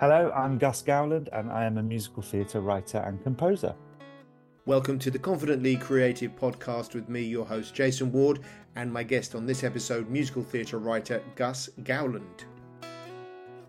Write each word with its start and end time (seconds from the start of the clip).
Hello, 0.00 0.32
I'm 0.34 0.58
Gus 0.58 0.82
Gowland, 0.82 1.28
and 1.32 1.52
I 1.52 1.66
am 1.66 1.78
a 1.78 1.82
musical 1.82 2.20
theatre 2.20 2.60
writer 2.60 2.98
and 2.98 3.22
composer. 3.22 3.76
Welcome 4.66 4.98
to 4.98 5.08
the 5.08 5.20
Confidently 5.20 5.76
Creative 5.76 6.34
podcast 6.34 6.96
with 6.96 7.08
me, 7.08 7.22
your 7.22 7.46
host 7.46 7.76
Jason 7.76 8.10
Ward, 8.10 8.40
and 8.74 8.92
my 8.92 9.04
guest 9.04 9.36
on 9.36 9.46
this 9.46 9.62
episode, 9.62 10.10
musical 10.10 10.42
theatre 10.42 10.80
writer 10.80 11.22
Gus 11.36 11.70
Gowland. 11.84 12.44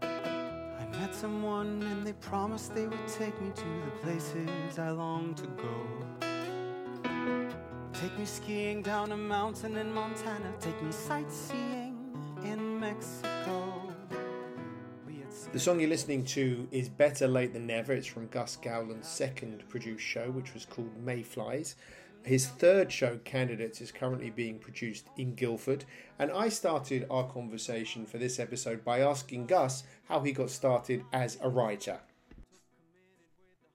I 0.02 0.88
met 0.94 1.14
someone 1.14 1.84
and 1.84 2.08
they 2.08 2.14
promised 2.14 2.74
they 2.74 2.88
would 2.88 3.08
take 3.08 3.40
me 3.40 3.52
to 3.52 3.64
the 3.86 3.92
places 4.02 4.80
I 4.80 4.90
long 4.90 5.36
to 5.36 5.46
go. 5.46 5.88
Take 7.94 8.18
me 8.18 8.26
skiing 8.26 8.82
down 8.82 9.12
a 9.12 9.18
mountain 9.18 9.78
in 9.78 9.94
Montana, 9.94 10.52
take 10.60 10.82
me 10.82 10.92
sightseeing 10.92 11.96
in 12.44 12.80
Mexico. 12.80 13.35
The 15.56 15.62
song 15.62 15.80
you're 15.80 15.88
listening 15.88 16.26
to 16.26 16.68
is 16.70 16.90
Better 16.90 17.30
Late 17.30 17.54
Than 17.54 17.66
Never. 17.66 17.94
It's 17.94 18.06
from 18.06 18.28
Gus 18.28 18.58
Gowland's 18.58 19.08
second 19.08 19.64
produced 19.70 20.04
show, 20.04 20.30
which 20.30 20.54
was 20.54 20.66
called 20.66 20.92
Mayflies. 21.02 21.76
His 22.24 22.48
third 22.48 22.92
show, 22.92 23.20
Candidates, 23.24 23.80
is 23.80 23.90
currently 23.90 24.30
being 24.30 24.60
produced 24.60 25.08
in 25.16 25.34
Guildford. 25.34 25.86
And 26.20 26.30
I 26.30 26.50
started 26.50 27.08
our 27.10 27.26
conversation 27.30 28.06
for 28.06 28.18
this 28.18 28.38
episode 28.38 28.84
by 28.84 29.00
asking 29.00 29.46
Gus 29.46 29.86
how 30.10 30.20
he 30.20 30.34
got 30.34 30.50
started 30.50 31.06
as 31.14 31.38
a 31.42 31.48
writer. 31.48 32.02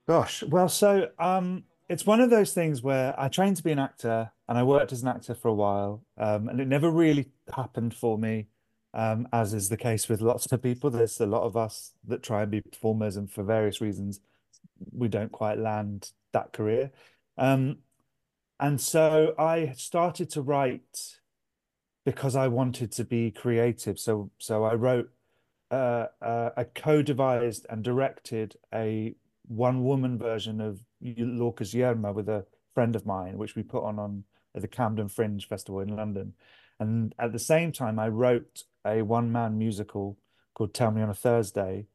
Gosh, 0.07 0.43
well, 0.43 0.69
so 0.69 1.09
um, 1.19 1.65
it's 1.89 2.05
one 2.05 2.21
of 2.21 2.29
those 2.29 2.53
things 2.53 2.83
where 2.83 3.19
I 3.19 3.29
trained 3.29 3.57
to 3.57 3.63
be 3.63 3.73
an 3.73 3.79
actor 3.79 4.31
and 4.51 4.59
I 4.59 4.65
worked 4.65 4.93
as 4.93 5.01
an 5.01 5.09
actor 5.09 5.35
for 5.35 5.49
a 5.49 5.55
while, 5.55 6.03
um, 6.19 6.51
and 6.51 6.61
it 6.61 6.69
never 6.69 6.91
really 6.91 7.31
happened 7.51 7.95
for 7.95 8.19
me 8.19 8.49
um, 8.95 9.29
as 9.33 9.55
is 9.55 9.69
the 9.69 9.77
case 9.77 10.09
with 10.09 10.21
lots 10.21 10.51
of 10.51 10.63
people. 10.63 10.91
There's 10.91 11.21
a 11.21 11.27
lot 11.27 11.43
of 11.43 11.57
us 11.57 11.93
that 12.07 12.23
try 12.23 12.43
and 12.43 12.51
be 12.51 12.61
performers, 12.61 13.17
and 13.17 13.31
for 13.31 13.43
various 13.43 13.81
reasons, 13.81 14.21
we 14.93 15.09
don't 15.09 15.33
quite 15.33 15.59
land 15.59 16.11
that 16.33 16.53
career. 16.53 16.91
Um, 17.39 17.79
and 18.59 18.81
so 18.81 19.35
I 19.39 19.73
started 19.77 20.31
to 20.31 20.43
write 20.43 21.19
because 22.05 22.37
I 22.37 22.49
wanted 22.49 22.93
to 22.93 23.05
be 23.05 23.31
creative. 23.31 23.99
So 23.99 24.31
so 24.39 24.65
I 24.65 24.75
wrote 24.75 25.11
uh, 25.71 26.07
uh, 26.21 26.51
I 26.57 26.65
co-devised 26.65 27.67
and 27.71 27.83
directed 27.85 28.57
a 28.75 29.15
one-woman 29.47 30.19
version 30.19 30.61
of 30.61 30.81
Lorca's 31.03 31.75
Yerma 31.75 32.13
with 32.13 32.29
a 32.29 32.45
friend 32.75 32.95
of 32.97 33.07
mine, 33.07 33.39
which 33.39 33.55
we 33.55 33.63
put 33.63 33.85
on 33.85 33.99
on 33.99 34.25
at 34.55 34.63
the 34.63 34.69
Camden 34.69 35.09
Fringe 35.09 35.47
Festival 35.47 35.81
in 35.81 35.95
London. 35.97 36.35
And 36.81 37.15
at 37.19 37.33
the 37.33 37.39
same 37.39 37.71
time, 37.73 37.99
I 37.99 38.09
wrote 38.09 38.65
a 38.85 39.03
one 39.03 39.31
man 39.31 39.59
musical 39.59 40.17
called 40.55 40.75
Tell 40.75 40.91
Me 40.91 41.03
on 41.03 41.11
a 41.11 41.15
Thursday 41.15 41.87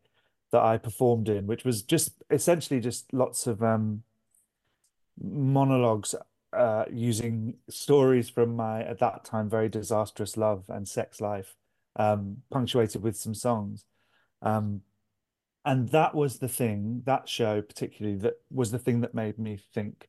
that 0.51 0.61
I 0.61 0.77
performed 0.77 1.27
in, 1.27 1.47
which 1.47 1.65
was 1.65 1.81
just 1.81 2.23
essentially 2.29 2.79
just 2.79 3.11
lots 3.11 3.47
of 3.47 3.63
um, 3.63 4.03
monologues 5.21 6.15
uh, 6.53 6.85
using 6.91 7.55
stories 7.69 8.29
from 8.29 8.55
my, 8.55 8.83
at 8.83 8.99
that 8.99 9.25
time, 9.25 9.49
very 9.49 9.67
disastrous 9.67 10.37
love 10.37 10.65
and 10.69 10.87
sex 10.87 11.19
life, 11.19 11.55
um, 11.95 12.37
punctuated 12.51 13.01
with 13.01 13.17
some 13.17 13.33
songs. 13.33 13.83
Um, 14.41 14.81
and 15.65 15.89
that 15.89 16.13
was 16.13 16.37
the 16.37 16.47
thing, 16.47 17.01
that 17.05 17.27
show 17.27 17.61
particularly, 17.61 18.17
that 18.19 18.35
was 18.51 18.71
the 18.71 18.79
thing 18.79 19.01
that 19.01 19.15
made 19.15 19.39
me 19.39 19.59
think 19.73 20.07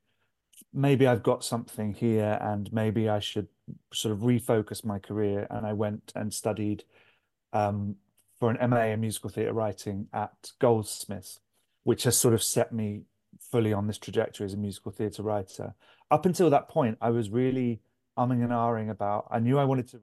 maybe 0.73 1.07
I've 1.07 1.23
got 1.23 1.45
something 1.45 1.95
here 1.95 2.39
and 2.41 2.73
maybe 2.73 3.09
I 3.09 3.21
should 3.21 3.49
sort 3.93 4.13
of 4.13 4.21
refocus 4.21 4.85
my 4.85 4.99
career. 4.99 5.47
And 5.51 5.67
I 5.67 5.73
went 5.73 6.13
and 6.15 6.33
studied 6.33 6.85
um, 7.53 7.97
for 8.39 8.51
an 8.51 8.71
MA 8.71 8.85
in 8.85 9.01
musical 9.01 9.31
theatre 9.31 9.53
writing 9.53 10.09
at 10.13 10.53
Goldsmiths, 10.61 11.41
which 11.85 12.05
has 12.05 12.17
sort 12.17 12.35
of 12.35 12.43
set 12.43 12.73
me 12.73 13.03
fully 13.41 13.73
on 13.73 13.87
this 13.87 13.99
trajectory 13.99 14.47
as 14.47 14.55
a 14.55 14.59
musical 14.59 14.93
theatre 14.93 15.23
writer. 15.23 15.75
Up 16.11 16.27
until 16.27 16.51
that 16.51 16.69
point, 16.69 16.99
I 17.01 17.11
was 17.11 17.31
really 17.31 17.81
umming 18.19 18.43
and 18.43 18.51
ahhing 18.51 18.91
about, 18.91 19.27
I 19.31 19.39
knew 19.39 19.59
I 19.59 19.65
wanted 19.65 19.89
to. 19.89 20.01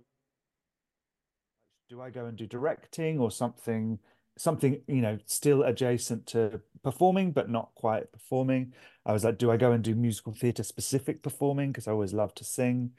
Do 1.89 2.01
I 2.01 2.09
go 2.09 2.25
and 2.25 2.37
do 2.37 2.47
directing 2.47 3.19
or 3.19 3.29
something 3.29 3.99
something 4.37 4.81
you 4.87 5.01
know 5.01 5.17
still 5.25 5.63
adjacent 5.63 6.25
to 6.25 6.59
performing 6.83 7.31
but 7.31 7.49
not 7.49 7.69
quite 7.75 8.11
performing 8.11 8.73
i 9.05 9.13
was 9.13 9.23
like 9.23 9.37
do 9.37 9.51
i 9.51 9.57
go 9.57 9.71
and 9.71 9.83
do 9.83 9.93
musical 9.93 10.33
theatre 10.33 10.63
specific 10.63 11.21
performing 11.21 11.71
because 11.71 11.87
i 11.87 11.91
always 11.91 12.13
love 12.13 12.33
to 12.33 12.43
sing 12.43 12.89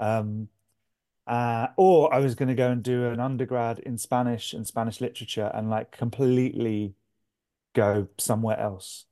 um, 0.00 0.48
uh, 1.26 1.68
or 1.76 2.12
i 2.12 2.18
was 2.18 2.34
going 2.34 2.48
to 2.48 2.54
go 2.54 2.70
and 2.70 2.82
do 2.82 3.06
an 3.06 3.20
undergrad 3.20 3.78
in 3.80 3.96
spanish 3.96 4.52
and 4.52 4.66
spanish 4.66 5.00
literature 5.00 5.50
and 5.54 5.70
like 5.70 5.92
completely 5.92 6.94
go 7.74 8.08
somewhere 8.18 8.58
else 8.58 9.06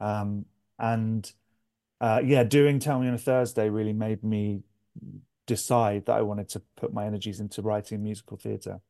um, 0.00 0.44
and 0.78 1.32
uh, 2.00 2.20
yeah 2.24 2.42
doing 2.42 2.80
tell 2.80 2.98
me 2.98 3.06
on 3.06 3.14
a 3.14 3.18
thursday 3.18 3.68
really 3.68 3.92
made 3.92 4.24
me 4.24 4.62
decide 5.46 6.06
that 6.06 6.16
i 6.16 6.22
wanted 6.22 6.48
to 6.48 6.60
put 6.76 6.92
my 6.92 7.06
energies 7.06 7.38
into 7.38 7.62
writing 7.62 8.02
musical 8.02 8.36
theatre 8.36 8.80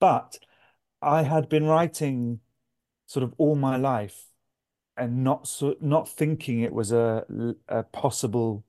but 0.00 0.38
I 1.02 1.22
had 1.22 1.48
been 1.48 1.64
writing 1.64 2.40
sort 3.06 3.24
of 3.24 3.34
all 3.38 3.54
my 3.54 3.76
life 3.76 4.26
and 4.96 5.22
not 5.24 5.46
so, 5.46 5.76
not 5.80 6.08
thinking 6.08 6.60
it 6.60 6.72
was 6.72 6.92
a, 6.92 7.24
a 7.68 7.82
possible 7.84 8.64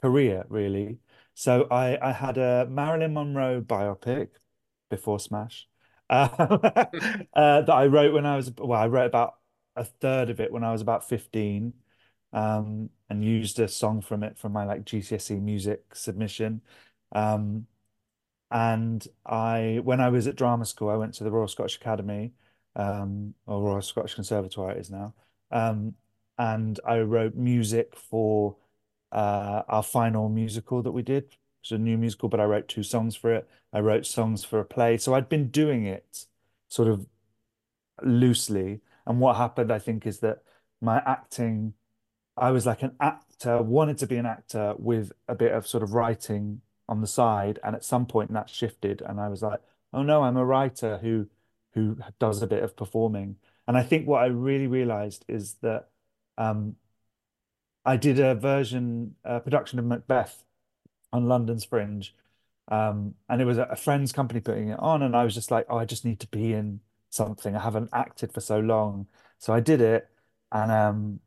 career 0.00 0.44
really. 0.48 0.98
So 1.40 1.66
I 1.70 1.96
I 2.10 2.12
had 2.12 2.36
a 2.36 2.66
Marilyn 2.68 3.14
Monroe 3.14 3.62
biopic 3.62 4.28
before 4.90 5.18
Smash 5.18 5.66
uh, 6.10 6.28
uh, 7.34 7.62
that 7.62 7.70
I 7.70 7.86
wrote 7.86 8.12
when 8.12 8.26
I 8.26 8.36
was 8.36 8.52
well 8.58 8.78
I 8.78 8.88
wrote 8.88 9.06
about 9.06 9.36
a 9.74 9.84
third 9.84 10.28
of 10.28 10.38
it 10.40 10.52
when 10.52 10.64
I 10.64 10.72
was 10.72 10.82
about 10.82 11.08
15 11.08 11.72
um, 12.34 12.90
and 13.08 13.24
used 13.24 13.58
a 13.58 13.68
song 13.68 14.02
from 14.02 14.22
it 14.22 14.36
for 14.38 14.50
my 14.50 14.66
like 14.66 14.84
GCSE 14.84 15.40
music 15.40 15.94
submission. 15.94 16.60
Um, 17.12 17.66
and 18.50 19.06
I, 19.24 19.80
when 19.82 20.00
I 20.00 20.10
was 20.10 20.26
at 20.26 20.36
drama 20.36 20.66
school, 20.66 20.90
I 20.90 20.96
went 20.96 21.14
to 21.14 21.24
the 21.24 21.30
Royal 21.30 21.48
Scottish 21.48 21.76
Academy, 21.76 22.32
um, 22.76 23.34
or 23.46 23.62
Royal 23.62 23.82
Scottish 23.82 24.14
Conservatoire 24.14 24.72
it 24.72 24.78
is 24.78 24.90
now. 24.90 25.14
Um, 25.50 25.94
and 26.38 26.78
I 26.86 27.00
wrote 27.00 27.34
music 27.34 27.96
for 27.96 28.56
uh, 29.12 29.62
our 29.68 29.82
final 29.82 30.28
musical 30.28 30.82
that 30.82 30.92
we 30.92 31.02
did. 31.02 31.36
It's 31.62 31.72
a 31.72 31.78
new 31.78 31.98
musical, 31.98 32.28
but 32.28 32.40
I 32.40 32.44
wrote 32.44 32.68
two 32.68 32.82
songs 32.82 33.16
for 33.16 33.34
it. 33.34 33.48
I 33.72 33.80
wrote 33.80 34.06
songs 34.06 34.44
for 34.44 34.60
a 34.60 34.64
play. 34.64 34.96
So 34.96 35.14
I'd 35.14 35.28
been 35.28 35.48
doing 35.48 35.84
it 35.84 36.26
sort 36.68 36.88
of 36.88 37.06
loosely. 38.02 38.80
And 39.06 39.20
what 39.20 39.36
happened, 39.36 39.72
I 39.72 39.78
think, 39.78 40.06
is 40.06 40.20
that 40.20 40.42
my 40.80 41.02
acting, 41.04 41.74
I 42.36 42.50
was 42.50 42.66
like 42.66 42.82
an 42.82 42.96
actor, 43.00 43.62
wanted 43.62 43.98
to 43.98 44.06
be 44.06 44.16
an 44.16 44.26
actor 44.26 44.74
with 44.78 45.12
a 45.28 45.34
bit 45.34 45.52
of 45.52 45.66
sort 45.66 45.82
of 45.82 45.92
writing 45.92 46.62
on 46.88 47.00
the 47.00 47.06
side, 47.06 47.58
and 47.62 47.76
at 47.76 47.84
some 47.84 48.04
point 48.06 48.32
that 48.32 48.50
shifted, 48.50 49.00
and 49.00 49.20
I 49.20 49.28
was 49.28 49.42
like, 49.42 49.60
oh 49.92 50.02
no, 50.02 50.24
I'm 50.24 50.36
a 50.36 50.44
writer 50.44 50.98
who 50.98 51.28
who 51.74 51.98
does 52.18 52.42
a 52.42 52.48
bit 52.48 52.64
of 52.64 52.76
performing. 52.76 53.36
And 53.68 53.76
I 53.76 53.84
think 53.84 54.08
what 54.08 54.22
I 54.22 54.26
really 54.26 54.66
realized 54.66 55.24
is 55.28 55.54
that 55.62 55.88
um, 56.36 56.74
I 57.84 57.96
did 57.96 58.18
a 58.20 58.34
version, 58.34 59.16
a 59.24 59.40
production 59.40 59.78
of 59.78 59.84
Macbeth 59.84 60.44
on 61.12 61.26
London's 61.26 61.64
Fringe. 61.64 62.14
Um, 62.68 63.14
and 63.28 63.42
it 63.42 63.46
was 63.46 63.58
a 63.58 63.76
friend's 63.76 64.12
company 64.12 64.40
putting 64.40 64.68
it 64.68 64.78
on, 64.78 65.02
and 65.02 65.16
I 65.16 65.24
was 65.24 65.34
just 65.34 65.50
like, 65.50 65.66
oh, 65.68 65.78
I 65.78 65.84
just 65.84 66.04
need 66.04 66.20
to 66.20 66.28
be 66.28 66.52
in 66.52 66.80
something. 67.10 67.56
I 67.56 67.60
haven't 67.62 67.90
acted 67.92 68.32
for 68.32 68.40
so 68.40 68.60
long. 68.60 69.08
So 69.38 69.52
I 69.52 69.60
did 69.60 69.80
it, 69.80 70.08
and 70.52 70.70
um, 70.70 71.20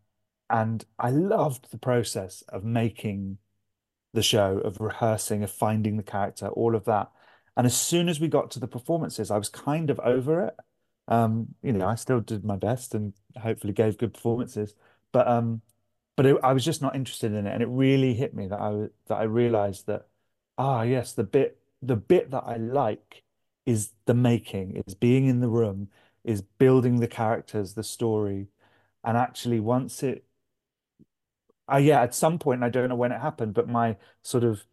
and 0.49 0.85
I 0.99 1.09
loved 1.11 1.71
the 1.71 1.77
process 1.77 2.43
of 2.49 2.63
making 2.63 3.39
the 4.13 4.23
show, 4.23 4.59
of 4.59 4.79
rehearsing, 4.79 5.43
of 5.43 5.51
finding 5.51 5.97
the 5.97 6.03
character, 6.03 6.47
all 6.47 6.75
of 6.75 6.85
that. 6.85 7.11
And 7.57 7.65
as 7.67 7.79
soon 7.79 8.09
as 8.09 8.19
we 8.19 8.27
got 8.27 8.51
to 8.51 8.59
the 8.59 8.67
performances, 8.67 9.31
I 9.31 9.37
was 9.37 9.49
kind 9.49 9.89
of 9.89 9.99
over 9.99 10.45
it. 10.47 10.55
Um, 11.07 11.55
you 11.61 11.73
know, 11.73 11.87
I 11.87 11.95
still 11.95 12.21
did 12.21 12.45
my 12.45 12.55
best 12.55 12.95
and 12.95 13.13
hopefully 13.37 13.73
gave 13.73 13.97
good 13.97 14.13
performances, 14.13 14.73
but 15.11 15.27
um, 15.27 15.61
but 16.15 16.25
it, 16.25 16.37
I 16.43 16.53
was 16.53 16.65
just 16.65 16.81
not 16.81 16.95
interested 16.95 17.33
in 17.33 17.47
it, 17.47 17.53
and 17.53 17.63
it 17.63 17.67
really 17.67 18.13
hit 18.13 18.33
me 18.33 18.47
that 18.47 18.59
I 18.59 18.89
that 19.07 19.15
I 19.17 19.23
realized 19.23 19.87
that 19.87 20.07
ah 20.57 20.83
yes, 20.83 21.13
the 21.13 21.23
bit 21.23 21.59
the 21.81 21.95
bit 21.95 22.31
that 22.31 22.43
I 22.45 22.57
like 22.57 23.23
is 23.65 23.91
the 24.05 24.13
making, 24.13 24.81
is 24.87 24.95
being 24.95 25.25
in 25.27 25.39
the 25.41 25.49
room, 25.49 25.89
is 26.23 26.41
building 26.41 26.99
the 26.99 27.07
characters, 27.07 27.73
the 27.75 27.83
story, 27.83 28.49
and 29.03 29.17
actually 29.17 29.59
once 29.59 30.03
it 30.03 30.25
uh, 31.71 31.77
yeah, 31.77 32.01
at 32.01 32.13
some 32.15 32.39
point, 32.39 32.63
I 32.63 32.69
don't 32.69 32.89
know 32.89 32.95
when 32.95 33.11
it 33.11 33.21
happened, 33.21 33.53
but 33.53 33.67
my 33.69 33.97
sort 34.21 34.43
of 34.43 34.65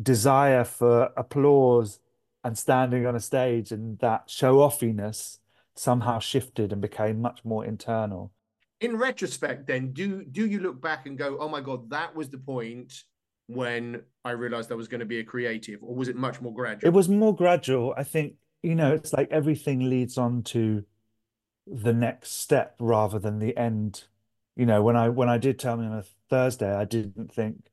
desire 0.00 0.64
for 0.64 1.10
applause 1.16 2.00
and 2.44 2.58
standing 2.58 3.06
on 3.06 3.16
a 3.16 3.20
stage 3.20 3.72
and 3.72 3.98
that 4.00 4.30
show 4.30 4.58
offiness 4.62 5.40
somehow 5.76 6.18
shifted 6.20 6.72
and 6.72 6.82
became 6.82 7.20
much 7.20 7.44
more 7.44 7.64
internal. 7.64 8.32
In 8.80 8.96
retrospect, 8.96 9.66
then, 9.66 9.92
do 9.92 10.24
do 10.24 10.46
you 10.46 10.60
look 10.60 10.80
back 10.80 11.06
and 11.06 11.18
go, 11.18 11.38
"Oh 11.38 11.48
my 11.48 11.60
God, 11.60 11.90
that 11.90 12.14
was 12.14 12.30
the 12.30 12.38
point 12.38 13.04
when 13.46 14.02
I 14.24 14.30
realized 14.30 14.72
I 14.72 14.76
was 14.76 14.88
going 14.88 15.00
to 15.00 15.06
be 15.06 15.18
a 15.18 15.24
creative," 15.24 15.82
or 15.82 15.94
was 15.94 16.08
it 16.08 16.16
much 16.16 16.40
more 16.40 16.54
gradual? 16.54 16.88
It 16.88 16.94
was 16.94 17.08
more 17.08 17.34
gradual. 17.34 17.94
I 17.96 18.04
think 18.04 18.34
you 18.62 18.74
know, 18.74 18.92
it's 18.94 19.12
like 19.12 19.30
everything 19.30 19.88
leads 19.88 20.18
on 20.18 20.42
to 20.42 20.84
the 21.66 21.92
next 21.92 22.40
step 22.40 22.76
rather 22.78 23.18
than 23.18 23.38
the 23.38 23.56
end. 23.56 24.04
You 24.56 24.66
know, 24.66 24.82
when 24.82 24.96
I 24.96 25.08
when 25.08 25.28
I 25.28 25.38
did 25.38 25.58
tell 25.58 25.76
me 25.76 25.86
on 25.86 25.92
a 25.92 26.04
Thursday, 26.28 26.74
I 26.74 26.84
didn't 26.84 27.32
think, 27.32 27.66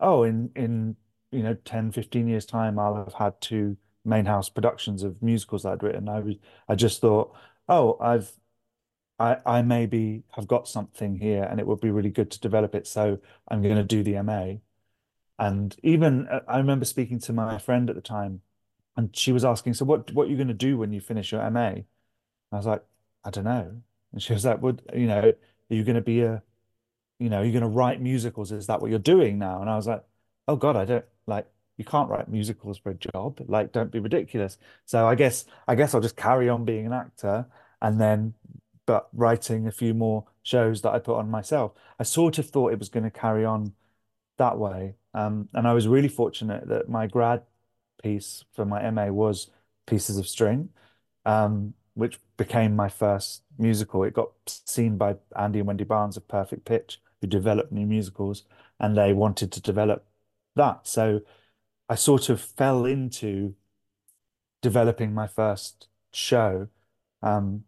oh, 0.00 0.22
in 0.24 0.50
in 0.54 0.96
you 1.30 1.42
know 1.42 1.54
10, 1.54 1.92
15 1.92 2.26
years 2.28 2.46
time, 2.46 2.78
I'll 2.78 2.96
have 2.96 3.14
had 3.14 3.40
two 3.40 3.76
main 4.04 4.24
house 4.24 4.48
productions 4.48 5.02
of 5.02 5.22
musicals 5.22 5.64
I'd 5.64 5.82
written. 5.82 6.08
I 6.08 6.20
was 6.20 6.36
I 6.68 6.74
just 6.74 7.00
thought, 7.00 7.34
oh, 7.68 7.96
I've 8.00 8.30
I 9.18 9.38
I 9.46 9.62
maybe 9.62 10.24
have 10.36 10.46
got 10.48 10.68
something 10.68 11.16
here, 11.18 11.42
and 11.44 11.60
it 11.60 11.66
would 11.66 11.80
be 11.80 11.90
really 11.90 12.10
good 12.10 12.30
to 12.32 12.40
develop 12.40 12.74
it. 12.74 12.86
So 12.86 13.18
I'm 13.48 13.62
going 13.62 13.76
to 13.76 13.84
do 13.84 14.02
the 14.02 14.16
MA. 14.16 14.60
And 15.38 15.76
even 15.82 16.28
uh, 16.28 16.40
I 16.48 16.58
remember 16.58 16.84
speaking 16.84 17.18
to 17.20 17.32
my 17.32 17.58
friend 17.58 17.88
at 17.90 17.96
the 17.96 18.02
time, 18.02 18.42
and 18.96 19.16
she 19.16 19.32
was 19.32 19.44
asking, 19.44 19.74
"So 19.74 19.84
what 19.86 20.12
what 20.12 20.28
are 20.28 20.30
you 20.30 20.36
going 20.36 20.48
to 20.48 20.54
do 20.54 20.78
when 20.78 20.92
you 20.92 21.00
finish 21.00 21.32
your 21.32 21.42
MA?" 21.42 21.82
I 22.52 22.56
was 22.56 22.66
like, 22.66 22.84
I 23.24 23.30
don't 23.30 23.44
know. 23.44 23.82
And 24.12 24.22
she 24.22 24.32
was 24.32 24.44
like, 24.44 24.62
Would 24.62 24.82
you 24.94 25.06
know, 25.06 25.20
are 25.20 25.74
you 25.74 25.84
going 25.84 25.96
to 25.96 26.02
be 26.02 26.22
a, 26.22 26.42
you 27.18 27.28
know, 27.30 27.40
are 27.40 27.44
you 27.44 27.52
going 27.52 27.62
to 27.62 27.68
write 27.68 28.00
musicals? 28.00 28.52
Is 28.52 28.66
that 28.68 28.80
what 28.80 28.90
you're 28.90 28.98
doing 29.00 29.38
now? 29.38 29.60
And 29.60 29.70
I 29.70 29.76
was 29.76 29.86
like, 29.86 30.04
Oh 30.48 30.56
God, 30.56 30.76
I 30.76 30.84
don't 30.84 31.04
like, 31.26 31.46
you 31.76 31.84
can't 31.84 32.08
write 32.10 32.28
musicals 32.28 32.78
for 32.78 32.90
a 32.90 32.94
job. 32.94 33.40
Like, 33.48 33.72
don't 33.72 33.92
be 33.92 34.00
ridiculous. 34.00 34.58
So 34.86 35.06
I 35.06 35.14
guess, 35.14 35.44
I 35.68 35.74
guess 35.74 35.94
I'll 35.94 36.00
just 36.00 36.16
carry 36.16 36.48
on 36.48 36.64
being 36.64 36.86
an 36.86 36.92
actor 36.92 37.46
and 37.82 38.00
then, 38.00 38.34
but 38.88 39.08
writing 39.12 39.66
a 39.66 39.70
few 39.70 39.92
more 39.92 40.24
shows 40.42 40.80
that 40.80 40.92
I 40.92 40.98
put 40.98 41.18
on 41.18 41.30
myself. 41.30 41.72
I 41.98 42.04
sort 42.04 42.38
of 42.38 42.48
thought 42.48 42.72
it 42.72 42.78
was 42.78 42.88
going 42.88 43.04
to 43.04 43.10
carry 43.10 43.44
on 43.44 43.74
that 44.38 44.56
way. 44.56 44.94
Um, 45.12 45.50
and 45.52 45.68
I 45.68 45.74
was 45.74 45.86
really 45.86 46.08
fortunate 46.08 46.66
that 46.68 46.88
my 46.88 47.06
grad 47.06 47.42
piece 48.02 48.44
for 48.54 48.64
my 48.64 48.90
MA 48.90 49.08
was 49.08 49.50
Pieces 49.86 50.16
of 50.16 50.26
String. 50.26 50.70
Um, 51.26 51.74
which 51.98 52.20
became 52.36 52.76
my 52.76 52.88
first 52.88 53.42
musical. 53.58 54.04
It 54.04 54.14
got 54.14 54.30
seen 54.46 54.96
by 54.96 55.16
Andy 55.36 55.58
and 55.58 55.66
Wendy 55.66 55.82
Barnes 55.82 56.16
of 56.16 56.28
Perfect 56.28 56.64
Pitch, 56.64 57.00
who 57.20 57.26
developed 57.26 57.72
new 57.72 57.86
musicals, 57.86 58.44
and 58.78 58.96
they 58.96 59.12
wanted 59.12 59.50
to 59.50 59.60
develop 59.60 60.06
that. 60.54 60.86
So 60.86 61.22
I 61.88 61.96
sort 61.96 62.28
of 62.28 62.40
fell 62.40 62.86
into 62.86 63.56
developing 64.62 65.12
my 65.12 65.26
first 65.26 65.88
show. 66.12 66.68
Um, 67.20 67.64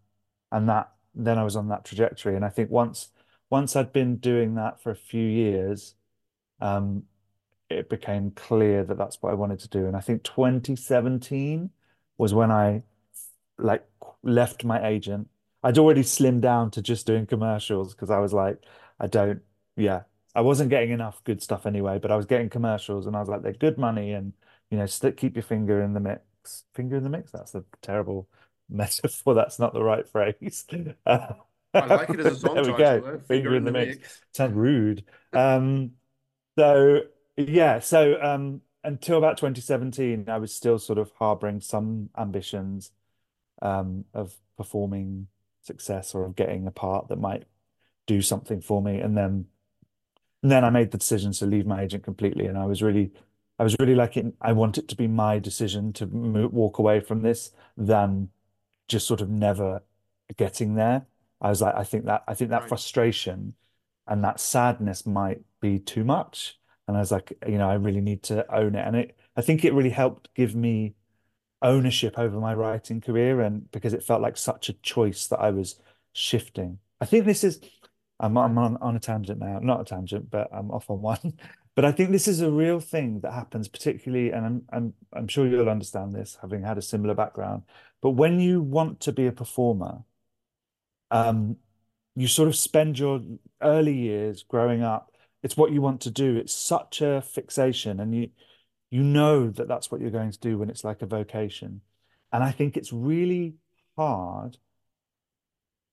and 0.53 0.69
that 0.69 0.93
then 1.27 1.39
I 1.39 1.45
was 1.45 1.57
on 1.57 1.69
that 1.69 1.85
trajectory. 1.85 2.37
And 2.37 2.45
I 2.45 2.49
think 2.49 2.71
once 2.71 3.11
once 3.51 3.77
I'd 3.77 3.93
been 3.93 4.17
doing 4.17 4.55
that 4.55 4.81
for 4.83 4.91
a 4.91 4.97
few 4.97 5.27
years, 5.27 5.95
um, 6.61 7.05
it 7.71 7.89
became 7.89 8.33
clear 8.33 8.85
that 8.85 8.99
that's 8.99 9.23
what 9.23 9.31
I 9.33 9.35
wanted 9.35 9.61
to 9.61 9.69
do. 9.69 9.87
And 9.87 9.97
I 9.97 10.01
think 10.01 10.25
2017 10.25 11.71
was 12.19 12.35
when 12.35 12.51
I 12.51 12.83
like 13.59 13.87
left 14.23 14.65
my 14.65 14.87
agent. 14.87 15.29
I'd 15.63 15.79
already 15.79 16.03
slimmed 16.03 16.41
down 16.43 16.71
to 16.73 16.83
just 16.83 17.07
doing 17.07 17.27
commercials 17.27 17.95
because 17.95 18.11
I 18.11 18.19
was 18.19 18.33
like, 18.33 18.59
I 18.99 19.07
don't, 19.07 19.43
yeah, 19.77 20.03
I 20.35 20.41
wasn't 20.43 20.71
getting 20.71 20.91
enough 20.91 21.23
good 21.25 21.43
stuff 21.43 21.67
anyway, 21.67 21.99
but 21.99 22.11
I 22.11 22.17
was 22.17 22.27
getting 22.27 22.49
commercials 22.49 23.07
and 23.07 23.17
I 23.17 23.21
was 23.21 23.29
like, 23.29 23.43
they're 23.43 23.53
good 23.53 23.79
money 23.79 24.13
and, 24.13 24.33
you 24.71 24.79
know, 24.79 24.87
keep 25.17 25.37
your 25.37 25.43
finger 25.43 25.83
in 25.83 25.93
the 25.95 26.01
mix. 26.01 26.65
Finger 26.75 26.97
in 26.97 27.05
the 27.05 27.11
mix? 27.11 27.33
That's 27.33 27.55
a 27.55 27.65
terrible 27.83 28.29
metaphor. 28.71 29.35
That's 29.35 29.59
not 29.59 29.73
the 29.73 29.83
right 29.83 30.09
phrase. 30.09 30.67
Uh, 31.07 31.33
I 31.75 31.87
like 31.87 32.11
it 32.11 32.21
as 32.21 32.27
a 32.27 32.37
song 32.37 32.55
there 32.55 32.65
we 32.65 32.79
go. 32.79 33.01
Finger, 33.01 33.19
finger, 33.27 33.57
in 33.57 33.65
the, 33.65 33.71
the 33.71 33.79
mix. 33.79 33.97
mix. 33.97 34.21
Sounds 34.33 34.55
rude. 34.55 35.05
Um, 35.33 35.93
so 36.59 37.03
yeah, 37.37 37.79
so 37.79 38.21
um, 38.21 38.61
until 38.85 39.19
about 39.19 39.37
2017, 39.37 40.29
I 40.29 40.39
was 40.39 40.55
still 40.55 40.79
sort 40.79 40.99
of 40.99 41.11
harboring 41.19 41.61
some 41.61 42.11
ambitions 42.19 42.91
um, 43.63 44.05
of 44.15 44.35
performing 44.57 45.29
success 45.63 46.15
or 46.15 46.25
of 46.25 46.37
getting 46.37 46.67
a 46.67 46.71
part 46.71 47.09
that 47.09 47.19
might 47.19 47.45
do 48.07 48.23
something 48.23 48.61
for 48.61 48.83
me. 48.83 48.99
And 49.01 49.17
then, 49.17 49.47
and 50.43 50.51
then 50.51 50.65
I 50.65 50.71
made 50.71 50.91
the 50.91 50.99
decision 50.99 51.33
to 51.33 51.47
leave 51.47 51.67
my 51.67 51.83
agent 51.83 52.03
completely. 52.03 52.47
And 52.47 52.59
I 52.59 52.67
was 52.67 52.83
really, 52.83 53.13
I 53.59 53.63
was 53.63 53.77
really 53.79 53.95
like, 53.95 54.17
it, 54.17 54.27
I 54.41 54.53
want 54.53 54.79
it 54.79 54.89
to 54.89 54.97
be 54.97 55.07
my 55.07 55.39
decision 55.39 55.93
to 55.95 56.07
move, 56.07 56.53
walk 56.53 56.79
away 56.79 57.01
from 57.01 57.23
this 57.23 57.51
than 57.77 58.31
just 58.91 59.07
sort 59.07 59.21
of 59.21 59.31
never 59.31 59.83
getting 60.37 60.75
there. 60.75 61.07
I 61.41 61.49
was 61.49 61.63
like, 61.63 61.75
I 61.75 61.85
think 61.85 62.05
that, 62.05 62.25
I 62.29 62.35
think 62.35 62.51
that 62.51 62.61
right. 62.63 62.69
frustration 62.69 63.55
and 64.07 64.23
that 64.25 64.41
sadness 64.41 65.07
might 65.07 65.41
be 65.61 65.79
too 65.79 66.05
much. 66.05 66.59
And 66.87 66.97
I 66.97 67.01
was 67.01 67.13
like, 67.13 67.33
you 67.47 67.57
know, 67.57 67.71
I 67.71 67.75
really 67.75 68.01
need 68.01 68.23
to 68.25 68.53
own 68.55 68.75
it. 68.75 68.87
And 68.87 68.97
it, 68.97 69.17
I 69.37 69.43
think 69.43 69.65
it 69.65 69.73
really 69.73 69.91
helped 69.91 70.35
give 70.35 70.55
me 70.55 70.95
ownership 71.63 72.19
over 72.19 72.39
my 72.41 72.55
writing 72.55 73.01
career 73.01 73.41
and 73.41 73.71
because 73.71 73.93
it 73.93 74.03
felt 74.03 74.23
like 74.23 74.37
such 74.37 74.69
a 74.69 74.73
choice 74.75 75.29
that 75.29 75.39
I 75.39 75.51
was 75.51 75.77
shifting. 76.13 76.79
I 77.01 77.05
think 77.05 77.25
this 77.25 77.45
is 77.45 77.61
I'm, 78.21 78.37
I'm 78.37 78.59
on, 78.59 78.77
on 78.77 78.97
a 78.97 79.01
tangent 79.01 79.41
now, 79.41 79.59
not 79.61 79.81
a 79.81 79.85
tangent, 79.85 80.31
but 80.31 80.49
I'm 80.53 80.71
off 80.71 80.91
on 80.91 81.01
one. 81.01 81.39
but 81.75 81.85
I 81.87 81.93
think 81.93 82.11
this 82.11 82.29
is 82.29 82.43
a 82.43 82.51
real 82.51 82.79
thing 82.79 83.21
that 83.21 83.33
happens, 83.33 83.67
particularly, 83.67 84.31
and 84.31 84.47
I'm 84.47 84.63
I'm 84.73 84.95
I'm 85.15 85.29
sure 85.29 85.47
you'll 85.47 85.69
understand 85.71 86.13
this, 86.13 86.39
having 86.41 86.63
had 86.63 86.79
a 86.79 86.83
similar 86.83 87.15
background. 87.15 87.63
But 88.03 88.11
when 88.11 88.39
you 88.39 88.61
want 88.63 89.01
to 89.01 89.13
be 89.13 89.27
a 89.27 89.33
performer, 89.33 90.05
um, 91.11 91.57
you 92.15 92.29
sort 92.29 92.49
of 92.49 92.57
spend 92.57 92.99
your 92.99 93.23
early 93.63 93.95
years 93.95 94.43
growing 94.43 94.83
up. 94.83 95.13
It's 95.43 95.57
what 95.57 95.73
you 95.73 95.81
want 95.81 96.03
to 96.03 96.11
do. 96.11 96.37
It's 96.37 96.53
such 96.53 97.01
a 97.01 97.23
fixation, 97.23 98.01
and 98.01 98.15
you 98.15 98.31
you 98.91 99.03
know 99.03 99.49
that 99.51 99.69
that's 99.69 99.91
what 99.91 100.01
you're 100.01 100.11
going 100.11 100.33
to 100.33 100.39
do 100.41 100.59
when 100.59 100.71
it's 100.71 100.85
like 100.85 101.03
a 101.03 101.07
vocation. 101.07 101.81
And 102.33 102.45
I 102.45 102.53
think 102.53 102.77
it's 102.77 102.93
really 102.93 103.55
hard 103.97 104.59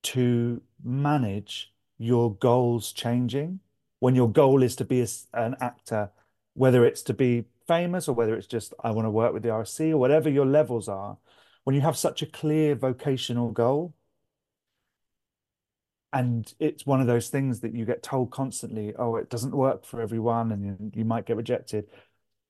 to 0.04 0.62
manage 0.84 1.74
your 1.98 2.36
goals 2.36 2.92
changing 2.92 3.60
when 4.00 4.16
your 4.16 4.32
goal 4.32 4.62
is 4.62 4.76
to 4.76 4.86
be 4.86 5.02
a, 5.02 5.08
an 5.34 5.56
actor, 5.60 6.12
whether 6.54 6.86
it's 6.86 7.02
to 7.04 7.14
be 7.14 7.46
famous 7.68 8.08
or 8.08 8.14
whether 8.14 8.36
it's 8.36 8.48
just, 8.48 8.74
I 8.84 8.92
want 8.92 9.06
to 9.06 9.12
work 9.12 9.34
with 9.34 9.44
the 9.44 9.50
RSC 9.50 9.92
or 9.92 9.98
whatever 9.98 10.30
your 10.30 10.46
levels 10.46 10.88
are. 10.88 11.18
When 11.64 11.76
you 11.76 11.82
have 11.82 11.98
such 11.98 12.22
a 12.22 12.26
clear 12.26 12.76
vocational 12.76 13.52
goal, 13.52 13.94
and 16.14 16.54
it's 16.60 16.86
one 16.86 17.02
of 17.02 17.08
those 17.08 17.30
things 17.30 17.60
that 17.60 17.74
you 17.74 17.84
get 17.86 18.02
told 18.02 18.32
constantly, 18.32 18.94
oh, 18.98 19.18
it 19.18 19.30
doesn't 19.30 19.56
work 19.56 19.86
for 19.86 20.02
everyone 20.02 20.52
and 20.52 20.64
you, 20.66 20.92
you 20.94 21.06
might 21.06 21.26
get 21.26 21.36
rejected 21.36 21.88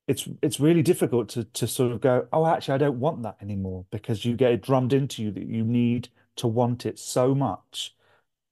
it's 0.08 0.28
it's 0.42 0.60
really 0.60 0.82
difficult 0.82 1.30
to 1.30 1.44
to 1.44 1.68
sort 1.68 1.92
of 1.92 2.02
go, 2.02 2.28
oh, 2.32 2.46
actually, 2.46 2.76
I 2.76 2.78
don't 2.78 3.00
want 3.00 3.24
that 3.24 3.38
anymore 3.42 3.86
because 3.92 4.24
you 4.26 4.36
get 4.36 4.52
it 4.54 4.62
drummed 4.62 4.94
into 4.94 5.22
you 5.22 5.32
that 5.32 5.48
you 5.48 5.64
need 5.64 6.10
to 6.38 6.48
want 6.48 6.86
it 6.86 6.98
so 6.98 7.36
much 7.36 7.94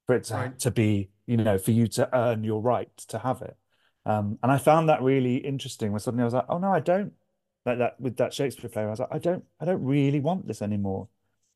for 0.06 0.14
it 0.14 0.24
to, 0.24 0.34
right. 0.34 0.58
to 0.60 0.70
be, 0.70 1.10
you 1.26 1.36
know, 1.36 1.58
for 1.58 1.72
you 1.72 1.86
to 1.88 2.16
earn 2.16 2.44
your 2.44 2.60
right 2.60 2.94
to 3.08 3.18
have 3.18 3.42
it. 3.42 3.56
Um, 4.04 4.38
and 4.42 4.52
I 4.52 4.58
found 4.58 4.88
that 4.88 5.02
really 5.02 5.36
interesting 5.36 5.92
when 5.92 6.00
suddenly 6.00 6.22
I 6.22 6.26
was 6.26 6.34
like, 6.34 6.46
oh 6.48 6.58
no, 6.58 6.72
I 6.72 6.80
don't 6.80 7.12
like 7.64 7.78
that 7.78 8.00
with 8.00 8.16
that 8.18 8.32
Shakespeare 8.32 8.70
play. 8.70 8.84
I 8.84 8.86
was 8.86 9.00
like, 9.00 9.08
I 9.10 9.18
don't, 9.18 9.44
I 9.60 9.64
don't 9.64 9.84
really 9.84 10.20
want 10.20 10.46
this 10.46 10.62
anymore. 10.62 11.08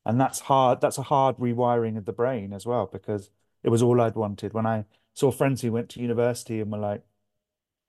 And 0.05 0.19
that's 0.19 0.41
hard. 0.41 0.81
That's 0.81 0.97
a 0.97 1.03
hard 1.03 1.37
rewiring 1.37 1.97
of 1.97 2.05
the 2.05 2.11
brain 2.11 2.53
as 2.53 2.65
well, 2.65 2.89
because 2.91 3.29
it 3.63 3.69
was 3.69 3.81
all 3.81 4.01
I'd 4.01 4.15
wanted. 4.15 4.53
When 4.53 4.65
I 4.65 4.85
saw 5.13 5.31
friends 5.31 5.61
who 5.61 5.71
went 5.71 5.89
to 5.89 6.01
university 6.01 6.59
and 6.59 6.71
were 6.71 6.77
like, 6.77 7.03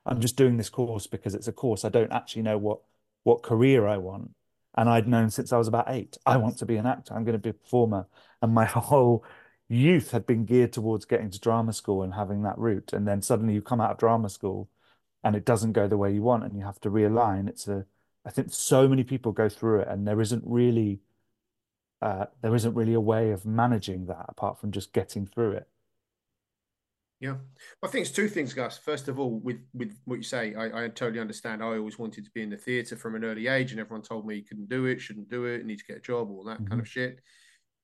I'm 0.04 0.20
just 0.20 0.36
doing 0.36 0.56
this 0.56 0.68
course 0.68 1.06
because 1.06 1.34
it's 1.34 1.48
a 1.48 1.52
course. 1.52 1.84
I 1.84 1.88
don't 1.88 2.12
actually 2.12 2.42
know 2.42 2.58
what 2.58 2.80
what 3.24 3.42
career 3.42 3.86
I 3.86 3.98
want. 3.98 4.32
And 4.76 4.88
I'd 4.88 5.06
known 5.06 5.30
since 5.30 5.52
I 5.52 5.58
was 5.58 5.68
about 5.68 5.86
eight, 5.88 6.16
I 6.24 6.38
want 6.38 6.58
to 6.58 6.66
be 6.66 6.76
an 6.76 6.86
actor. 6.86 7.14
I'm 7.14 7.24
going 7.24 7.34
to 7.34 7.38
be 7.38 7.50
a 7.50 7.54
performer. 7.54 8.06
And 8.40 8.54
my 8.54 8.64
whole 8.66 9.24
youth 9.68 10.10
had 10.10 10.26
been 10.26 10.44
geared 10.44 10.72
towards 10.72 11.04
getting 11.04 11.30
to 11.30 11.40
drama 11.40 11.72
school 11.72 12.02
and 12.02 12.14
having 12.14 12.42
that 12.42 12.58
route. 12.58 12.92
And 12.92 13.06
then 13.06 13.22
suddenly 13.22 13.54
you 13.54 13.62
come 13.62 13.80
out 13.80 13.92
of 13.92 13.98
drama 13.98 14.28
school 14.28 14.68
and 15.24 15.34
it 15.34 15.44
doesn't 15.44 15.72
go 15.72 15.88
the 15.88 15.96
way 15.96 16.12
you 16.12 16.22
want 16.22 16.44
and 16.44 16.56
you 16.56 16.64
have 16.64 16.80
to 16.80 16.90
realign. 16.90 17.48
It's 17.48 17.68
a, 17.68 17.86
I 18.24 18.30
think 18.30 18.52
so 18.52 18.88
many 18.88 19.04
people 19.04 19.32
go 19.32 19.48
through 19.48 19.80
it 19.80 19.88
and 19.88 20.06
there 20.06 20.20
isn't 20.20 20.44
really, 20.46 21.00
uh, 22.00 22.26
there 22.42 22.54
isn't 22.54 22.74
really 22.74 22.94
a 22.94 23.00
way 23.00 23.30
of 23.30 23.46
managing 23.46 24.06
that 24.06 24.26
apart 24.28 24.60
from 24.60 24.72
just 24.72 24.92
getting 24.92 25.26
through 25.26 25.52
it. 25.52 25.68
Yeah, 27.22 27.36
I 27.84 27.86
think 27.86 28.04
it's 28.04 28.14
two 28.14 28.26
things, 28.26 28.52
Gus. 28.52 28.76
First 28.76 29.06
of 29.06 29.20
all, 29.20 29.38
with 29.38 29.60
with 29.72 29.96
what 30.06 30.16
you 30.16 30.24
say, 30.24 30.56
I, 30.56 30.86
I 30.86 30.88
totally 30.88 31.20
understand. 31.20 31.62
I 31.62 31.66
always 31.66 31.96
wanted 31.96 32.24
to 32.24 32.32
be 32.32 32.42
in 32.42 32.50
the 32.50 32.56
theatre 32.56 32.96
from 32.96 33.14
an 33.14 33.22
early 33.22 33.46
age, 33.46 33.70
and 33.70 33.78
everyone 33.78 34.02
told 34.02 34.26
me 34.26 34.34
you 34.34 34.42
couldn't 34.42 34.68
do 34.68 34.86
it, 34.86 35.00
shouldn't 35.00 35.30
do 35.30 35.44
it, 35.44 35.64
need 35.64 35.78
to 35.78 35.84
get 35.84 35.98
a 35.98 36.00
job, 36.00 36.32
all 36.32 36.42
that 36.42 36.58
mm-hmm. 36.58 36.66
kind 36.66 36.80
of 36.80 36.88
shit. 36.88 37.20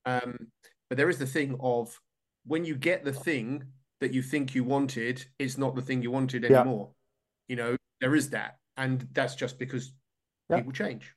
Um, 0.04 0.48
but 0.88 0.96
there 0.96 1.10
is 1.10 1.18
the 1.18 1.26
thing 1.26 1.56
of 1.60 1.98
when 2.46 2.64
you 2.64 2.74
get 2.74 3.04
the 3.04 3.12
thing 3.12 3.64
that 4.00 4.14
you 4.14 4.22
think 4.22 4.54
you 4.54 4.64
wanted, 4.64 5.24
it's 5.38 5.58
not 5.58 5.74
the 5.74 5.82
thing 5.82 6.02
you 6.02 6.10
wanted 6.10 6.44
anymore. 6.44 6.90
Yeah. 7.48 7.52
You 7.52 7.56
know, 7.56 7.76
there 8.00 8.14
is 8.14 8.30
that, 8.30 8.58
and 8.76 9.06
that's 9.12 9.34
just 9.34 9.58
because 9.58 9.92
yeah. 10.48 10.56
people 10.56 10.72
change. 10.72 11.14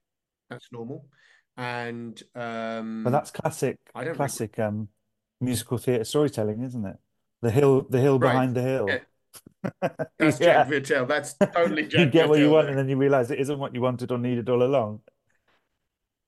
That's 0.50 0.68
normal, 0.72 1.06
and 1.58 2.22
um, 2.36 3.04
but 3.04 3.12
that's 3.12 3.32
classic. 3.32 3.78
I 3.96 4.04
don't 4.04 4.16
classic 4.16 4.60
um, 4.60 4.90
musical 5.40 5.78
theatre 5.78 6.04
storytelling, 6.04 6.64
isn't 6.64 6.86
it? 6.86 6.98
The 7.42 7.52
hill, 7.52 7.86
the 7.90 8.00
hill 8.00 8.20
right. 8.20 8.32
behind 8.32 8.56
the 8.56 8.62
hill. 8.62 8.88
Yeah. 8.90 9.00
That's. 10.20 10.40
Jack 10.40 10.68
Vittel. 10.68 11.08
That's 11.08 11.34
totally 11.34 11.88
Jack 11.88 12.00
You 12.00 12.06
get 12.08 12.30
what 12.30 12.40
you 12.40 12.50
want, 12.50 12.70
and 12.70 12.78
then 12.78 12.90
you 12.90 12.98
realize 12.98 13.32
it 13.32 13.40
isn't 13.40 13.58
what 13.58 13.74
you 13.74 13.82
wanted 13.82 14.12
or 14.12 14.18
needed 14.18 14.50
all 14.50 14.64
along. 14.64 15.00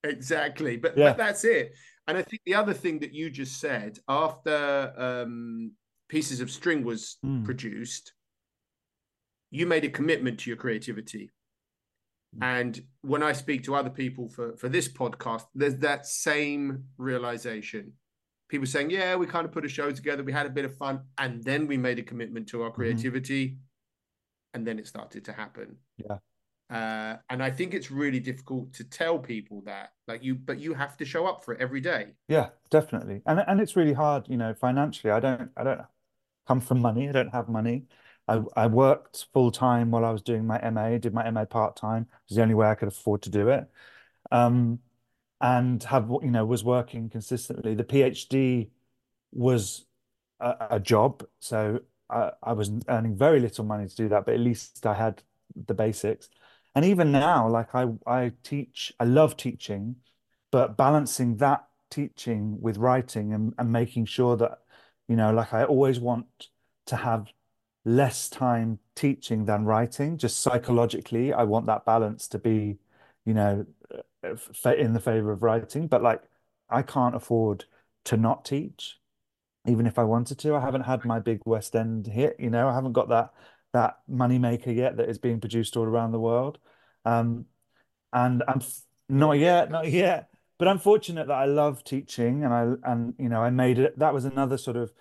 Exactly, 0.03 0.77
but 0.77 0.97
yeah. 0.97 1.09
but 1.09 1.17
that's 1.17 1.43
it. 1.43 1.75
And 2.07 2.17
I 2.17 2.22
think 2.22 2.41
the 2.45 2.55
other 2.55 2.74
thing 2.74 3.00
that 3.00 3.13
you 3.13 3.29
just 3.29 3.60
said 3.60 4.00
after 4.07 4.93
um, 4.98 5.72
Pieces 6.10 6.41
of 6.41 6.51
String 6.51 6.83
was 6.83 7.17
Mm. 7.25 7.45
produced, 7.45 8.13
you 9.51 9.65
made 9.65 9.86
a 9.86 9.89
commitment 9.89 10.39
to 10.41 10.50
your 10.50 10.57
creativity. 10.57 11.31
And 12.41 12.81
when 13.01 13.22
I 13.22 13.31
speak 13.33 13.63
to 13.65 13.75
other 13.75 13.91
people 13.91 14.27
for, 14.27 14.57
for 14.57 14.67
this 14.67 14.88
podcast, 14.91 15.43
there's 15.53 15.75
that 15.77 16.07
same 16.07 16.86
realization. 16.98 17.93
People 18.50 18.65
saying, 18.65 18.89
Yeah, 18.89 19.15
we 19.17 19.27
kind 19.27 19.45
of 19.45 19.51
put 19.51 19.65
a 19.65 19.69
show 19.69 19.91
together, 19.91 20.24
we 20.24 20.31
had 20.33 20.48
a 20.48 20.50
bit 20.50 20.65
of 20.65 20.75
fun, 20.75 21.01
and 21.19 21.43
then 21.43 21.67
we 21.67 21.77
made 21.77 22.00
a 22.00 22.03
commitment 22.03 22.48
to 22.50 22.63
our 22.63 22.72
creativity, 22.72 23.57
and 24.55 24.65
then 24.65 24.79
it 24.79 24.88
started 24.88 25.24
to 25.25 25.31
happen. 25.31 25.77
Yeah. 25.98 26.17
Uh, 26.74 27.18
and 27.30 27.44
I 27.44 27.51
think 27.51 27.74
it's 27.74 27.92
really 27.92 28.20
difficult 28.20 28.74
to 28.74 28.84
tell 28.84 29.20
people 29.20 29.62
that, 29.65 29.92
like 30.08 30.24
you, 30.24 30.34
but 30.34 30.60
you 30.60 30.74
have 30.74 30.98
to 30.98 31.06
show 31.06 31.27
up 31.27 31.46
for 31.46 31.53
it 31.53 31.62
every 31.62 31.82
day. 31.82 32.08
Yeah, 32.27 32.50
definitely. 32.72 33.22
And 33.27 33.44
and 33.48 33.62
it's 33.62 33.75
really 33.75 33.94
hard, 33.94 34.27
you 34.27 34.38
know, 34.38 34.53
financially. 34.53 35.12
I 35.12 35.20
don't 35.20 35.51
I 35.56 35.63
don't 35.63 35.82
come 36.48 36.62
from 36.62 36.82
money. 36.82 37.08
I 37.10 37.12
don't 37.12 37.30
have 37.30 37.48
money. 37.48 37.86
I 38.27 38.42
I 38.56 38.68
worked 38.68 39.27
full 39.34 39.51
time 39.51 39.92
while 39.92 40.03
I 40.03 40.12
was 40.12 40.24
doing 40.24 40.48
my 40.48 40.60
MA, 40.60 40.98
did 40.98 41.13
my 41.13 41.30
MA 41.30 41.46
part 41.46 41.75
time. 41.75 42.03
It 42.03 42.30
was 42.30 42.38
the 42.38 42.42
only 42.42 42.56
way 42.56 42.68
I 42.68 42.75
could 42.75 42.88
afford 42.88 43.22
to 43.24 43.30
do 43.30 43.50
it. 43.50 43.70
Um, 44.32 44.80
and 45.42 45.84
have, 45.84 46.10
you 46.24 46.32
know, 46.32 46.46
was 46.46 46.63
working 46.63 47.10
consistently. 47.10 47.75
The 47.75 47.84
PhD 47.84 48.70
was 49.34 49.86
a, 50.39 50.68
a 50.72 50.80
job, 50.80 51.25
so 51.39 51.82
I, 52.10 52.32
I 52.42 52.53
was 52.53 52.72
earning 52.88 53.18
very 53.18 53.39
little 53.42 53.65
money 53.65 53.88
to 53.88 53.96
do 53.96 54.10
that, 54.10 54.25
but 54.25 54.36
at 54.36 54.39
least 54.39 54.86
I 54.86 54.94
had 54.94 55.22
the 55.68 55.74
basics. 55.74 56.30
And 56.75 56.86
even 56.86 57.12
now, 57.12 57.48
like 57.48 57.75
I 57.75 57.88
I 58.08 58.32
teach, 58.44 58.94
I 59.00 59.06
love 59.06 59.38
teaching, 59.38 59.98
but 60.51 60.75
balancing 60.77 61.38
that 61.38 61.68
teaching 61.92 62.60
with 62.62 62.77
writing 62.77 63.34
and, 63.34 63.53
and 63.58 63.72
making 63.72 64.06
sure 64.06 64.36
that, 64.38 64.60
you 65.08 65.15
know, 65.15 65.32
like 65.32 65.53
I 65.53 65.63
always 65.65 66.00
want 66.00 66.25
to 66.88 66.96
have 66.96 67.27
less 67.86 68.30
time 68.30 68.80
teaching 68.96 69.46
than 69.46 69.65
writing. 69.65 70.18
Just 70.18 70.39
psychologically, 70.42 71.34
I 71.34 71.44
want 71.44 71.68
that 71.68 71.86
balance 71.86 72.27
to 72.30 72.39
be, 72.39 72.80
you 73.25 73.34
know, 73.34 73.65
uh, 74.24 74.70
in 74.75 74.94
the 74.94 75.00
favor 75.00 75.32
of 75.32 75.44
writing. 75.44 75.88
But 75.88 76.01
like, 76.01 76.24
I 76.70 76.82
can't 76.82 77.15
afford 77.15 77.65
to 78.06 78.18
not 78.18 78.46
teach, 78.46 79.00
even 79.68 79.86
if 79.86 80.00
I 80.00 80.03
wanted 80.03 80.39
to. 80.39 80.56
I 80.56 80.62
haven't 80.62 80.84
had 80.84 81.06
my 81.06 81.20
big 81.20 81.42
West 81.46 81.75
End 81.75 82.08
hit, 82.08 82.36
you 82.39 82.50
know, 82.50 82.68
I 82.68 82.74
haven't 82.74 82.94
got 82.94 83.10
that 83.10 83.34
that 83.74 83.98
money 84.08 84.39
maker 84.39 84.72
yet 84.72 84.98
that 84.98 85.10
is 85.10 85.18
being 85.18 85.39
produced 85.39 85.75
all 85.75 85.84
around 85.84 86.12
the 86.12 86.20
world. 86.20 86.60
Um, 87.06 87.46
and 88.13 88.44
I'm 88.48 88.62
not 89.10 89.34
yet, 89.34 89.72
not 89.72 89.89
yet. 89.92 90.30
But 90.60 90.68
I'm 90.68 90.80
fortunate 90.80 91.27
that 91.27 91.34
I 91.34 91.46
love 91.46 91.84
teaching, 91.84 92.44
and 92.44 92.53
I 92.53 92.92
and 92.92 93.15
you 93.18 93.27
know 93.27 93.42
I 93.42 93.50
made 93.50 93.80
it. 93.80 93.98
That 94.00 94.13
was 94.13 94.24
another 94.24 94.58
sort 94.58 94.77
of 94.77 94.94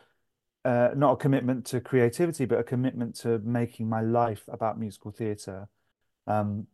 uh, 0.64 0.90
not 0.96 1.12
a 1.12 1.16
commitment 1.16 1.66
to 1.66 1.80
creativity, 1.80 2.46
but 2.46 2.58
a 2.58 2.64
commitment 2.64 3.14
to 3.16 3.38
making 3.40 3.88
my 3.88 4.00
life 4.00 4.42
about 4.48 4.78
musical 4.78 5.10
theatre. 5.10 5.68
Um, 6.26 6.66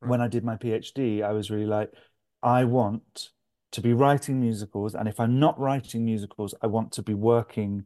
when 0.00 0.20
I 0.20 0.28
did 0.28 0.44
my 0.44 0.56
PhD, 0.56 1.22
I 1.22 1.32
was 1.32 1.50
really 1.50 1.66
like, 1.66 1.92
I 2.42 2.64
want 2.64 3.28
to 3.72 3.80
be 3.80 3.92
writing 3.92 4.40
musicals, 4.40 4.94
and 4.94 5.08
if 5.08 5.20
I'm 5.20 5.38
not 5.38 5.58
writing 5.58 6.04
musicals, 6.04 6.54
I 6.62 6.66
want 6.66 6.92
to 6.92 7.02
be 7.02 7.14
working 7.14 7.84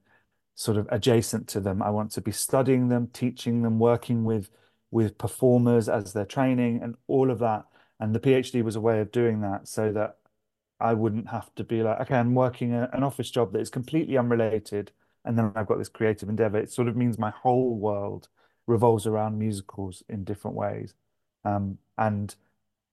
sort 0.57 0.79
of 0.79 0.89
adjacent 0.91 1.47
to 1.49 1.61
them. 1.61 1.83
I 1.83 1.91
want 1.91 2.11
to 2.13 2.21
be 2.21 2.33
studying 2.33 2.89
them, 2.89 3.09
teaching 3.13 3.63
them, 3.63 3.79
working 3.79 4.25
with 4.25 4.51
with 4.91 5.19
performers 5.19 5.89
as 5.89 6.13
they're 6.13 6.25
training, 6.25 6.81
and 6.83 6.97
all 7.07 7.31
of 7.31 7.39
that. 7.39 7.67
And 8.01 8.15
the 8.15 8.21
PhD 8.21 8.63
was 8.65 8.77
a 8.77 8.81
way 8.81 9.01
of 9.01 9.13
doing 9.13 9.43
that, 9.43 9.69
so 9.69 9.93
that 9.93 10.17
I 10.81 10.95
wouldn't 10.95 11.29
have 11.29 11.55
to 11.57 11.65
be 11.65 11.83
like, 11.83 12.01
okay, 12.01 12.17
I'm 12.17 12.35
working 12.35 12.75
a, 12.75 12.89
an 12.93 13.05
office 13.05 13.31
job 13.31 13.53
that 13.53 13.61
is 13.61 13.71
completely 13.71 14.19
unrelated, 14.19 14.93
and 15.25 15.39
then 15.39 15.53
I've 15.55 15.67
got 15.67 15.79
this 15.79 15.89
creative 15.89 16.29
endeavor. 16.29 16.59
It 16.59 16.73
sort 16.73 16.89
of 16.89 16.97
means 16.97 17.19
my 17.19 17.31
whole 17.31 17.77
world 17.77 18.29
revolves 18.67 19.07
around 19.07 19.39
musicals 19.39 20.03
in 20.09 20.25
different 20.25 20.57
ways. 20.57 20.95
Um, 21.45 21.79
and 21.99 22.35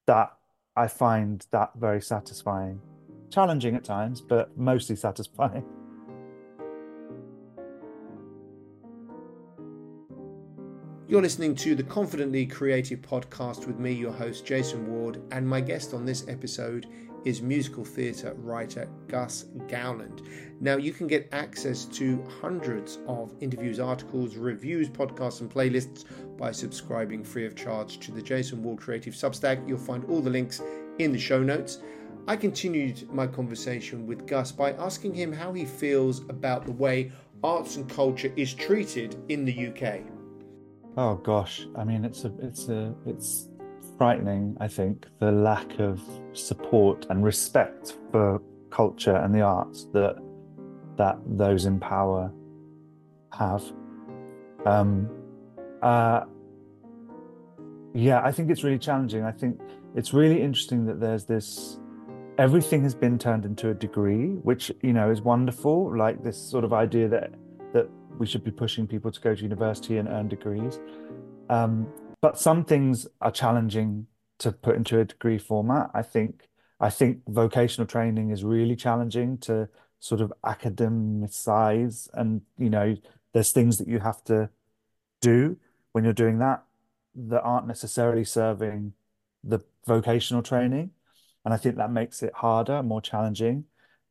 that 0.05 0.34
I 0.75 0.88
find 0.88 1.46
that 1.51 1.72
very 1.75 2.01
satisfying. 2.01 2.82
Challenging 3.29 3.75
at 3.75 3.84
times, 3.84 4.22
but 4.22 4.55
mostly 4.58 4.96
satisfying. 4.96 5.65
You're 11.13 11.22
listening 11.22 11.53
to 11.58 11.75
the 11.75 11.84
Confidently 11.84 12.43
Creative 12.48 13.00
podcast 13.00 13.67
with 13.67 13.77
me, 13.77 13.91
your 13.91 14.12
host, 14.12 14.48
Jason 14.48 14.91
Ward, 14.91 15.22
and 15.29 15.48
my 15.48 15.62
guest 15.62 15.93
on 15.93 16.08
this 16.08 16.27
episode 16.27 16.88
is 17.24 17.39
musical 17.39 17.86
theatre 17.86 18.34
writer 18.39 18.89
Gus 19.10 19.46
Gowland. 19.67 20.24
Now, 20.60 20.77
you 20.77 20.91
can 20.91 21.05
get 21.05 21.29
access 21.32 21.86
to 21.86 22.24
hundreds 22.41 22.98
of 23.08 23.32
interviews, 23.41 23.79
articles, 23.79 24.38
reviews, 24.38 24.89
podcasts, 24.89 25.41
and 25.41 25.51
playlists 25.53 26.05
by 26.36 26.51
subscribing 26.51 27.24
free 27.24 27.46
of 27.46 27.55
charge 27.55 28.00
to 28.00 28.12
the 28.12 28.20
Jason 28.20 28.63
Ward 28.63 28.79
Creative 28.79 29.13
Substack. 29.13 29.70
You'll 29.70 29.77
find 29.77 30.03
all 30.05 30.20
the 30.20 30.32
links 30.32 30.63
in 30.98 31.12
the 31.12 31.20
show 31.20 31.43
notes. 31.43 31.77
I 32.27 32.36
continued 32.36 33.08
my 33.13 33.27
conversation 33.27 34.08
with 34.08 34.25
Gus 34.25 34.51
by 34.51 34.72
asking 34.72 35.13
him 35.13 35.32
how 35.32 35.53
he 35.53 35.63
feels 35.63 36.22
about 36.22 36.65
the 36.65 36.72
way 36.72 37.12
arts 37.43 37.75
and 37.75 37.88
culture 37.88 38.34
is 38.36 38.55
treated 38.55 39.15
in 39.29 39.46
the 39.46 39.67
UK. 39.67 40.12
Oh 40.95 41.15
gosh, 41.15 41.65
I 41.75 41.83
mean, 41.83 42.05
it's 42.05 42.23
a, 42.23 42.31
it's 42.39 42.69
a, 42.69 42.93
it's 43.07 43.50
frightening, 43.97 44.55
I 44.59 44.67
think, 44.67 45.07
the 45.19 45.31
lack 45.31 45.79
of 45.79 46.01
support 46.33 47.07
and 47.09 47.23
respect 47.23 47.97
for 48.12 48.39
culture 48.69 49.15
and 49.15 49.33
the 49.33 49.41
arts 49.41 49.85
that 49.93 50.17
that 50.97 51.17
those 51.25 51.65
in 51.65 51.79
power 51.79 52.31
have. 53.31 53.63
Um, 54.65 55.09
uh, 55.81 56.25
yeah, 57.95 58.21
I 58.23 58.31
think 58.31 58.51
it's 58.51 58.63
really 58.63 58.79
challenging. 58.79 59.23
I 59.23 59.31
think 59.31 59.59
it's 59.95 60.13
really 60.13 60.41
interesting 60.41 60.85
that 60.85 61.00
there's 61.00 61.25
this 61.25 61.79
everything 62.38 62.83
has 62.83 62.95
been 62.95 63.17
turned 63.17 63.45
into 63.45 63.69
a 63.69 63.73
degree, 63.73 64.35
which 64.43 64.71
you 64.81 64.93
know 64.93 65.09
is 65.09 65.21
wonderful. 65.21 65.97
Like 65.97 66.23
this 66.23 66.38
sort 66.38 66.63
of 66.63 66.73
idea 66.73 67.07
that 67.07 67.31
that 67.73 67.89
we 68.17 68.25
should 68.25 68.43
be 68.43 68.51
pushing 68.51 68.88
people 68.88 69.12
to 69.12 69.20
go 69.20 69.36
to 69.36 69.41
university 69.41 69.98
and 69.98 70.08
earn 70.08 70.27
degrees. 70.27 70.79
Um, 71.50 71.88
but 72.22 72.39
some 72.39 72.63
things 72.63 73.08
are 73.22 73.32
challenging 73.32 74.08
to 74.39 74.51
put 74.51 74.75
into 74.75 75.00
a 75.00 75.05
degree 75.05 75.38
format. 75.38 75.89
I 75.93 76.01
think 76.01 76.48
I 76.79 76.89
think 76.89 77.22
vocational 77.27 77.88
training 77.88 78.32
is 78.32 78.43
really 78.43 78.75
challenging 78.75 79.38
to 79.39 79.70
sort 80.00 80.22
of 80.22 80.34
academicize, 80.46 82.10
and 82.13 82.41
you 82.58 82.70
know, 82.70 82.96
there's 83.34 83.51
things 83.51 83.77
that 83.77 83.88
you 83.88 84.00
have 84.00 84.24
to 84.25 84.50
do 85.22 85.58
when 85.93 86.03
you're 86.03 86.13
doing 86.13 86.39
that 86.39 86.63
that 87.15 87.41
aren't 87.41 87.67
necessarily 87.67 88.25
serving 88.25 88.93
the 89.43 89.60
vocational 89.86 90.41
training. 90.41 90.91
And 91.46 91.53
I 91.53 91.58
think 91.58 91.75
that 91.75 91.91
makes 91.91 92.24
it 92.24 92.34
harder, 92.34 92.82
more 92.84 93.01
challenging. 93.01 93.65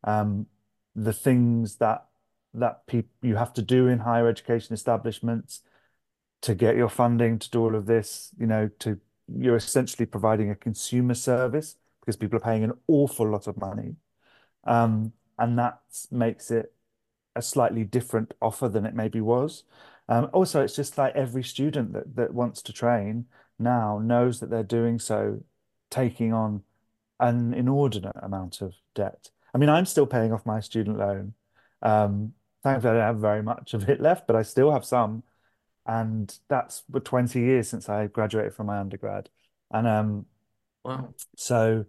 Um, 0.05 0.47
the 0.95 1.13
things 1.13 1.77
that 1.77 2.07
that 2.55 2.83
you 3.23 3.37
have 3.37 3.53
to 3.55 3.63
do 3.63 3.89
in 3.89 4.01
higher 4.01 4.29
education 4.29 4.75
establishments 4.75 5.61
to 6.43 6.55
get 6.55 6.77
your 6.77 6.89
funding 6.89 7.39
to 7.39 7.51
do 7.51 7.61
all 7.61 7.75
of 7.75 7.87
this, 7.87 8.31
you 8.39 8.47
know, 8.47 8.69
to 8.81 8.99
you're 9.35 9.57
essentially 9.57 10.07
providing 10.07 10.51
a 10.51 10.55
consumer 10.55 11.15
service 11.15 11.77
because 12.01 12.17
people 12.17 12.37
are 12.37 12.41
paying 12.41 12.65
an 12.65 12.73
awful 12.89 13.29
lot 13.29 13.47
of 13.47 13.57
money. 13.57 13.97
Um, 14.65 15.13
and 15.39 15.59
that 15.59 15.81
makes 16.11 16.51
it 16.51 16.73
a 17.35 17.43
slightly 17.43 17.85
different 17.85 18.35
offer 18.43 18.69
than 18.69 18.85
it 18.85 18.95
maybe 18.95 19.21
was. 19.21 19.65
Um, 20.09 20.29
also, 20.33 20.63
it's 20.63 20.77
just 20.77 20.99
like 20.99 21.15
every 21.15 21.45
student 21.45 21.93
that, 21.93 22.17
that 22.17 22.35
wants 22.35 22.61
to 22.63 22.73
train 22.73 23.27
now 23.59 23.99
knows 23.99 24.41
that 24.41 24.51
they're 24.51 24.63
doing 24.63 24.99
so, 24.99 25.43
taking 25.91 26.33
on 26.33 26.63
an 27.21 27.55
inordinate 27.55 28.17
amount 28.21 28.61
of 28.61 28.75
debt. 28.95 29.31
I 29.55 29.59
mean, 29.59 29.69
I'm 29.69 29.87
still 29.87 30.07
paying 30.07 30.33
off 30.33 30.45
my 30.45 30.61
student 30.61 30.99
loan. 30.99 31.35
Um, 31.83 32.35
thankfully, 32.63 32.93
I 32.93 32.95
don't 32.99 33.03
have 33.15 33.19
very 33.21 33.43
much 33.43 33.75
of 33.75 33.89
it 33.89 34.01
left, 34.01 34.27
but 34.27 34.37
I 34.37 34.43
still 34.43 34.73
have 34.73 34.85
some. 34.85 35.23
And 35.87 36.37
that's 36.49 36.85
for 36.93 37.01
20 37.01 37.41
years 37.41 37.69
since 37.69 37.89
I 37.89 38.07
graduated 38.09 38.55
from 38.55 38.67
my 38.69 38.79
undergrad. 38.81 39.31
And 39.73 39.87
um, 39.89 40.27
Wow. 40.85 41.15
so, 41.37 41.85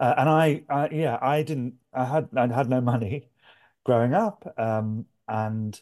uh, 0.00 0.14
and 0.16 0.28
I, 0.28 0.64
I, 0.68 0.88
yeah, 0.90 1.18
I 1.20 1.42
didn't, 1.42 1.74
I 1.92 2.04
had, 2.04 2.28
I 2.36 2.46
had 2.52 2.68
no 2.68 2.80
money 2.80 3.28
growing 3.84 4.14
up. 4.14 4.54
Um, 4.58 5.06
and 5.28 5.80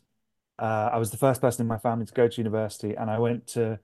uh, 0.59 0.91
I 0.93 0.99
was 0.99 1.11
the 1.11 1.17
first 1.19 1.41
person 1.41 1.63
in 1.63 1.69
my 1.69 1.79
family 1.79 2.07
to 2.07 2.15
go 2.15 2.29
to 2.29 2.39
university, 2.41 2.95
and 2.97 3.11
I 3.11 3.19
went 3.21 3.47
to 3.49 3.81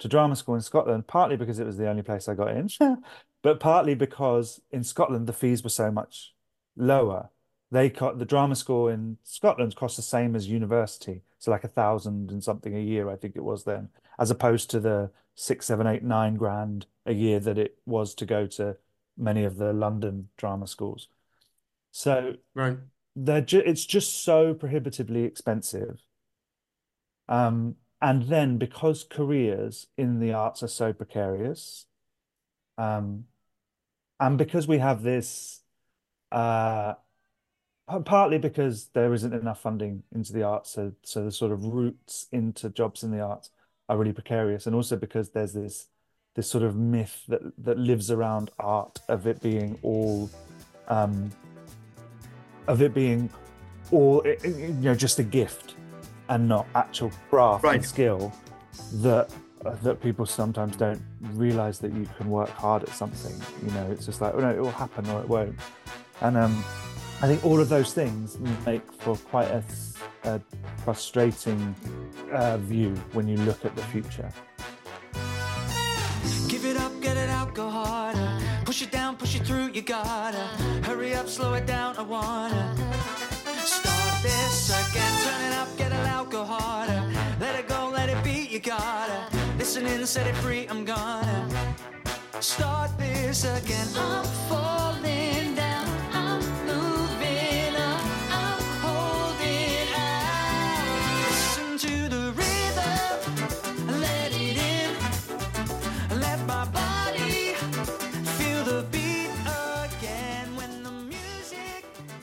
to 0.00 0.08
drama 0.08 0.36
school 0.36 0.56
in 0.56 0.62
Scotland, 0.62 1.06
partly 1.08 1.36
because 1.36 1.58
it 1.60 1.66
was 1.66 1.76
the 1.78 1.88
only 1.88 2.02
place 2.02 2.28
I 2.28 2.34
got 2.34 2.56
in, 2.56 2.68
but 3.42 3.60
partly 3.60 3.94
because 3.94 4.60
in 4.70 4.84
Scotland 4.84 5.26
the 5.28 5.32
fees 5.34 5.64
were 5.64 5.70
so 5.70 5.90
much 5.92 6.34
lower. 6.76 7.30
They 7.72 7.88
got 7.88 8.18
the 8.18 8.26
drama 8.26 8.54
school 8.54 8.88
in 8.88 9.16
Scotland 9.22 9.74
cost 9.76 9.96
the 9.96 10.02
same 10.02 10.36
as 10.36 10.46
university, 10.46 11.22
so 11.38 11.50
like 11.50 11.64
a 11.64 11.68
thousand 11.68 12.30
and 12.30 12.44
something 12.44 12.76
a 12.76 12.80
year, 12.80 13.08
I 13.08 13.16
think 13.16 13.34
it 13.34 13.42
was 13.42 13.64
then, 13.64 13.88
as 14.18 14.30
opposed 14.30 14.68
to 14.70 14.78
the 14.78 15.10
six, 15.34 15.66
seven, 15.66 15.86
eight, 15.86 16.02
nine 16.02 16.34
grand 16.36 16.84
a 17.06 17.14
year 17.14 17.40
that 17.40 17.56
it 17.56 17.78
was 17.86 18.14
to 18.16 18.26
go 18.26 18.46
to 18.46 18.76
many 19.16 19.44
of 19.44 19.56
the 19.56 19.72
London 19.72 20.28
drama 20.36 20.66
schools. 20.66 21.08
So 21.92 22.34
Right. 22.54 22.76
they're 23.16 23.40
ju 23.40 23.62
it's 23.64 23.86
just 23.86 24.22
so 24.22 24.52
prohibitively 24.52 25.24
expensive. 25.24 26.02
Um, 27.26 27.76
and 28.02 28.24
then 28.24 28.58
because 28.58 29.02
careers 29.02 29.86
in 29.96 30.20
the 30.20 30.34
arts 30.34 30.62
are 30.62 30.68
so 30.68 30.92
precarious, 30.92 31.86
um, 32.76 33.24
and 34.20 34.36
because 34.36 34.68
we 34.68 34.76
have 34.76 35.02
this, 35.02 35.62
uh, 36.30 36.94
partly 38.04 38.38
because 38.38 38.88
there 38.94 39.12
isn't 39.12 39.32
enough 39.32 39.60
funding 39.60 40.02
into 40.14 40.32
the 40.32 40.42
arts, 40.42 40.70
so 40.70 40.92
so 41.02 41.24
the 41.24 41.32
sort 41.32 41.52
of 41.52 41.64
routes 41.64 42.26
into 42.32 42.70
jobs 42.70 43.02
in 43.02 43.10
the 43.10 43.20
arts 43.20 43.50
are 43.88 43.96
really 43.98 44.12
precarious, 44.12 44.66
and 44.66 44.74
also 44.74 44.96
because 44.96 45.30
there's 45.30 45.52
this 45.52 45.88
this 46.34 46.48
sort 46.48 46.64
of 46.64 46.76
myth 46.76 47.24
that 47.28 47.40
that 47.58 47.78
lives 47.78 48.10
around 48.10 48.50
art 48.58 49.00
of 49.08 49.26
it 49.26 49.40
being 49.42 49.78
all, 49.82 50.30
um, 50.88 51.30
of 52.66 52.80
it 52.80 52.94
being 52.94 53.28
all 53.90 54.22
you 54.44 54.68
know 54.80 54.94
just 54.94 55.18
a 55.18 55.22
gift 55.22 55.74
and 56.28 56.48
not 56.48 56.66
actual 56.74 57.10
craft 57.28 57.64
Right. 57.64 57.76
and 57.76 57.84
skill 57.84 58.32
that 58.94 59.28
that 59.82 60.00
people 60.00 60.24
sometimes 60.24 60.76
don't 60.76 61.02
realize 61.34 61.78
that 61.80 61.92
you 61.92 62.08
can 62.16 62.30
work 62.30 62.48
hard 62.48 62.82
at 62.84 62.88
something 62.90 63.34
you 63.66 63.70
know 63.74 63.86
it's 63.90 64.06
just 64.06 64.20
like 64.20 64.32
oh 64.34 64.40
no 64.40 64.50
it 64.50 64.58
will 64.60 64.70
happen 64.70 65.06
or 65.10 65.20
it 65.20 65.28
won't 65.28 65.54
and 66.22 66.36
um 66.36 66.64
i 67.22 67.26
think 67.26 67.44
all 67.44 67.60
of 67.60 67.68
those 67.68 67.92
things 67.94 68.38
make 68.66 68.92
for 68.92 69.16
quite 69.16 69.48
a, 69.48 69.62
a 70.24 70.40
frustrating 70.84 71.74
uh, 72.32 72.56
view 72.58 72.94
when 73.12 73.26
you 73.28 73.36
look 73.38 73.64
at 73.64 73.74
the 73.76 73.82
future 73.84 74.30
Give 76.48 76.66
it 76.66 76.76
up, 76.76 76.92
get 77.00 77.16
it 77.16 77.30
out, 77.30 77.54
go 77.54 77.68
harder. 77.68 78.38
Push 78.64 78.82
it 78.82 78.90
down, 78.92 79.16
push 79.16 79.34
it 79.34 79.44
through, 79.46 79.70
you 79.72 79.82
gotta. 79.82 80.44
Hurry 80.84 81.14
up, 81.14 81.28
slow 81.28 81.54
it 81.54 81.66
down, 81.66 81.96
I 81.96 82.02
wanna. 82.02 82.74
Start 83.64 84.22
this 84.22 84.70
again, 84.70 85.12
turn 85.24 85.40
it 85.48 85.54
up, 85.56 85.76
get 85.76 85.92
it 85.92 86.06
out, 86.06 86.30
go 86.30 86.44
harder. 86.44 87.02
Let 87.40 87.58
it 87.58 87.68
go, 87.68 87.90
let 87.92 88.08
it 88.10 88.22
be, 88.22 88.46
you 88.50 88.60
gotta. 88.60 89.26
Listen 89.58 89.86
in, 89.86 90.06
set 90.06 90.26
it 90.26 90.36
free, 90.36 90.66
I'm 90.68 90.84
gonna. 90.84 91.48
Start 92.40 92.96
this 92.98 93.44
again. 93.44 93.88
I'm 93.96 94.24
falling 94.48 95.54
down, 95.54 95.61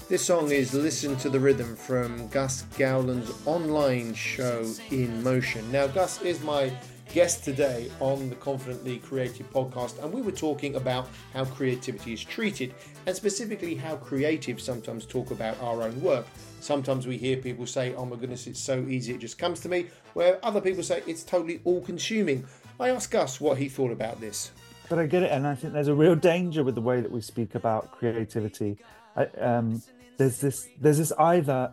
This 0.10 0.26
song 0.26 0.50
is 0.50 0.74
Listen 0.74 1.16
to 1.18 1.30
the 1.30 1.40
Rhythm 1.40 1.76
from 1.76 2.30
Gus 2.30 2.64
Gowland's 2.80 3.32
online 3.46 4.16
show 4.16 4.66
In 4.90 5.22
Motion. 5.22 5.72
Now, 5.72 5.86
Gus 5.86 6.20
is 6.24 6.42
my 6.42 6.72
guest 7.14 7.44
today 7.44 7.92
on 8.00 8.28
the 8.28 8.36
Confidently 8.38 8.98
Creative 8.98 9.48
podcast, 9.54 10.04
and 10.04 10.12
we 10.12 10.24
were 10.24 10.32
talking 10.32 10.78
about 10.78 11.10
how 11.32 11.46
creativity 11.46 12.14
is 12.14 12.24
treated, 12.24 12.74
and 13.06 13.16
specifically 13.16 13.76
how 13.76 13.98
creatives 13.98 14.62
sometimes 14.62 15.06
talk 15.06 15.30
about 15.30 15.62
our 15.62 15.84
own 15.84 16.02
work. 16.02 16.26
Sometimes 16.60 17.06
we 17.06 17.16
hear 17.16 17.38
people 17.38 17.68
say, 17.68 17.94
Oh 17.94 18.04
my 18.04 18.16
goodness, 18.16 18.48
it's 18.48 18.60
so 18.60 18.80
easy, 18.90 19.14
it 19.14 19.20
just 19.20 19.38
comes 19.38 19.60
to 19.60 19.70
me, 19.70 19.90
where 20.16 20.44
other 20.44 20.60
people 20.60 20.82
say 20.82 21.04
it's 21.06 21.22
totally 21.22 21.62
all 21.66 21.82
consuming. 21.82 22.48
I 22.80 22.90
asked 22.90 23.12
Gus 23.12 23.40
what 23.40 23.60
he 23.60 23.70
thought 23.70 23.92
about 23.92 24.20
this. 24.20 24.54
But 24.90 24.98
I 24.98 25.06
get 25.06 25.22
it, 25.22 25.32
and 25.32 25.46
I 25.46 25.54
think 25.54 25.74
there's 25.74 25.88
a 25.88 25.94
real 25.94 26.16
danger 26.16 26.64
with 26.64 26.74
the 26.74 26.82
way 26.82 27.00
that 27.00 27.12
we 27.12 27.22
speak 27.22 27.54
about 27.54 27.92
creativity. 27.92 28.80
I, 29.16 29.26
um, 29.40 29.84
there's 30.20 30.40
this, 30.40 30.68
there's 30.80 30.98
this 31.00 31.12
either, 31.14 31.72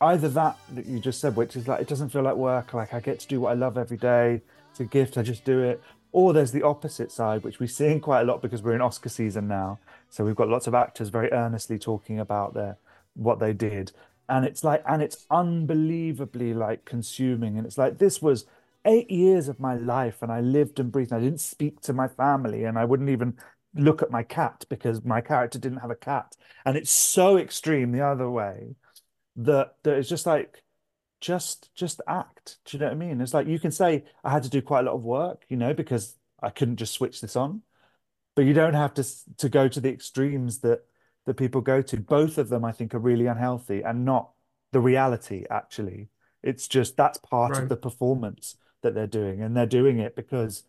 either 0.00 0.28
that 0.30 0.56
that 0.72 0.86
you 0.86 0.98
just 0.98 1.20
said, 1.20 1.36
which 1.36 1.54
is 1.54 1.68
like 1.68 1.80
it 1.80 1.86
doesn't 1.86 2.08
feel 2.08 2.22
like 2.22 2.34
work. 2.34 2.74
Like 2.74 2.92
I 2.92 3.00
get 3.00 3.20
to 3.20 3.28
do 3.28 3.40
what 3.42 3.50
I 3.50 3.54
love 3.54 3.78
every 3.78 3.98
day. 3.98 4.40
It's 4.70 4.80
a 4.80 4.84
gift. 4.84 5.18
I 5.18 5.22
just 5.22 5.44
do 5.44 5.62
it. 5.62 5.80
Or 6.10 6.32
there's 6.32 6.52
the 6.52 6.62
opposite 6.62 7.12
side, 7.12 7.44
which 7.44 7.60
we're 7.60 7.68
seeing 7.68 8.00
quite 8.00 8.22
a 8.22 8.24
lot 8.24 8.42
because 8.42 8.62
we're 8.62 8.74
in 8.74 8.80
Oscar 8.80 9.08
season 9.08 9.46
now. 9.46 9.78
So 10.10 10.24
we've 10.24 10.34
got 10.34 10.48
lots 10.48 10.66
of 10.66 10.74
actors 10.74 11.10
very 11.10 11.30
earnestly 11.32 11.78
talking 11.78 12.18
about 12.18 12.54
their 12.54 12.78
what 13.14 13.38
they 13.38 13.52
did, 13.52 13.92
and 14.28 14.46
it's 14.46 14.64
like, 14.64 14.82
and 14.88 15.02
it's 15.02 15.26
unbelievably 15.30 16.54
like 16.54 16.86
consuming, 16.86 17.58
and 17.58 17.66
it's 17.66 17.76
like 17.76 17.98
this 17.98 18.22
was 18.22 18.46
eight 18.84 19.10
years 19.10 19.48
of 19.48 19.60
my 19.60 19.76
life 19.76 20.22
and 20.22 20.32
I 20.32 20.40
lived 20.40 20.80
and 20.80 20.90
breathed. 20.90 21.12
And 21.12 21.20
I 21.20 21.24
didn't 21.24 21.40
speak 21.40 21.80
to 21.82 21.92
my 21.92 22.08
family 22.08 22.64
and 22.64 22.78
I 22.78 22.84
wouldn't 22.84 23.10
even 23.10 23.36
look 23.74 24.02
at 24.02 24.10
my 24.10 24.22
cat 24.22 24.64
because 24.68 25.04
my 25.04 25.20
character 25.20 25.58
didn't 25.58 25.78
have 25.78 25.90
a 25.90 25.96
cat. 25.96 26.36
And 26.64 26.76
it's 26.76 26.90
so 26.90 27.36
extreme 27.36 27.92
the 27.92 28.04
other 28.04 28.30
way 28.30 28.76
that 29.36 29.76
that 29.82 29.94
it's 29.94 30.08
just 30.08 30.26
like 30.26 30.62
just 31.20 31.74
just 31.74 32.00
act. 32.06 32.58
Do 32.64 32.76
you 32.76 32.80
know 32.80 32.86
what 32.86 32.92
I 32.92 32.96
mean? 32.96 33.20
It's 33.20 33.34
like 33.34 33.46
you 33.46 33.58
can 33.58 33.70
say 33.70 34.04
I 34.22 34.30
had 34.30 34.42
to 34.42 34.50
do 34.50 34.60
quite 34.60 34.80
a 34.80 34.90
lot 34.90 34.96
of 34.96 35.04
work, 35.04 35.44
you 35.48 35.56
know, 35.56 35.72
because 35.72 36.16
I 36.42 36.50
couldn't 36.50 36.76
just 36.76 36.92
switch 36.92 37.20
this 37.20 37.36
on. 37.36 37.62
But 38.34 38.44
you 38.44 38.54
don't 38.54 38.74
have 38.74 38.94
to 38.94 39.04
to 39.38 39.48
go 39.48 39.68
to 39.68 39.80
the 39.80 39.90
extremes 39.90 40.58
that 40.60 40.80
that 41.26 41.34
people 41.34 41.60
go 41.60 41.82
to. 41.82 41.96
Both 41.96 42.38
of 42.38 42.48
them, 42.48 42.64
I 42.64 42.72
think, 42.72 42.94
are 42.94 42.98
really 42.98 43.26
unhealthy 43.26 43.82
and 43.82 44.04
not 44.04 44.30
the 44.72 44.80
reality, 44.80 45.44
actually. 45.50 46.08
It's 46.42 46.66
just 46.66 46.96
that's 46.96 47.18
part 47.18 47.56
of 47.56 47.68
the 47.68 47.76
performance 47.76 48.56
that 48.82 48.94
they're 48.94 49.06
doing, 49.06 49.42
and 49.42 49.56
they're 49.56 49.66
doing 49.66 49.98
it 50.00 50.16
because 50.16 50.64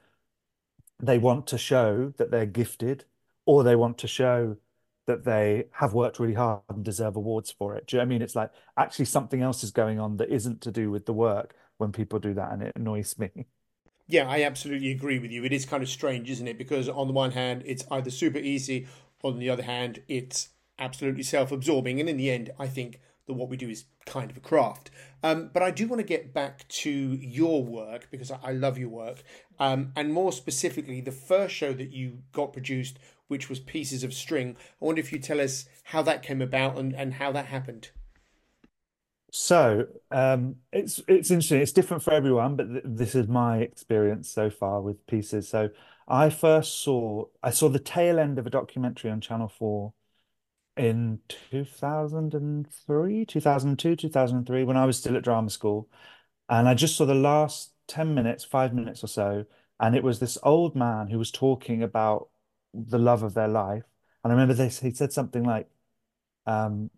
they 0.99 1.17
want 1.17 1.47
to 1.47 1.57
show 1.57 2.13
that 2.17 2.31
they're 2.31 2.45
gifted, 2.45 3.05
or 3.45 3.63
they 3.63 3.75
want 3.75 3.97
to 3.99 4.07
show 4.07 4.57
that 5.05 5.25
they 5.25 5.65
have 5.73 5.93
worked 5.93 6.19
really 6.19 6.33
hard 6.33 6.61
and 6.69 6.83
deserve 6.85 7.15
awards 7.15 7.51
for 7.51 7.75
it. 7.75 7.87
Do 7.87 7.97
you 7.97 7.99
know 7.99 8.03
I 8.03 8.05
mean? 8.07 8.21
It's 8.21 8.35
like 8.35 8.51
actually 8.77 9.05
something 9.05 9.41
else 9.41 9.63
is 9.63 9.71
going 9.71 9.99
on 9.99 10.17
that 10.17 10.29
isn't 10.29 10.61
to 10.61 10.71
do 10.71 10.89
with 10.91 11.05
the 11.05 11.13
work 11.13 11.55
when 11.77 11.91
people 11.91 12.19
do 12.19 12.33
that, 12.35 12.51
and 12.53 12.63
it 12.63 12.73
annoys 12.75 13.17
me. 13.19 13.45
Yeah, 14.07 14.29
I 14.29 14.43
absolutely 14.43 14.91
agree 14.91 15.19
with 15.19 15.31
you. 15.31 15.43
It 15.45 15.53
is 15.53 15.65
kind 15.65 15.81
of 15.81 15.89
strange, 15.89 16.29
isn't 16.29 16.47
it? 16.47 16.57
Because 16.57 16.89
on 16.89 17.07
the 17.07 17.13
one 17.13 17.31
hand, 17.31 17.63
it's 17.65 17.85
either 17.89 18.09
super 18.09 18.37
easy, 18.37 18.87
on 19.23 19.39
the 19.39 19.49
other 19.49 19.63
hand, 19.63 20.01
it's 20.07 20.49
absolutely 20.77 21.23
self 21.23 21.51
absorbing. 21.51 21.99
And 21.99 22.09
in 22.09 22.17
the 22.17 22.29
end, 22.29 22.51
I 22.59 22.67
think 22.67 22.99
that 23.27 23.33
what 23.33 23.47
we 23.49 23.55
do 23.55 23.69
is 23.69 23.85
kind 24.05 24.29
of 24.29 24.35
a 24.35 24.41
craft. 24.41 24.91
Um, 25.23 25.49
but 25.53 25.63
I 25.63 25.71
do 25.71 25.87
want 25.87 26.01
to 26.01 26.05
get 26.05 26.33
back 26.33 26.67
to 26.67 26.89
your 26.91 27.63
work 27.63 28.09
because 28.11 28.31
I, 28.31 28.39
I 28.43 28.51
love 28.51 28.77
your 28.77 28.89
work. 28.89 29.23
Um, 29.59 29.91
and 29.95 30.13
more 30.13 30.31
specifically, 30.31 31.01
the 31.01 31.11
first 31.11 31.55
show 31.55 31.73
that 31.73 31.91
you 31.91 32.19
got 32.31 32.53
produced, 32.53 32.99
which 33.27 33.49
was 33.49 33.59
Pieces 33.59 34.03
of 34.03 34.13
String. 34.13 34.55
I 34.81 34.85
wonder 34.85 34.99
if 35.01 35.11
you 35.11 35.19
tell 35.19 35.39
us 35.41 35.65
how 35.85 36.01
that 36.03 36.23
came 36.23 36.41
about 36.41 36.77
and, 36.77 36.93
and 36.93 37.15
how 37.15 37.31
that 37.33 37.47
happened. 37.47 37.89
So 39.31 39.87
um, 40.11 40.57
it's 40.71 41.01
it's 41.07 41.31
interesting. 41.31 41.61
It's 41.61 41.71
different 41.71 42.03
for 42.03 42.13
everyone, 42.13 42.55
but 42.55 42.67
th 42.69 42.83
this 42.85 43.15
is 43.15 43.27
my 43.27 43.59
experience 43.59 44.29
so 44.29 44.49
far 44.49 44.81
with 44.81 45.05
pieces. 45.07 45.49
So 45.49 45.69
I 46.07 46.29
first 46.29 46.81
saw 46.83 47.25
I 47.41 47.49
saw 47.51 47.69
the 47.69 47.79
tail 47.79 48.19
end 48.19 48.37
of 48.37 48.45
a 48.45 48.49
documentary 48.51 49.09
on 49.11 49.21
Channel 49.21 49.47
4 49.49 49.93
in 50.77 51.19
2003, 51.29 53.25
2002, 53.25 53.95
2003, 53.95 54.63
when 54.65 54.77
I 54.77 54.85
was 54.85 54.99
still 54.99 55.17
at 55.17 55.23
drama 55.23 55.49
school. 55.49 55.89
And 56.49 56.67
I 56.69 56.75
just 56.75 56.97
saw 56.97 57.05
the 57.05 57.15
last 57.15 57.72
10 57.87 58.13
minutes, 58.13 58.43
five 58.43 58.73
minutes 58.73 59.03
or 59.03 59.07
so. 59.07 59.45
And 59.79 59.95
it 59.95 60.03
was 60.03 60.19
this 60.19 60.37
old 60.43 60.75
man 60.75 61.07
who 61.07 61.17
was 61.17 61.31
talking 61.31 61.83
about 61.83 62.29
the 62.73 62.99
love 62.99 63.23
of 63.23 63.33
their 63.33 63.47
life. 63.47 63.83
And 64.23 64.31
I 64.31 64.35
remember 64.35 64.53
this, 64.53 64.79
he 64.79 64.91
said 64.93 65.11
something 65.11 65.43
like, 65.43 65.67
um, 66.45 66.89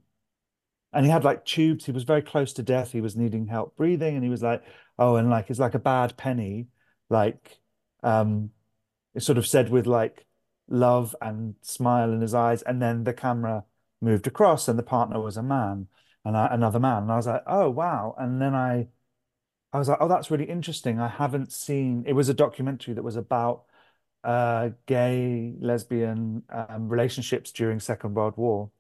and 0.94 1.06
he 1.06 1.12
had 1.12 1.24
like 1.24 1.46
tubes. 1.46 1.86
He 1.86 1.92
was 1.92 2.04
very 2.04 2.22
close 2.22 2.54
to 2.54 2.64
death. 2.64 2.92
He 2.92 3.02
was 3.02 3.16
needing 3.18 3.48
help 3.48 3.76
breathing. 3.76 4.16
And 4.16 4.24
he 4.24 4.30
was 4.30 4.42
like, 4.44 4.64
oh, 4.98 5.18
and 5.18 5.30
like, 5.30 5.50
it's 5.50 5.60
like 5.60 5.76
a 5.76 5.80
bad 5.80 6.16
penny. 6.18 6.68
Like, 7.10 7.60
um, 8.04 8.52
it's 9.14 9.26
sort 9.26 9.38
of 9.38 9.48
said 9.48 9.70
with 9.70 9.88
like 9.88 10.26
love 10.70 11.16
and 11.22 11.56
smile 11.62 12.14
in 12.14 12.22
his 12.22 12.34
eyes. 12.34 12.62
And 12.62 12.82
then 12.82 13.04
the 13.04 13.14
camera 13.14 13.66
moved 14.02 14.28
across 14.28 14.68
and 14.68 14.80
the 14.80 14.84
partner 14.84 15.20
was 15.20 15.38
a 15.38 15.44
man 15.44 15.88
and 16.24 16.38
I, 16.38 16.48
another 16.52 16.80
man. 16.80 17.04
And 17.04 17.12
I 17.12 17.16
was 17.18 17.28
like, 17.28 17.44
oh, 17.46 17.70
wow. 17.70 18.16
And 18.18 18.42
then 18.42 18.56
I, 18.56 18.88
I 19.76 19.78
was 19.78 19.90
like, 19.90 19.98
oh, 20.00 20.08
that's 20.08 20.32
really 20.32 20.46
interesting. 20.46 21.02
I 21.02 21.10
haven't 21.10 21.52
seen, 21.52 22.06
it 22.08 22.14
was 22.14 22.30
a 22.30 22.34
documentary 22.34 22.94
that 22.94 23.04
was 23.04 23.18
about 23.18 23.64
uh, 24.24 24.70
gay, 24.86 25.54
lesbian 25.60 26.44
um, 26.50 26.88
relationships 26.88 27.52
during 27.52 27.82
Second 27.82 28.14
World 28.14 28.38
War. 28.38 28.72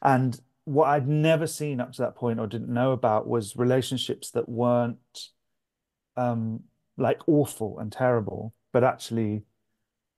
And 0.00 0.40
what 0.62 0.86
I'd 0.86 1.08
never 1.08 1.48
seen 1.48 1.80
up 1.80 1.90
to 1.94 2.02
that 2.02 2.14
point 2.14 2.38
or 2.38 2.46
didn't 2.46 2.72
know 2.72 2.92
about 2.92 3.26
was 3.26 3.56
relationships 3.56 4.30
that 4.30 4.48
weren't 4.48 5.30
um, 6.16 6.60
like 6.96 7.22
awful 7.26 7.80
and 7.80 7.90
terrible, 7.90 8.54
but 8.72 8.84
actually 8.84 9.42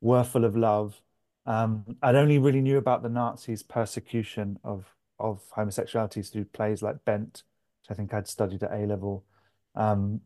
were 0.03 0.23
full 0.23 0.45
of 0.45 0.55
love. 0.55 1.01
Um, 1.47 1.97
I'd 2.03 2.15
only 2.15 2.39
really 2.39 2.61
knew 2.61 2.77
about 2.77 3.03
the 3.03 3.09
Nazis' 3.09 3.63
persecution 3.63 4.59
of 4.63 4.85
of 5.19 5.41
homosexuality 5.53 6.21
through 6.21 6.45
plays 6.45 6.83
like 6.83 7.07
Bent, 7.07 7.43
which 7.81 7.91
I 7.91 7.95
think 7.95 8.13
I'd 8.13 8.29
studied 8.29 8.63
at 8.63 8.71
A 8.71 8.85
level. 8.85 9.25
Um, 9.77 10.21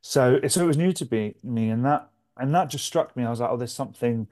so 0.00 0.40
so 0.48 0.64
it 0.64 0.66
was 0.66 0.76
new 0.76 0.92
to 0.94 1.04
be 1.04 1.36
me, 1.42 1.70
and 1.70 1.84
that 1.84 2.10
and 2.36 2.54
that 2.54 2.70
just 2.70 2.84
struck 2.86 3.16
me. 3.16 3.24
I 3.24 3.30
was 3.30 3.40
like, 3.40 3.50
oh, 3.50 3.56
there's 3.56 3.72
something 3.74 4.28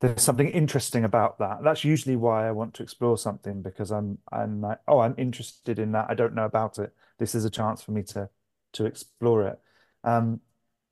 there's 0.00 0.22
something 0.22 0.48
interesting 0.48 1.04
about 1.04 1.38
that. 1.38 1.58
That's 1.62 1.84
usually 1.84 2.16
why 2.16 2.48
I 2.48 2.52
want 2.52 2.74
to 2.74 2.82
explore 2.82 3.18
something 3.18 3.62
because 3.62 3.90
I'm 3.90 4.18
I'm 4.32 4.60
like, 4.62 4.78
oh, 4.88 5.00
I'm 5.00 5.14
interested 5.18 5.78
in 5.78 5.92
that. 5.92 6.06
I 6.08 6.14
don't 6.14 6.34
know 6.34 6.44
about 6.46 6.78
it. 6.78 6.94
This 7.18 7.34
is 7.34 7.44
a 7.44 7.50
chance 7.50 7.82
for 7.82 7.92
me 7.92 8.02
to 8.04 8.30
to 8.74 8.86
explore 8.86 9.46
it. 9.46 9.60
Um, 10.04 10.40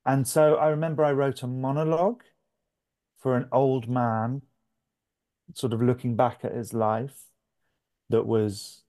and 0.05 0.27
so 0.27 0.55
I 0.55 0.69
remember 0.69 1.03
I 1.03 1.11
wrote 1.13 1.43
a 1.43 1.47
monologue 1.47 2.23
for 3.19 3.35
an 3.35 3.47
old 3.51 3.89
man, 3.89 4.41
sort 5.53 5.73
of 5.73 5.81
looking 5.81 6.15
back 6.15 6.39
at 6.43 6.53
his 6.53 6.73
life 6.73 7.23
that 8.09 8.25
was 8.25 8.83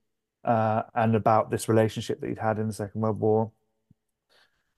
uh, 0.45 0.83
and 0.95 1.15
about 1.15 1.51
this 1.51 1.69
relationship 1.69 2.21
that 2.21 2.29
he'd 2.29 2.39
had 2.39 2.59
in 2.59 2.67
the 2.67 2.73
Second 2.73 3.01
World 3.01 3.21
War 3.21 3.53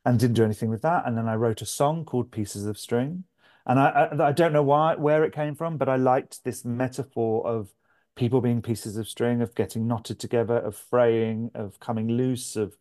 and 0.04 0.18
didn't 0.18 0.36
do 0.36 0.44
anything 0.44 0.70
with 0.70 0.82
that. 0.82 1.06
And 1.06 1.16
then 1.16 1.28
I 1.28 1.34
wrote 1.36 1.62
a 1.62 1.66
song 1.66 2.04
called 2.04 2.30
Pieces 2.32 2.66
of 2.66 2.78
String. 2.78 3.24
And 3.66 3.78
I, 3.78 4.08
I, 4.12 4.28
I 4.28 4.32
don't 4.32 4.52
know 4.52 4.62
why 4.62 4.96
where 4.96 5.24
it 5.24 5.32
came 5.32 5.54
from, 5.54 5.76
but 5.76 5.88
I 5.88 5.96
liked 5.96 6.42
this 6.44 6.64
metaphor 6.64 7.46
of 7.46 7.72
people 8.16 8.40
being 8.40 8.62
pieces 8.62 8.96
of 8.96 9.08
string, 9.08 9.40
of 9.40 9.54
getting 9.54 9.86
knotted 9.86 10.18
together, 10.18 10.56
of 10.56 10.76
fraying, 10.76 11.50
of 11.54 11.78
coming 11.80 12.08
loose, 12.08 12.56
of 12.56 12.76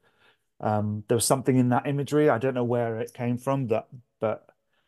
um, 0.59 1.03
there 1.07 1.15
was 1.15 1.25
something 1.25 1.57
in 1.57 1.69
that 1.69 1.87
imagery. 1.87 2.29
I 2.29 2.37
don't 2.37 2.53
know 2.53 2.63
where 2.63 2.99
it 2.99 3.13
came 3.13 3.37
from, 3.37 3.67
that 3.67 3.87
but 4.19 4.47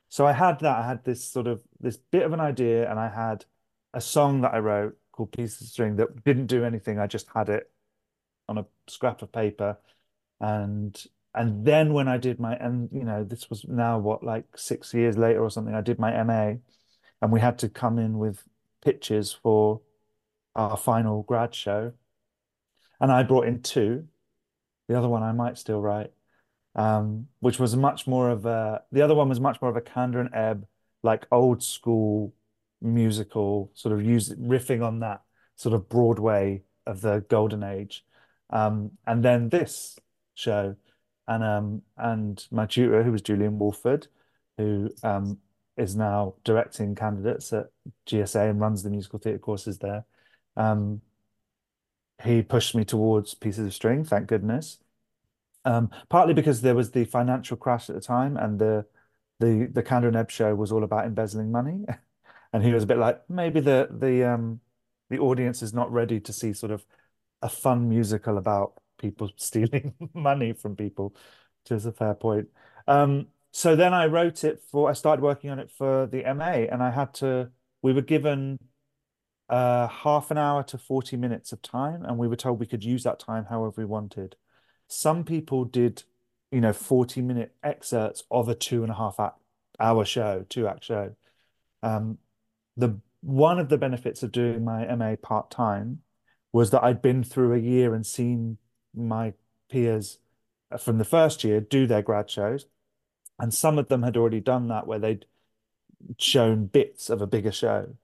so 0.10 0.26
I 0.26 0.34
had 0.34 0.60
that. 0.60 0.78
I 0.80 0.88
had 0.88 1.04
this 1.04 1.24
sort 1.24 1.48
of 1.48 1.62
this 1.80 1.98
bit 1.98 2.24
of 2.24 2.34
an 2.34 2.40
idea, 2.40 2.90
and 2.90 3.00
I 3.00 3.10
had 3.10 3.46
a 3.94 4.02
song 4.02 4.42
that 4.42 4.54
I 4.54 4.60
wrote 4.60 4.98
called 5.12 5.32
Pieces 5.32 5.62
of 5.62 5.68
String 5.68 5.96
that 5.98 6.24
didn't 6.24 6.48
do 6.48 6.64
anything. 6.64 7.00
I 7.00 7.08
just 7.08 7.28
had 7.34 7.50
it 7.50 7.72
on 8.48 8.58
a 8.58 8.66
scrap 8.88 9.22
of 9.22 9.32
paper, 9.32 9.78
and 10.40 11.04
and 11.36 11.66
then 11.66 11.94
when 11.94 12.08
I 12.08 12.18
did 12.18 12.40
my, 12.40 12.56
and 12.56 12.90
you 12.92 13.04
know, 13.04 13.24
this 13.24 13.50
was 13.50 13.66
now 13.68 13.98
what, 13.98 14.24
like 14.24 14.46
six 14.56 14.94
years 14.94 15.18
later 15.18 15.42
or 15.42 15.50
something, 15.50 15.74
I 15.74 15.82
did 15.82 15.98
my 16.00 16.24
MA 16.24 16.54
and 17.22 17.32
we 17.32 17.40
had 17.40 17.58
to 17.60 17.70
come 17.70 17.98
in 17.98 18.20
with 18.20 18.44
pitches 18.84 19.32
for 19.32 19.82
our 20.56 20.78
final 20.78 21.24
grad 21.24 21.56
show. 21.56 21.94
And 23.00 23.12
I 23.12 23.24
brought 23.24 23.48
in 23.48 23.62
two. 23.62 24.08
The 24.88 24.98
other 24.98 25.10
one 25.10 25.24
I 25.24 25.32
might 25.32 25.58
still 25.58 25.82
write, 25.82 26.12
um, 26.76 27.28
which 27.40 27.58
was 27.58 27.76
much 27.76 28.06
more 28.06 28.30
of 28.30 28.46
a, 28.46 28.84
the 28.92 29.02
other 29.02 29.16
one 29.16 29.30
was 29.30 29.40
much 29.40 29.62
more 29.62 29.72
of 29.72 29.78
a 29.78 29.82
Kander 29.82 30.20
and 30.20 30.30
Ebb, 30.34 30.68
like 31.02 31.26
old 31.32 31.64
school 31.64 32.34
musical, 32.82 33.72
sort 33.74 33.96
of 33.96 34.06
use 34.06 34.30
riffing 34.36 34.86
on 34.86 35.00
that 35.00 35.22
sort 35.56 35.74
of 35.74 35.90
Broadway 35.90 36.62
of 36.86 37.02
the 37.02 37.26
golden 37.30 37.64
age. 37.64 38.06
Um, 38.50 38.92
and 39.08 39.24
then 39.24 39.50
this 39.50 39.98
show 40.36 40.76
and 41.28 41.44
um 41.44 41.82
and 41.98 42.48
my 42.52 42.66
tutor 42.66 43.04
who 43.04 43.12
was 43.12 43.22
Julian 43.22 43.60
Woolford 43.60 44.08
who 44.58 44.90
um 45.04 45.40
is 45.78 45.96
now 45.96 46.36
directing 46.44 46.96
candidates 46.96 47.52
at 47.54 47.68
GSA 48.08 48.50
and 48.50 48.60
runs 48.60 48.84
the 48.84 48.90
musical 48.90 49.20
theatre 49.20 49.40
courses 49.40 49.80
there 49.80 50.06
um 50.56 51.02
he 52.24 52.42
pushed 52.42 52.76
me 52.76 52.86
towards 52.86 53.34
pieces 53.34 53.66
of 53.68 53.74
string 53.74 54.04
thank 54.04 54.28
goodness. 54.28 54.80
Um 55.66 55.90
partly 56.10 56.34
because 56.34 56.62
there 56.62 56.76
was 56.76 56.92
the 56.92 57.06
financial 57.06 57.58
crash 57.58 57.90
at 57.90 57.96
the 57.96 58.02
time 58.02 58.38
and 58.38 58.60
the 58.60 58.86
the 59.40 59.70
the 59.72 59.84
Kander 59.84 60.08
and 60.08 60.16
Ebb 60.16 60.32
show 60.32 60.54
was 60.56 60.72
all 60.72 60.84
about 60.84 61.06
embezzling 61.06 61.52
money. 61.52 61.86
And 62.54 62.64
he 62.64 62.72
was 62.72 62.84
a 62.84 62.86
bit 62.86 63.00
like 63.00 63.28
maybe 63.30 63.60
the 63.62 63.88
the 63.90 64.32
um 64.32 64.62
the 65.10 65.18
audience 65.18 65.64
is 65.64 65.74
not 65.74 65.92
ready 65.92 66.20
to 66.20 66.32
see 66.32 66.54
sort 66.54 66.72
of 66.72 66.86
a 67.42 67.50
fun 67.50 67.90
musical 67.90 68.38
about 68.38 68.74
people 69.04 69.30
stealing 69.38 69.94
money 70.14 70.54
from 70.54 70.76
people, 70.76 71.16
which 71.64 71.78
is 71.78 71.86
a 71.86 71.92
fair 71.92 72.16
point. 72.16 72.48
Um, 72.88 73.28
so 73.52 73.76
then 73.76 73.94
I 73.94 74.08
wrote 74.08 74.44
it 74.44 74.62
for, 74.72 74.90
I 74.90 74.94
started 74.94 75.22
working 75.22 75.52
on 75.52 75.60
it 75.60 75.70
for 75.70 76.08
the 76.08 76.24
MA, 76.34 76.66
and 76.72 76.82
I 76.82 76.90
had 76.90 77.14
to, 77.16 77.52
we 77.84 77.94
were 77.94 78.02
given 78.02 78.58
uh, 79.50 79.88
half 79.88 80.32
an 80.32 80.38
hour 80.40 80.64
to 80.64 80.78
40 80.78 81.18
minutes 81.18 81.52
of 81.52 81.62
time, 81.62 82.04
and 82.04 82.18
we 82.18 82.28
were 82.28 82.36
told 82.36 82.60
we 82.60 82.66
could 82.66 82.84
use 82.84 83.04
that 83.04 83.20
time 83.20 83.46
however 83.50 83.76
we 83.78 83.86
wanted. 83.86 84.36
Some 84.88 85.24
people 85.24 85.66
did, 85.66 86.04
you 86.52 86.62
know, 86.62 86.74
40 86.74 87.22
minute 87.22 87.54
excerpts 87.64 88.24
of 88.32 88.50
a 88.50 88.56
two 88.56 88.82
and 88.82 88.92
a 88.92 88.96
half 88.96 89.20
hour 89.80 90.06
show, 90.06 90.46
two 90.50 90.68
act 90.68 90.84
show. 90.86 91.16
Um, 91.84 92.18
the 92.76 93.00
one 93.22 93.60
of 93.60 93.70
the 93.70 93.78
benefits 93.78 94.24
of 94.24 94.32
doing 94.32 94.66
my 94.66 94.86
MA 94.96 95.16
part 95.16 95.50
time 95.50 96.00
was 96.52 96.72
that 96.72 96.84
I'd 96.84 97.02
been 97.02 97.24
through 97.24 97.54
a 97.54 97.58
year 97.58 97.94
and 97.94 98.06
seen 98.06 98.58
my 98.96 99.34
peers 99.70 100.20
from 100.80 100.98
the 100.98 101.06
first 101.06 101.44
year 101.44 101.60
do 101.62 101.88
their 101.88 102.02
grad 102.02 102.30
shows, 102.30 102.66
and 103.40 103.54
some 103.54 103.78
of 103.78 103.88
them 103.90 104.04
had 104.04 104.18
already 104.18 104.40
done 104.40 104.68
that 104.68 104.88
where 104.88 105.00
they'd 105.00 105.26
shown 106.18 106.66
bits 106.66 107.10
of 107.10 107.22
a 107.22 107.28
bigger 107.28 107.52
show. 107.52 107.96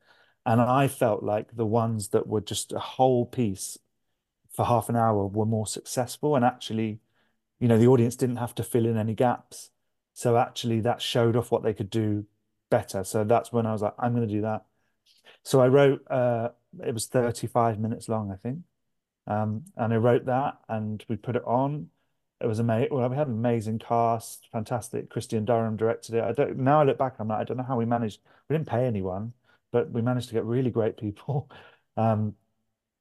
And 0.45 0.61
I 0.61 0.87
felt 0.87 1.23
like 1.23 1.55
the 1.55 1.65
ones 1.65 2.09
that 2.09 2.27
were 2.27 2.41
just 2.41 2.71
a 2.71 2.79
whole 2.79 3.25
piece 3.25 3.77
for 4.51 4.65
half 4.65 4.89
an 4.89 4.95
hour 4.95 5.27
were 5.27 5.45
more 5.45 5.67
successful. 5.67 6.35
And 6.35 6.43
actually, 6.43 6.99
you 7.59 7.67
know, 7.67 7.77
the 7.77 7.87
audience 7.87 8.15
didn't 8.15 8.37
have 8.37 8.55
to 8.55 8.63
fill 8.63 8.85
in 8.85 8.97
any 8.97 9.13
gaps. 9.13 9.69
So 10.13 10.37
actually, 10.37 10.81
that 10.81 11.01
showed 11.01 11.35
off 11.35 11.51
what 11.51 11.63
they 11.63 11.73
could 11.73 11.89
do 11.89 12.25
better. 12.69 13.03
So 13.03 13.23
that's 13.23 13.51
when 13.51 13.65
I 13.65 13.73
was 13.73 13.81
like, 13.81 13.93
I'm 13.99 14.15
going 14.15 14.27
to 14.27 14.33
do 14.33 14.41
that. 14.41 14.65
So 15.43 15.61
I 15.61 15.67
wrote, 15.67 16.05
uh, 16.09 16.49
it 16.85 16.93
was 16.93 17.07
35 17.07 17.79
minutes 17.79 18.09
long, 18.09 18.31
I 18.31 18.35
think. 18.35 18.59
Um, 19.29 19.65
and 19.77 19.93
I 19.93 19.97
wrote 19.97 20.25
that 20.25 20.59
and 20.67 21.03
we 21.07 21.15
put 21.15 21.35
it 21.37 21.43
on. 21.45 21.89
It 22.41 22.47
was 22.47 22.59
amazing. 22.59 22.89
Well, 22.91 23.07
we 23.09 23.15
had 23.15 23.27
an 23.27 23.33
amazing 23.33 23.79
cast, 23.79 24.47
fantastic. 24.51 25.09
Christian 25.09 25.45
Durham 25.45 25.77
directed 25.77 26.15
it. 26.15 26.23
I 26.23 26.31
don't 26.33 26.57
now 26.57 26.81
I 26.81 26.83
look 26.85 26.97
back, 26.97 27.15
I'm 27.19 27.27
like, 27.29 27.39
I 27.39 27.43
don't 27.43 27.57
know 27.57 27.63
how 27.63 27.77
we 27.77 27.85
managed. 27.85 28.21
We 28.49 28.55
didn't 28.55 28.67
pay 28.69 28.85
anyone, 28.85 29.33
but 29.71 29.91
we 29.91 30.01
managed 30.01 30.29
to 30.29 30.33
get 30.35 30.45
really 30.45 30.71
great 30.71 30.97
people. 30.97 31.49
Um, 31.97 32.35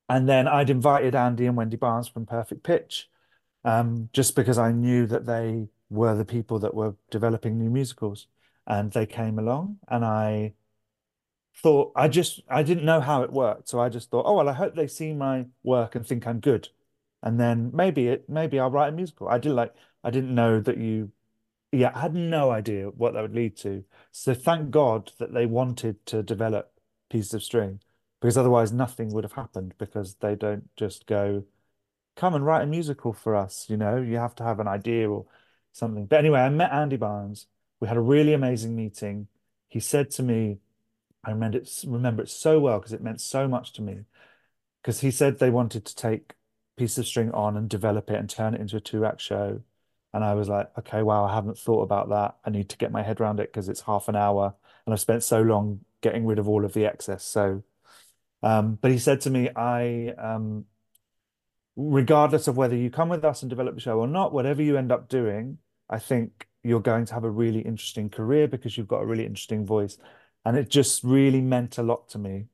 and 0.09 0.29
then 0.29 0.49
I'd 0.49 0.71
invited 0.71 1.15
Andy 1.15 1.47
and 1.47 1.57
Wendy 1.57 1.77
Barnes 1.77 2.09
from 2.09 2.27
Perfect 2.27 2.65
Pitch, 2.65 3.09
um, 3.65 4.09
just 4.13 4.35
because 4.35 4.59
I 4.59 4.73
knew 4.73 5.07
that 5.07 5.27
they 5.27 5.69
were 5.91 6.17
the 6.17 6.25
people 6.25 6.59
that 6.61 6.75
were 6.75 6.97
developing 7.11 7.59
new 7.59 7.71
musicals. 7.71 8.27
And 8.67 8.93
they 8.93 9.07
came 9.07 9.39
along 9.39 9.79
and 9.89 10.05
I 10.05 10.55
thought 11.63 11.93
I 11.97 12.09
just 12.09 12.41
I 12.49 12.63
didn't 12.63 12.85
know 12.85 13.01
how 13.01 13.23
it 13.23 13.33
worked, 13.33 13.69
so 13.69 13.81
I 13.81 13.89
just 13.89 14.11
thought, 14.11 14.25
oh 14.27 14.35
well, 14.37 14.49
I 14.49 14.53
hope 14.53 14.75
they 14.75 14.87
see 14.87 15.13
my 15.13 15.47
work 15.63 15.95
and 15.95 16.07
think 16.07 16.27
I'm 16.27 16.41
good, 16.41 16.69
and 17.23 17.39
then 17.41 17.71
maybe 17.75 18.09
it 18.09 18.29
maybe 18.29 18.59
I'll 18.61 18.71
write 18.71 18.89
a 18.89 18.93
musical. 18.97 19.29
I 19.29 19.39
did 19.39 19.53
like 19.53 19.75
I 20.05 20.11
didn't 20.11 20.35
know 20.35 20.61
that 20.61 20.79
you, 20.79 21.13
yeah, 21.73 21.93
I 21.95 22.01
had 22.01 22.15
no 22.15 22.51
idea 22.51 22.87
what 22.89 23.15
that 23.15 23.23
would 23.23 23.35
lead 23.35 23.57
to. 23.59 23.85
So 24.13 24.35
thank 24.35 24.71
God 24.71 25.13
that 25.19 25.35
they 25.35 25.47
wanted 25.47 26.05
to 26.07 26.23
develop 26.23 26.73
pieces 27.11 27.35
of 27.35 27.43
string, 27.43 27.81
because 28.21 28.39
otherwise 28.39 28.73
nothing 28.73 29.11
would 29.13 29.25
have 29.25 29.33
happened. 29.33 29.75
Because 29.79 30.15
they 30.17 30.37
don't 30.37 30.69
just 30.77 31.07
go, 31.07 31.45
come 32.17 32.35
and 32.35 32.47
write 32.47 32.63
a 32.63 32.67
musical 32.67 33.13
for 33.13 33.35
us. 33.35 33.67
You 33.69 33.77
know, 33.77 33.97
you 33.97 34.17
have 34.17 34.35
to 34.37 34.45
have 34.45 34.61
an 34.61 34.69
idea 34.69 35.11
or 35.11 35.27
something. 35.73 36.07
But 36.07 36.21
anyway, 36.21 36.41
I 36.41 36.49
met 36.49 36.73
Andy 36.73 36.97
Barnes. 36.97 37.47
We 37.81 37.89
had 37.89 37.97
a 37.97 38.01
really 38.01 38.33
amazing 38.33 38.75
meeting. 38.77 39.29
He 39.69 39.81
said 39.81 40.11
to 40.13 40.23
me 40.23 40.59
I 41.25 41.31
remember 41.31 41.59
it, 41.59 41.85
remember 41.87 42.23
it 42.23 42.31
so 42.31 42.61
well 42.61 42.79
because 42.79 42.93
it 42.93 43.03
meant 43.03 43.21
so 43.21 43.49
much 43.49 43.73
to 43.75 43.83
me. 43.83 44.05
Because 44.83 45.01
he 45.01 45.11
said 45.11 45.39
they 45.39 45.51
wanted 45.51 45.85
to 45.85 45.97
take 45.97 46.35
piece 46.77 46.97
of 46.99 47.07
string 47.07 47.31
on 47.33 47.57
and 47.57 47.69
develop 47.69 48.11
it 48.11 48.17
and 48.17 48.31
turn 48.31 48.55
it 48.55 48.61
into 48.61 48.77
a 48.77 48.81
two 48.81 49.05
act 49.05 49.21
show. 49.21 49.63
And 50.15 50.25
I 50.25 50.35
was 50.35 50.49
like, 50.49 50.71
okay, 50.79 51.03
wow, 51.03 51.25
I 51.25 51.35
haven't 51.35 51.59
thought 51.59 51.83
about 51.83 52.09
that. 52.11 52.37
I 52.45 52.51
need 52.51 52.69
to 52.71 52.77
get 52.79 52.93
my 52.93 53.03
head 53.03 53.21
around 53.21 53.41
it 53.41 53.53
because 53.53 53.69
it's 53.69 53.83
half 53.83 54.09
an 54.09 54.17
hour 54.17 54.55
and 54.87 54.95
I've 54.95 55.01
spent 55.01 55.23
so 55.23 55.43
long 55.43 55.81
getting 56.01 56.25
rid 56.25 56.39
of 56.39 56.49
all 56.49 56.65
of 56.65 56.73
the 56.73 56.87
excess. 56.87 57.23
So, 57.25 57.63
um, 58.43 58.79
but 58.81 58.91
he 58.91 58.99
said 58.99 59.21
to 59.23 59.31
me, 59.31 59.51
I, 59.55 60.15
um, 60.17 60.65
regardless 61.77 62.49
of 62.49 62.57
whether 62.57 62.75
you 62.75 62.89
come 62.91 63.11
with 63.11 63.25
us 63.25 63.43
and 63.43 63.51
develop 63.51 63.75
the 63.75 63.81
show 63.83 63.99
or 63.99 64.07
not, 64.07 64.33
whatever 64.33 64.63
you 64.63 64.79
end 64.79 64.91
up 64.91 65.09
doing, 65.09 65.59
I 65.91 65.99
think 65.99 66.49
you're 66.63 66.81
going 66.81 67.05
to 67.07 67.15
have 67.15 67.25
a 67.25 67.31
really 67.31 67.61
interesting 67.61 68.09
career 68.09 68.49
because 68.49 68.79
you've 68.79 68.89
got 68.89 69.03
a 69.03 69.07
really 69.07 69.27
interesting 69.27 69.67
voice. 69.67 69.99
And 70.49 70.57
it 70.57 70.71
just 70.71 71.05
really 71.05 71.43
meant 71.43 71.77
a 71.77 71.83
lot 71.83 72.09
to 72.09 72.19
me 72.19 72.47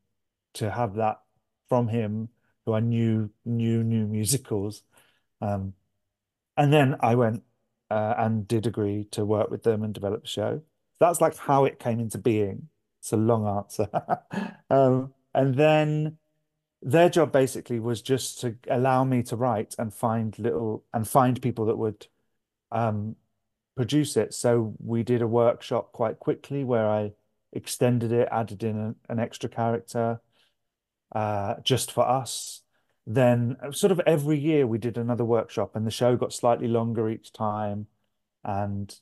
to 0.54 0.68
have 0.68 0.96
that 0.96 1.20
from 1.68 1.86
him, 1.86 2.28
who 2.66 2.72
I 2.72 2.80
knew 2.80 3.30
knew 3.44 3.84
new 3.84 4.08
musicals. 4.08 4.82
Um, 5.40 5.74
and 6.56 6.72
then 6.72 6.96
I 6.98 7.14
went 7.14 7.44
uh, 7.92 8.14
and 8.18 8.48
did 8.48 8.66
agree 8.66 9.04
to 9.12 9.24
work 9.24 9.48
with 9.48 9.62
them 9.62 9.84
and 9.84 9.94
develop 9.94 10.22
the 10.22 10.28
show. 10.28 10.62
That's 10.98 11.20
like 11.20 11.36
how 11.36 11.66
it 11.66 11.78
came 11.78 12.00
into 12.00 12.18
being. 12.18 12.68
It's 12.98 13.12
a 13.12 13.16
long 13.16 13.46
answer. 13.46 13.88
um, 14.70 15.14
and 15.32 15.54
then 15.54 16.18
their 16.82 17.08
job 17.08 17.30
basically 17.30 17.78
was 17.78 18.02
just 18.02 18.40
to 18.40 18.56
allow 18.68 19.04
me 19.04 19.22
to 19.22 19.36
write 19.36 19.76
and 19.78 19.94
find 19.94 20.36
little 20.40 20.82
and 20.92 21.06
find 21.06 21.40
people 21.40 21.66
that 21.66 21.78
would 21.78 22.08
um, 22.72 23.14
produce 23.76 24.16
it. 24.16 24.34
So 24.34 24.74
we 24.80 25.04
did 25.04 25.22
a 25.22 25.28
workshop 25.28 25.92
quite 25.92 26.18
quickly 26.18 26.64
where 26.64 26.88
I 26.90 27.12
extended 27.54 28.12
it, 28.12 28.28
added 28.30 28.62
in 28.62 28.78
a, 28.78 29.12
an 29.12 29.18
extra 29.18 29.48
character 29.48 30.20
uh, 31.14 31.54
just 31.62 31.92
for 31.92 32.06
us. 32.06 32.62
Then, 33.06 33.56
uh, 33.62 33.72
sort 33.72 33.92
of 33.92 34.00
every 34.06 34.38
year, 34.38 34.66
we 34.66 34.78
did 34.78 34.98
another 34.98 35.24
workshop, 35.24 35.76
and 35.76 35.86
the 35.86 35.90
show 35.90 36.16
got 36.16 36.32
slightly 36.32 36.68
longer 36.68 37.08
each 37.08 37.32
time. 37.32 37.86
And 38.44 38.94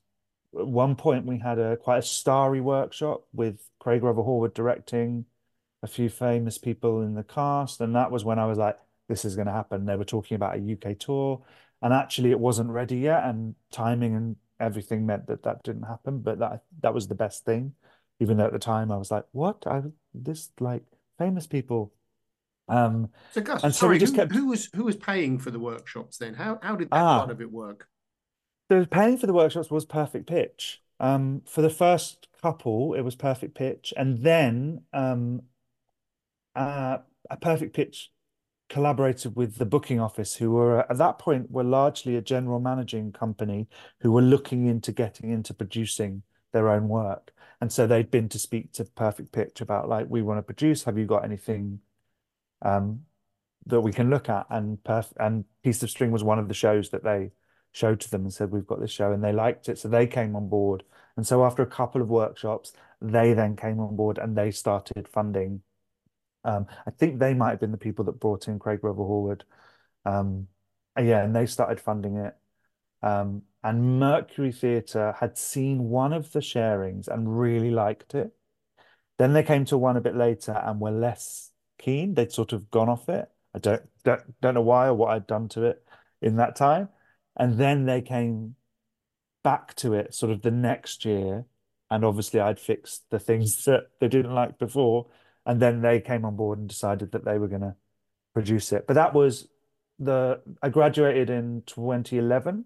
at 0.58 0.66
one 0.66 0.96
point 0.96 1.26
we 1.26 1.38
had 1.38 1.58
a 1.58 1.76
quite 1.76 1.98
a 1.98 2.02
starry 2.02 2.60
workshop 2.60 3.24
with 3.32 3.68
Craig 3.78 4.02
Revel 4.02 4.24
Horwood 4.24 4.54
directing 4.54 5.24
a 5.82 5.86
few 5.86 6.08
famous 6.08 6.58
people 6.58 7.02
in 7.02 7.14
the 7.14 7.24
cast, 7.24 7.80
and 7.80 7.94
that 7.96 8.10
was 8.10 8.24
when 8.24 8.38
I 8.38 8.46
was 8.46 8.58
like, 8.58 8.78
this 9.08 9.24
is 9.24 9.34
going 9.34 9.46
to 9.46 9.52
happen. 9.52 9.84
They 9.84 9.96
were 9.96 10.04
talking 10.04 10.36
about 10.36 10.56
a 10.56 10.72
UK 10.72 10.98
tour, 10.98 11.42
and 11.80 11.92
actually 11.92 12.30
it 12.30 12.38
wasn't 12.38 12.70
ready 12.70 12.98
yet, 12.98 13.24
and 13.24 13.54
timing 13.70 14.14
and 14.14 14.36
everything 14.60 15.06
meant 15.06 15.26
that 15.26 15.42
that 15.42 15.64
didn't 15.64 15.82
happen. 15.82 16.20
But 16.20 16.38
that 16.38 16.64
that 16.82 16.94
was 16.94 17.08
the 17.08 17.14
best 17.14 17.44
thing, 17.44 17.74
even 18.22 18.36
though 18.36 18.46
at 18.46 18.52
the 18.52 18.58
time 18.58 18.92
I 18.92 18.96
was 18.96 19.10
like, 19.10 19.24
what? 19.32 19.66
I 19.66 19.82
this 20.14 20.50
like 20.60 20.84
famous 21.18 21.46
people. 21.46 21.92
Um, 22.68 23.10
So 23.32 23.40
Gus, 23.40 23.64
and 23.64 23.74
so 23.74 23.80
sorry, 23.80 23.96
we 23.96 23.98
just 23.98 24.14
who, 24.14 24.18
kept 24.20 24.32
who 24.32 24.46
was 24.46 24.70
who 24.74 24.84
was 24.84 24.96
paying 24.96 25.38
for 25.38 25.50
the 25.50 25.58
workshops 25.58 26.18
then? 26.18 26.34
How 26.34 26.58
how 26.62 26.76
did 26.76 26.88
that 26.90 26.96
ah 26.96 27.18
part 27.18 27.30
of 27.30 27.40
it 27.40 27.50
work? 27.50 27.88
the 28.68 28.86
paying 28.90 29.18
for 29.18 29.26
the 29.26 29.32
workshops 29.32 29.70
was 29.70 29.84
perfect 29.84 30.26
pitch. 30.26 30.80
Um, 31.00 31.42
for 31.46 31.62
the 31.62 31.70
first 31.70 32.28
couple, 32.40 32.94
it 32.94 33.02
was 33.02 33.16
perfect 33.16 33.54
pitch, 33.56 33.92
and 33.96 34.22
then 34.22 34.82
um, 34.92 35.42
uh, 36.54 36.98
a 37.28 37.36
perfect 37.36 37.74
pitch 37.74 38.10
collaborated 38.68 39.36
with 39.36 39.56
the 39.56 39.66
booking 39.66 40.00
office, 40.00 40.36
who 40.36 40.52
were 40.52 40.90
at 40.90 40.96
that 40.98 41.18
point 41.18 41.50
were 41.50 41.64
largely 41.64 42.16
a 42.16 42.22
general 42.22 42.60
managing 42.60 43.12
company 43.12 43.68
who 44.00 44.12
were 44.12 44.22
looking 44.22 44.66
into 44.66 44.92
getting 44.92 45.30
into 45.30 45.52
producing 45.52 46.22
their 46.52 46.68
own 46.70 46.88
work. 46.88 47.32
And 47.62 47.72
so 47.72 47.86
they'd 47.86 48.10
been 48.10 48.28
to 48.30 48.38
speak 48.40 48.72
to 48.72 48.84
Perfect 48.84 49.30
Pitch 49.30 49.60
about 49.60 49.88
like, 49.88 50.06
we 50.10 50.20
want 50.20 50.38
to 50.38 50.42
produce. 50.42 50.82
Have 50.82 50.98
you 50.98 51.06
got 51.06 51.24
anything 51.24 51.80
um, 52.60 53.02
that 53.66 53.80
we 53.80 53.92
can 53.92 54.10
look 54.10 54.28
at? 54.28 54.46
And 54.50 54.78
Perf 54.82 55.12
and 55.18 55.44
Piece 55.62 55.82
of 55.84 55.88
String 55.88 56.10
was 56.10 56.24
one 56.24 56.40
of 56.40 56.48
the 56.48 56.54
shows 56.54 56.90
that 56.90 57.04
they 57.04 57.30
showed 57.70 58.00
to 58.00 58.10
them 58.10 58.22
and 58.22 58.34
said, 58.34 58.50
we've 58.50 58.66
got 58.66 58.80
this 58.80 58.90
show, 58.90 59.12
and 59.12 59.22
they 59.24 59.32
liked 59.32 59.68
it, 59.68 59.78
so 59.78 59.88
they 59.88 60.06
came 60.06 60.36
on 60.36 60.48
board. 60.48 60.82
And 61.16 61.26
so 61.26 61.44
after 61.44 61.62
a 61.62 61.66
couple 61.66 62.02
of 62.02 62.08
workshops, 62.08 62.72
they 63.00 63.32
then 63.32 63.56
came 63.56 63.80
on 63.80 63.96
board 63.96 64.18
and 64.18 64.36
they 64.36 64.50
started 64.50 65.08
funding 65.08 65.62
um, 66.44 66.66
I 66.86 66.90
think 66.90 67.18
they 67.18 67.34
might 67.34 67.50
have 67.50 67.60
been 67.60 67.72
the 67.72 67.78
people 67.78 68.04
that 68.06 68.20
brought 68.20 68.48
in 68.48 68.58
Craig 68.58 68.80
Revel 68.82 69.06
Horwood. 69.08 69.42
Um, 70.04 70.48
yeah, 70.98 71.24
and 71.24 71.34
they 71.34 71.46
started 71.46 71.80
funding 71.80 72.16
it. 72.16 72.36
Um, 73.02 73.42
and 73.64 74.00
Mercury 74.00 74.52
Theatre 74.52 75.14
had 75.20 75.38
seen 75.38 75.88
one 75.88 76.12
of 76.12 76.32
the 76.32 76.40
sharings 76.40 77.06
and 77.06 77.38
really 77.38 77.70
liked 77.70 78.14
it. 78.14 78.32
Then 79.18 79.34
they 79.34 79.44
came 79.44 79.64
to 79.66 79.78
one 79.78 79.96
a 79.96 80.00
bit 80.00 80.16
later 80.16 80.52
and 80.52 80.80
were 80.80 80.90
less 80.90 81.52
keen. 81.78 82.14
They'd 82.14 82.32
sort 82.32 82.52
of 82.52 82.70
gone 82.70 82.88
off 82.88 83.08
it. 83.08 83.28
I 83.54 83.58
don't 83.58 83.82
don't 84.04 84.40
don't 84.40 84.54
know 84.54 84.62
why 84.62 84.86
or 84.86 84.94
what 84.94 85.10
I'd 85.10 85.26
done 85.26 85.48
to 85.50 85.64
it 85.64 85.84
in 86.20 86.36
that 86.36 86.56
time. 86.56 86.88
And 87.36 87.58
then 87.58 87.86
they 87.86 88.02
came 88.02 88.56
back 89.44 89.74
to 89.76 89.94
it 89.94 90.14
sort 90.14 90.32
of 90.32 90.42
the 90.42 90.50
next 90.50 91.04
year. 91.04 91.44
And 91.90 92.04
obviously 92.04 92.40
I'd 92.40 92.58
fixed 92.58 93.04
the 93.10 93.18
things 93.20 93.64
that 93.66 93.90
they 94.00 94.08
didn't 94.08 94.34
like 94.34 94.58
before. 94.58 95.06
And 95.46 95.60
then 95.60 95.82
they 95.82 96.00
came 96.00 96.24
on 96.24 96.36
board 96.36 96.58
and 96.58 96.68
decided 96.68 97.12
that 97.12 97.24
they 97.24 97.38
were 97.38 97.48
going 97.48 97.62
to 97.62 97.76
produce 98.34 98.72
it. 98.72 98.86
But 98.86 98.94
that 98.94 99.12
was 99.12 99.48
the, 99.98 100.40
I 100.62 100.68
graduated 100.68 101.30
in 101.30 101.62
2011 101.66 102.64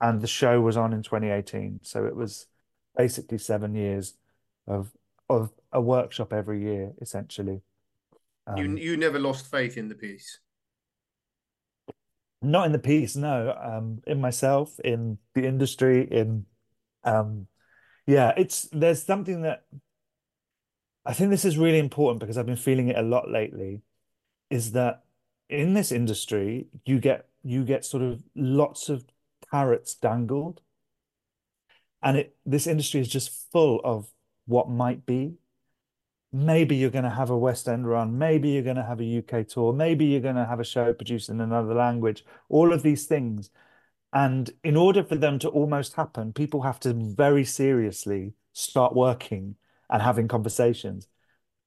and 0.00 0.20
the 0.20 0.26
show 0.26 0.60
was 0.60 0.76
on 0.76 0.92
in 0.92 1.02
2018. 1.02 1.80
So 1.82 2.06
it 2.06 2.16
was 2.16 2.46
basically 2.96 3.38
seven 3.38 3.74
years 3.74 4.14
of 4.66 4.92
of 5.28 5.52
a 5.72 5.80
workshop 5.80 6.32
every 6.32 6.62
year, 6.62 6.92
essentially. 7.00 7.62
You 8.54 8.64
Um, 8.64 8.76
you 8.78 8.96
never 8.96 9.18
lost 9.18 9.50
faith 9.50 9.76
in 9.76 9.88
the 9.88 9.94
piece. 9.94 10.40
not 12.42 12.66
in 12.66 12.72
the 12.72 12.78
piece, 12.78 13.16
no. 13.16 13.56
Um, 13.60 14.02
in 14.06 14.20
myself, 14.20 14.78
in 14.80 15.18
the 15.34 15.46
industry, 15.46 16.06
in 16.10 16.46
um, 17.04 17.48
yeah, 18.06 18.32
it's 18.36 18.68
there's 18.72 19.02
something 19.02 19.42
that 19.42 19.64
I 21.06 21.12
think 21.14 21.30
this 21.30 21.44
is 21.44 21.58
really 21.58 21.78
important 21.78 22.20
because 22.20 22.38
I've 22.38 22.46
been 22.46 22.56
feeling 22.56 22.88
it 22.88 22.98
a 22.98 23.02
lot 23.02 23.30
lately, 23.30 23.82
is 24.50 24.72
that 24.72 25.04
in 25.48 25.74
this 25.74 25.92
industry, 25.92 26.68
you 26.84 26.98
get 27.00 27.28
you 27.42 27.64
get 27.64 27.84
sort 27.84 28.02
of 28.02 28.22
lots 28.34 28.88
of 28.88 29.04
carrots 29.54 29.94
dangled, 29.94 30.60
and 32.02 32.16
it 32.16 32.36
this 32.44 32.66
industry 32.66 33.00
is 33.00 33.08
just 33.08 33.52
full 33.52 33.80
of 33.84 34.08
what 34.46 34.68
might 34.68 35.06
be. 35.06 35.34
Maybe 36.32 36.74
you're 36.74 36.90
going 36.90 37.04
to 37.04 37.10
have 37.20 37.30
a 37.30 37.38
West 37.38 37.68
End 37.68 37.86
run, 37.88 38.18
maybe 38.18 38.48
you're 38.48 38.64
going 38.64 38.82
to 38.84 38.90
have 38.90 39.00
a 39.00 39.18
UK 39.18 39.46
tour, 39.46 39.72
maybe 39.72 40.06
you're 40.06 40.20
going 40.28 40.34
to 40.34 40.44
have 40.44 40.58
a 40.58 40.64
show 40.64 40.92
produced 40.92 41.28
in 41.28 41.40
another 41.40 41.72
language, 41.72 42.24
all 42.48 42.72
of 42.72 42.82
these 42.82 43.06
things. 43.06 43.50
And 44.12 44.50
in 44.64 44.76
order 44.76 45.04
for 45.04 45.14
them 45.14 45.38
to 45.40 45.48
almost 45.48 45.94
happen, 45.94 46.32
people 46.32 46.62
have 46.62 46.80
to 46.80 46.92
very 46.92 47.44
seriously 47.44 48.34
start 48.52 48.92
working 48.94 49.54
and 49.88 50.02
having 50.02 50.26
conversations. 50.26 51.06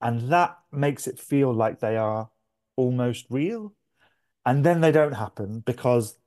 And 0.02 0.30
that 0.30 0.58
makes 0.70 1.06
it 1.06 1.18
feel 1.18 1.54
like 1.54 1.80
they 1.80 1.96
are 1.96 2.28
almost 2.76 3.26
real. 3.30 3.74
And 4.44 4.64
then 4.64 4.82
they 4.82 4.92
don't 4.92 5.12
happen 5.12 5.60
because 5.60 6.18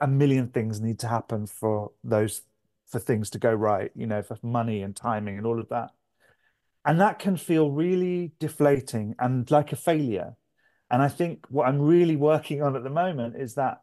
a 0.00 0.06
million 0.06 0.48
things 0.48 0.80
need 0.80 0.98
to 1.00 1.08
happen 1.08 1.46
for 1.46 1.92
those, 2.04 2.42
for 2.86 2.98
things 2.98 3.30
to 3.30 3.38
go 3.38 3.52
right, 3.52 3.90
you 3.94 4.06
know, 4.06 4.22
for 4.22 4.38
money 4.42 4.82
and 4.82 4.94
timing 4.94 5.38
and 5.38 5.46
all 5.46 5.60
of 5.60 5.68
that. 5.68 5.90
And 6.84 7.00
that 7.00 7.18
can 7.18 7.36
feel 7.36 7.70
really 7.70 8.32
deflating 8.38 9.14
and 9.18 9.50
like 9.50 9.72
a 9.72 9.76
failure. 9.76 10.36
And 10.90 11.02
I 11.02 11.08
think 11.08 11.46
what 11.48 11.68
I'm 11.68 11.80
really 11.80 12.16
working 12.16 12.62
on 12.62 12.74
at 12.74 12.82
the 12.82 12.90
moment 12.90 13.36
is 13.36 13.54
that 13.54 13.82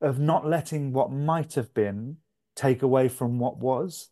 of 0.00 0.18
not 0.18 0.46
letting 0.46 0.92
what 0.92 1.10
might 1.10 1.54
have 1.54 1.74
been 1.74 2.18
take 2.54 2.82
away 2.82 3.08
from 3.08 3.38
what 3.38 3.58
was. 3.58 4.08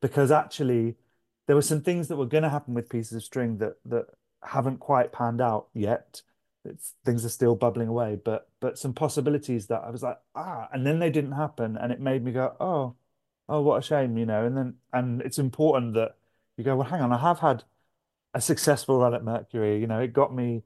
Because 0.00 0.30
actually, 0.30 0.96
there 1.46 1.56
were 1.56 1.62
some 1.62 1.80
things 1.80 2.08
that 2.08 2.16
were 2.16 2.26
going 2.26 2.42
to 2.42 2.48
happen 2.48 2.74
with 2.74 2.88
pieces 2.88 3.16
of 3.16 3.24
string 3.24 3.58
that 3.58 3.74
that 3.86 4.06
haven't 4.42 4.78
quite 4.78 5.12
panned 5.12 5.40
out 5.40 5.68
yet. 5.74 6.22
It's, 6.64 6.94
things 7.04 7.24
are 7.24 7.28
still 7.30 7.54
bubbling 7.54 7.88
away, 7.88 8.16
but 8.24 8.48
but 8.60 8.78
some 8.78 8.94
possibilities 8.94 9.66
that 9.68 9.82
I 9.84 9.90
was 9.90 10.02
like, 10.02 10.18
ah, 10.34 10.68
and 10.72 10.86
then 10.86 10.98
they 10.98 11.10
didn't 11.10 11.32
happen, 11.32 11.76
and 11.76 11.92
it 11.92 12.00
made 12.00 12.24
me 12.24 12.32
go, 12.32 12.56
oh, 12.60 12.96
oh, 13.48 13.60
what 13.62 13.78
a 13.78 13.82
shame, 13.82 14.16
you 14.18 14.26
know. 14.26 14.46
And 14.46 14.56
then 14.56 14.74
and 14.92 15.22
it's 15.22 15.38
important 15.38 15.94
that 15.94 16.16
you 16.56 16.64
go, 16.64 16.76
well, 16.76 16.88
hang 16.88 17.00
on, 17.02 17.12
I 17.12 17.18
have 17.18 17.40
had 17.40 17.64
a 18.34 18.40
successful 18.40 18.98
run 18.98 19.14
at 19.14 19.24
Mercury. 19.24 19.80
You 19.80 19.86
know, 19.86 20.00
it 20.00 20.12
got 20.12 20.34
me 20.34 20.64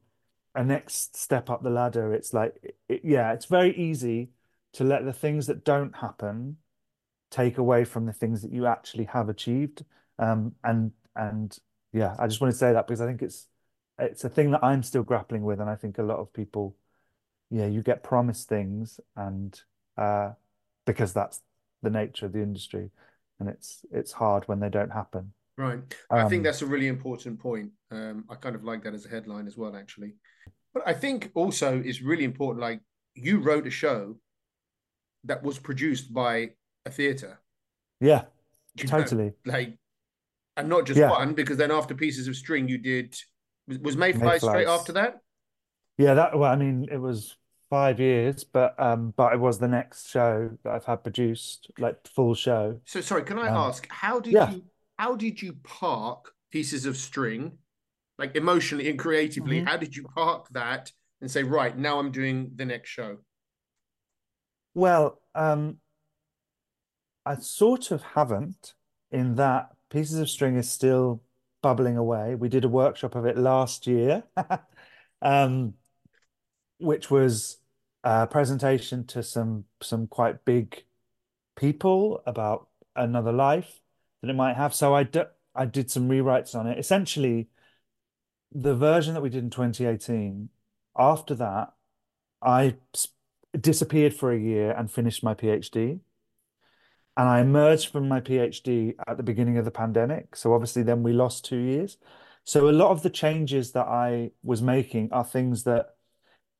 a 0.55 0.63
next 0.63 1.15
step 1.17 1.49
up 1.49 1.63
the 1.63 1.69
ladder. 1.69 2.13
It's 2.13 2.33
like, 2.33 2.75
it, 2.87 3.01
yeah, 3.03 3.33
it's 3.33 3.45
very 3.45 3.75
easy 3.75 4.31
to 4.73 4.83
let 4.83 5.05
the 5.05 5.13
things 5.13 5.47
that 5.47 5.63
don't 5.65 5.95
happen 5.97 6.57
take 7.31 7.57
away 7.57 7.83
from 7.85 8.05
the 8.05 8.13
things 8.13 8.41
that 8.41 8.51
you 8.51 8.65
actually 8.65 9.05
have 9.05 9.29
achieved. 9.29 9.85
Um, 10.17 10.55
and 10.63 10.91
and 11.15 11.57
yeah, 11.93 12.15
I 12.19 12.27
just 12.27 12.41
want 12.41 12.51
to 12.53 12.57
say 12.57 12.73
that 12.73 12.87
because 12.87 13.01
I 13.01 13.07
think 13.07 13.21
it's 13.21 13.47
it's 13.99 14.23
a 14.23 14.29
thing 14.29 14.51
that 14.51 14.63
I'm 14.63 14.83
still 14.83 15.03
grappling 15.03 15.43
with, 15.43 15.59
and 15.59 15.69
I 15.69 15.75
think 15.75 15.97
a 15.97 16.03
lot 16.03 16.19
of 16.19 16.33
people, 16.33 16.75
yeah, 17.49 17.67
you 17.67 17.81
get 17.81 18.03
promised 18.03 18.47
things, 18.49 18.99
and 19.15 19.59
uh, 19.97 20.31
because 20.85 21.13
that's 21.13 21.41
the 21.81 21.89
nature 21.89 22.25
of 22.25 22.33
the 22.33 22.41
industry, 22.41 22.91
and 23.39 23.49
it's 23.49 23.85
it's 23.91 24.11
hard 24.13 24.47
when 24.47 24.59
they 24.59 24.69
don't 24.69 24.91
happen. 24.91 25.33
Right. 25.57 25.79
I 26.09 26.23
think 26.29 26.39
Um, 26.39 26.43
that's 26.43 26.61
a 26.61 26.65
really 26.65 26.87
important 26.87 27.39
point. 27.39 27.71
Um, 27.91 28.25
I 28.29 28.35
kind 28.35 28.55
of 28.55 28.63
like 28.63 28.83
that 28.83 28.93
as 28.93 29.05
a 29.05 29.09
headline 29.09 29.47
as 29.47 29.57
well, 29.57 29.75
actually. 29.75 30.13
But 30.73 30.87
I 30.87 30.93
think 30.93 31.31
also 31.35 31.81
it's 31.83 32.01
really 32.01 32.23
important. 32.23 32.61
Like 32.61 32.81
you 33.15 33.39
wrote 33.39 33.67
a 33.67 33.71
show 33.71 34.15
that 35.25 35.43
was 35.43 35.59
produced 35.59 36.13
by 36.13 36.51
a 36.85 36.89
theatre, 36.89 37.39
yeah, 37.99 38.25
you 38.75 38.87
know, 38.87 39.03
totally. 39.03 39.33
like, 39.45 39.77
and 40.57 40.69
not 40.69 40.85
just 40.85 40.97
Yeah, 40.97 41.09
one, 41.09 41.33
because 41.33 41.57
then 41.57 41.71
after 41.71 41.95
Pieces 41.95 42.27
of 42.27 42.35
String, 42.35 42.67
you 42.67 42.77
did 42.77 43.15
was, 43.69 43.79
was 43.79 43.97
Mayfly 43.97 44.39
straight 44.41 44.67
after 44.67 44.91
that? 44.93 45.21
Yeah, 45.97 46.13
that 46.13 46.37
well, 46.37 46.51
I 46.51 46.55
mean, 46.55 46.87
it 46.91 46.97
was 46.97 47.35
five 47.69 47.99
years, 47.99 48.43
but 48.43 48.79
um, 48.79 49.11
but 49.11 49.33
it 49.33 49.39
was 49.39 49.59
the 49.59 49.67
next 49.67 50.09
show 50.09 50.57
that 50.63 50.71
I've 50.73 50.85
had 50.85 51.03
produced, 51.03 51.69
like 51.77 52.07
full 52.07 52.33
show. 52.35 52.81
So 52.85 53.01
sorry, 53.01 53.23
can 53.23 53.39
I 53.39 53.47
Um, 53.47 53.65
ask 53.67 53.87
how 53.89 54.19
did 54.19 54.45
yeah. 54.45 54.47
you 54.47 54.63
how 54.97 55.15
did 55.15 55.41
you 55.41 55.53
park 55.63 56.33
Pieces 56.51 56.85
of 56.85 56.97
String, 56.97 57.57
like 58.17 58.35
emotionally 58.35 58.89
and 58.89 58.99
creatively? 58.99 59.59
hmm 59.59 59.65
How 59.65 59.77
did 59.77 59.95
you 59.95 60.05
park 60.05 60.47
that 60.51 60.91
and 61.21 61.29
say, 61.31 61.43
right, 61.43 61.77
now 61.77 61.99
I'm 61.99 62.11
doing 62.11 62.51
the 62.55 62.65
next 62.65 62.89
show? 62.89 63.19
Well, 64.73 65.21
um, 65.35 65.79
I 67.25 67.35
sort 67.35 67.91
of 67.91 68.01
haven't 68.03 68.73
in 69.11 69.35
that 69.35 69.75
Pieces 69.89 70.19
of 70.19 70.29
String 70.29 70.55
is 70.57 70.69
still 70.69 71.23
bubbling 71.61 71.97
away. 71.97 72.35
We 72.35 72.49
did 72.49 72.65
a 72.65 72.69
workshop 72.69 73.15
of 73.15 73.25
it 73.25 73.37
last 73.37 73.87
year, 73.87 74.23
um, 75.21 75.73
which 76.77 77.11
was 77.11 77.57
a 78.03 78.27
presentation 78.27 79.05
to 79.07 79.23
some 79.23 79.65
some 79.81 80.07
quite 80.07 80.45
big 80.45 80.83
people 81.55 82.21
about 82.25 82.67
another 82.95 83.31
life 83.31 83.79
that 84.21 84.29
it 84.29 84.35
might 84.35 84.55
have. 84.55 84.73
So 84.73 84.95
I 84.95 85.03
d 85.03 85.23
I 85.55 85.65
did 85.65 85.91
some 85.91 86.09
rewrites 86.09 86.55
on 86.55 86.67
it. 86.67 86.79
Essentially, 86.79 87.49
the 88.51 88.75
version 88.75 89.13
that 89.13 89.21
we 89.21 89.29
did 89.29 89.43
in 89.43 89.49
2018, 89.49 90.49
after 90.97 91.35
that, 91.35 91.73
I 92.41 92.77
disappeared 93.59 94.13
for 94.13 94.31
a 94.31 94.39
year 94.39 94.71
and 94.71 94.91
finished 94.91 95.23
my 95.23 95.33
PhD. 95.33 95.99
And 97.19 97.27
I 97.27 97.41
emerged 97.41 97.91
from 97.91 98.07
my 98.07 98.21
PhD 98.21 98.95
at 99.05 99.17
the 99.17 99.23
beginning 99.23 99.57
of 99.57 99.65
the 99.65 99.71
pandemic. 99.71 100.37
So 100.37 100.53
obviously 100.53 100.83
then 100.83 101.03
we 101.03 101.11
lost 101.11 101.43
two 101.43 101.57
years. 101.57 101.97
So 102.45 102.69
a 102.69 102.71
lot 102.71 102.91
of 102.91 103.03
the 103.03 103.09
changes 103.09 103.73
that 103.73 103.87
I 103.87 104.31
was 104.41 104.61
making 104.61 105.11
are 105.11 105.25
things 105.25 105.65
that 105.65 105.95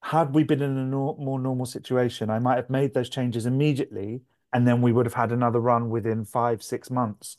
had 0.04 0.34
we 0.36 0.44
been 0.44 0.62
in 0.62 0.78
a 0.78 0.84
nor 0.84 1.16
more 1.18 1.40
normal 1.40 1.66
situation, 1.66 2.30
I 2.30 2.40
might 2.40 2.58
have 2.58 2.70
made 2.70 2.94
those 2.94 3.08
changes 3.10 3.46
immediately, 3.46 4.24
and 4.52 4.68
then 4.68 4.82
we 4.82 4.92
would 4.92 5.06
have 5.06 5.14
had 5.14 5.32
another 5.32 5.62
run 5.62 5.90
within 5.90 6.26
five, 6.26 6.62
six 6.62 6.92
months. 6.92 7.38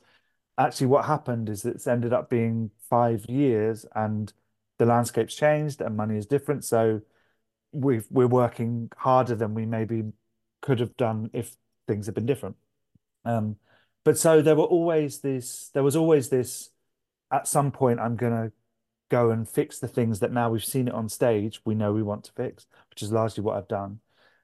Actually, 0.57 0.87
what 0.87 1.05
happened 1.05 1.51
is 1.51 1.67
it's 1.67 1.87
ended 1.87 2.15
up 2.15 2.31
being 2.31 2.71
five 2.89 3.27
years, 3.27 3.85
and 3.95 4.33
the 4.79 4.87
landscape's 4.87 5.35
changed, 5.35 5.83
and 5.83 5.95
money 5.95 6.17
is 6.17 6.27
different. 6.27 6.65
So 6.65 7.03
we've 7.73 8.07
we're 8.11 8.27
working 8.29 8.91
harder 8.97 9.35
than 9.35 9.55
we 9.55 9.67
maybe 9.67 10.05
could 10.63 10.81
have 10.81 10.97
done 10.97 11.31
if 11.35 11.57
things 11.87 12.07
had 12.07 12.15
been 12.15 12.27
different. 12.27 12.57
Um, 13.25 13.57
but 14.05 14.19
so 14.19 14.43
there 14.43 14.57
were 14.57 14.65
always 14.65 15.21
this, 15.21 15.71
there 15.75 15.83
was 15.83 15.97
always 15.97 16.29
this, 16.29 16.71
at 17.31 17.47
some 17.47 17.71
point, 17.71 18.01
I'm 18.01 18.17
gonna 18.17 18.53
go 19.11 19.31
and 19.31 19.49
fix 19.49 19.79
the 19.79 19.89
things 19.89 20.21
that 20.21 20.33
now 20.33 20.51
we've 20.51 20.65
seen 20.65 20.89
it 20.89 20.95
on 20.95 21.09
stage, 21.09 21.61
we 21.65 21.75
know 21.75 21.93
we 21.93 22.03
want 22.03 22.25
to 22.25 22.33
fix, 22.33 22.67
which 22.91 23.03
is 23.03 23.13
largely 23.13 23.43
what 23.43 23.57
I've 23.57 23.69
done. 23.69 24.01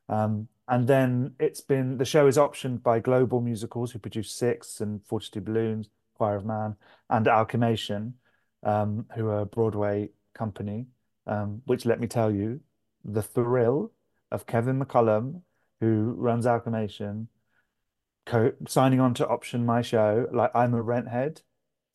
Um, 0.08 0.48
and 0.68 0.86
then 0.86 1.34
it's 1.38 1.60
been 1.60 1.96
the 1.96 2.04
show 2.04 2.26
is 2.26 2.36
optioned 2.36 2.82
by 2.82 2.98
Global 2.98 3.40
Musicals, 3.40 3.92
who 3.92 3.98
produce 3.98 4.32
Six 4.32 4.80
and 4.80 5.04
42 5.06 5.40
Balloons, 5.40 5.88
Choir 6.16 6.36
of 6.36 6.44
Man, 6.44 6.76
and 7.08 7.28
Alchemation, 7.28 8.14
um, 8.64 9.06
who 9.14 9.28
are 9.28 9.40
a 9.40 9.46
Broadway 9.46 10.10
company, 10.34 10.86
um, 11.26 11.62
which 11.66 11.86
let 11.86 12.00
me 12.00 12.08
tell 12.08 12.30
you, 12.32 12.60
the 13.04 13.22
thrill 13.22 13.92
of 14.32 14.46
Kevin 14.46 14.80
McCollum, 14.80 15.42
who 15.80 16.14
runs 16.16 16.46
Alchemation, 16.46 17.28
co 18.26 18.52
signing 18.68 19.00
on 19.00 19.14
to 19.14 19.28
option 19.28 19.64
my 19.64 19.82
show. 19.82 20.26
Like 20.32 20.50
I'm 20.54 20.74
a 20.74 20.82
rent 20.82 21.08
head. 21.08 21.42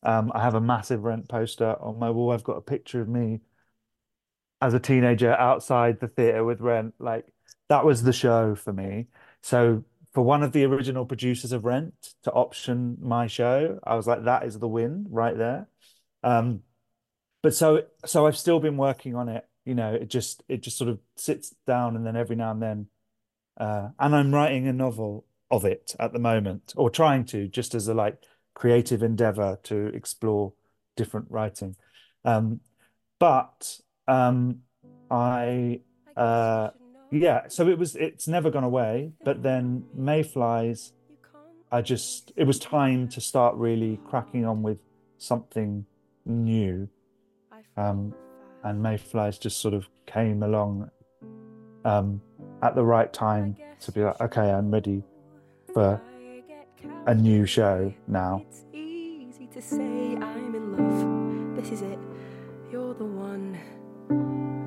Um, 0.02 0.32
I 0.34 0.42
have 0.42 0.54
a 0.54 0.60
massive 0.60 1.04
rent 1.04 1.28
poster 1.28 1.76
on 1.80 1.98
my 1.98 2.10
wall. 2.10 2.32
I've 2.32 2.44
got 2.44 2.56
a 2.56 2.62
picture 2.62 3.00
of 3.00 3.08
me 3.08 3.40
as 4.62 4.74
a 4.74 4.80
teenager 4.80 5.32
outside 5.32 6.00
the 6.00 6.08
theater 6.08 6.44
with 6.44 6.60
Rent. 6.60 6.94
Like 6.98 7.26
that 7.68 7.84
was 7.84 8.02
the 8.02 8.12
show 8.12 8.54
for 8.54 8.72
me. 8.72 9.08
So 9.42 9.84
for 10.12 10.22
one 10.22 10.42
of 10.42 10.52
the 10.52 10.64
original 10.64 11.04
producers 11.04 11.52
of 11.52 11.64
Rent 11.64 11.94
to 12.22 12.32
option 12.32 12.96
my 13.00 13.26
show, 13.26 13.80
I 13.84 13.96
was 13.96 14.06
like, 14.06 14.24
that 14.24 14.44
is 14.44 14.58
the 14.58 14.68
win 14.68 15.06
right 15.10 15.36
there. 15.36 15.68
Um, 16.22 16.60
but 17.42 17.54
so 17.54 17.84
so 18.04 18.26
I've 18.26 18.36
still 18.36 18.60
been 18.60 18.76
working 18.76 19.16
on 19.16 19.28
it. 19.28 19.44
You 19.64 19.74
know, 19.74 19.94
it 19.94 20.08
just 20.08 20.44
it 20.48 20.62
just 20.62 20.78
sort 20.78 20.90
of 20.90 21.00
sits 21.16 21.54
down 21.66 21.96
and 21.96 22.06
then 22.06 22.16
every 22.16 22.36
now 22.36 22.52
and 22.52 22.62
then, 22.62 22.86
uh, 23.58 23.88
and 23.98 24.14
I'm 24.14 24.32
writing 24.32 24.68
a 24.68 24.72
novel 24.72 25.26
of 25.52 25.64
it 25.66 25.94
at 26.00 26.12
the 26.12 26.18
moment, 26.18 26.72
or 26.76 26.90
trying 26.90 27.24
to, 27.26 27.46
just 27.46 27.74
as 27.74 27.86
a 27.86 27.94
like 27.94 28.16
creative 28.54 29.02
endeavor 29.02 29.58
to 29.62 29.86
explore 29.88 30.54
different 30.96 31.26
writing. 31.30 31.76
Um, 32.24 32.60
but 33.18 33.80
um, 34.08 34.60
I, 35.10 35.80
uh, 36.16 36.70
yeah, 37.10 37.48
so 37.48 37.68
it 37.68 37.78
was, 37.78 37.94
it's 37.94 38.26
never 38.26 38.50
gone 38.50 38.64
away. 38.64 39.12
But 39.24 39.42
then 39.42 39.84
Mayflies, 39.94 40.92
I 41.70 41.82
just, 41.82 42.32
it 42.34 42.44
was 42.44 42.58
time 42.58 43.08
to 43.08 43.20
start 43.20 43.54
really 43.56 44.00
cracking 44.08 44.46
on 44.46 44.62
with 44.62 44.78
something 45.18 45.84
new. 46.24 46.88
Um, 47.76 48.14
and 48.64 48.82
Mayflies 48.82 49.38
just 49.38 49.60
sort 49.60 49.74
of 49.74 49.88
came 50.06 50.42
along 50.42 50.90
um, 51.84 52.22
at 52.62 52.74
the 52.74 52.84
right 52.84 53.12
time 53.12 53.56
to 53.80 53.92
be 53.92 54.02
like, 54.02 54.20
okay, 54.20 54.50
I'm 54.50 54.70
ready 54.70 55.02
for 55.72 56.00
a 57.06 57.14
new 57.14 57.46
show 57.46 57.92
now. 58.06 58.42
It's 58.48 58.64
easy 58.72 59.46
to 59.46 59.62
say 59.62 60.16
I'm 60.16 60.54
in 60.54 60.76
love. 60.76 61.56
This 61.56 61.72
is 61.72 61.82
it. 61.82 61.98
You're 62.70 62.94
the 62.94 63.04
one. 63.04 63.58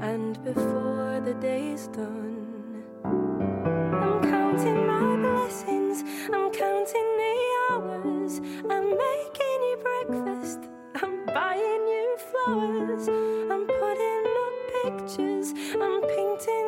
And 0.02 0.44
before 0.44 1.22
the 1.24 1.34
day 1.36 1.72
is 1.72 1.88
done, 1.88 2.84
I'm 3.04 4.22
counting 4.22 4.88
my 4.88 5.16
blessings. 5.16 6.04
I'm 6.34 6.52
counting 6.52 7.10
the 7.22 7.36
hours. 7.70 8.40
I'm 8.70 8.90
making 8.90 9.60
you 9.68 9.78
breakfast. 9.82 10.60
I'm 11.02 11.26
buying 11.28 11.84
you 11.94 12.18
flowers. 12.30 13.08
I'm 13.08 13.66
putting 13.68 14.24
up 14.44 14.56
pictures. 14.84 15.54
I'm 15.82 16.02
painting 16.02 16.65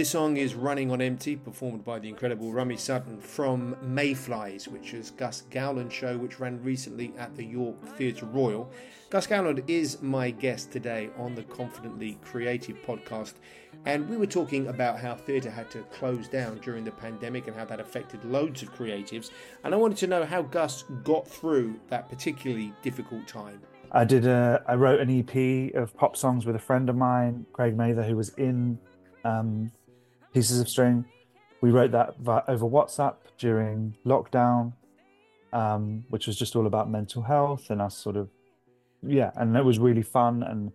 This 0.00 0.08
song 0.08 0.38
is 0.38 0.54
Running 0.54 0.90
on 0.90 1.02
Empty, 1.02 1.36
performed 1.36 1.84
by 1.84 1.98
the 1.98 2.08
incredible 2.08 2.50
Rumi 2.50 2.78
Sutton 2.78 3.20
from 3.20 3.76
Mayflies, 3.82 4.66
which 4.66 4.94
is 4.94 5.10
Gus 5.10 5.42
Gowland 5.50 5.92
show, 5.92 6.16
which 6.16 6.40
ran 6.40 6.62
recently 6.62 7.12
at 7.18 7.36
the 7.36 7.44
York 7.44 7.76
Theatre 7.98 8.24
Royal. 8.24 8.72
Gus 9.10 9.26
Gowland 9.26 9.62
is 9.66 10.00
my 10.00 10.30
guest 10.30 10.72
today 10.72 11.10
on 11.18 11.34
the 11.34 11.42
Confidently 11.42 12.18
Creative 12.24 12.78
podcast, 12.78 13.34
and 13.84 14.08
we 14.08 14.16
were 14.16 14.24
talking 14.24 14.68
about 14.68 14.98
how 14.98 15.14
theatre 15.14 15.50
had 15.50 15.70
to 15.72 15.82
close 15.92 16.28
down 16.28 16.60
during 16.60 16.82
the 16.82 16.92
pandemic 16.92 17.46
and 17.46 17.54
how 17.54 17.66
that 17.66 17.78
affected 17.78 18.24
loads 18.24 18.62
of 18.62 18.74
creatives. 18.74 19.28
And 19.64 19.74
I 19.74 19.76
wanted 19.76 19.98
to 19.98 20.06
know 20.06 20.24
how 20.24 20.40
Gus 20.40 20.84
got 21.04 21.28
through 21.28 21.78
that 21.88 22.08
particularly 22.08 22.72
difficult 22.80 23.28
time. 23.28 23.60
I 23.92 24.06
did 24.06 24.24
a, 24.24 24.64
I 24.66 24.76
wrote 24.76 25.00
an 25.00 25.10
EP 25.10 25.74
of 25.74 25.94
pop 25.94 26.16
songs 26.16 26.46
with 26.46 26.56
a 26.56 26.60
friend 26.60 26.88
of 26.88 26.96
mine, 26.96 27.44
Craig 27.52 27.76
Mather, 27.76 28.02
who 28.02 28.16
was 28.16 28.30
in 28.38 28.78
um, 29.24 29.70
Pieces 30.32 30.60
of 30.60 30.68
String. 30.68 31.04
We 31.60 31.70
wrote 31.70 31.90
that 31.92 32.14
over 32.26 32.66
WhatsApp 32.66 33.16
during 33.38 33.94
lockdown, 34.06 34.72
um, 35.52 36.04
which 36.08 36.26
was 36.26 36.36
just 36.36 36.56
all 36.56 36.66
about 36.66 36.90
mental 36.90 37.22
health 37.22 37.70
and 37.70 37.82
us 37.82 37.96
sort 37.96 38.16
of, 38.16 38.28
yeah, 39.02 39.30
and 39.36 39.56
it 39.56 39.64
was 39.64 39.78
really 39.78 40.02
fun. 40.02 40.42
And 40.42 40.72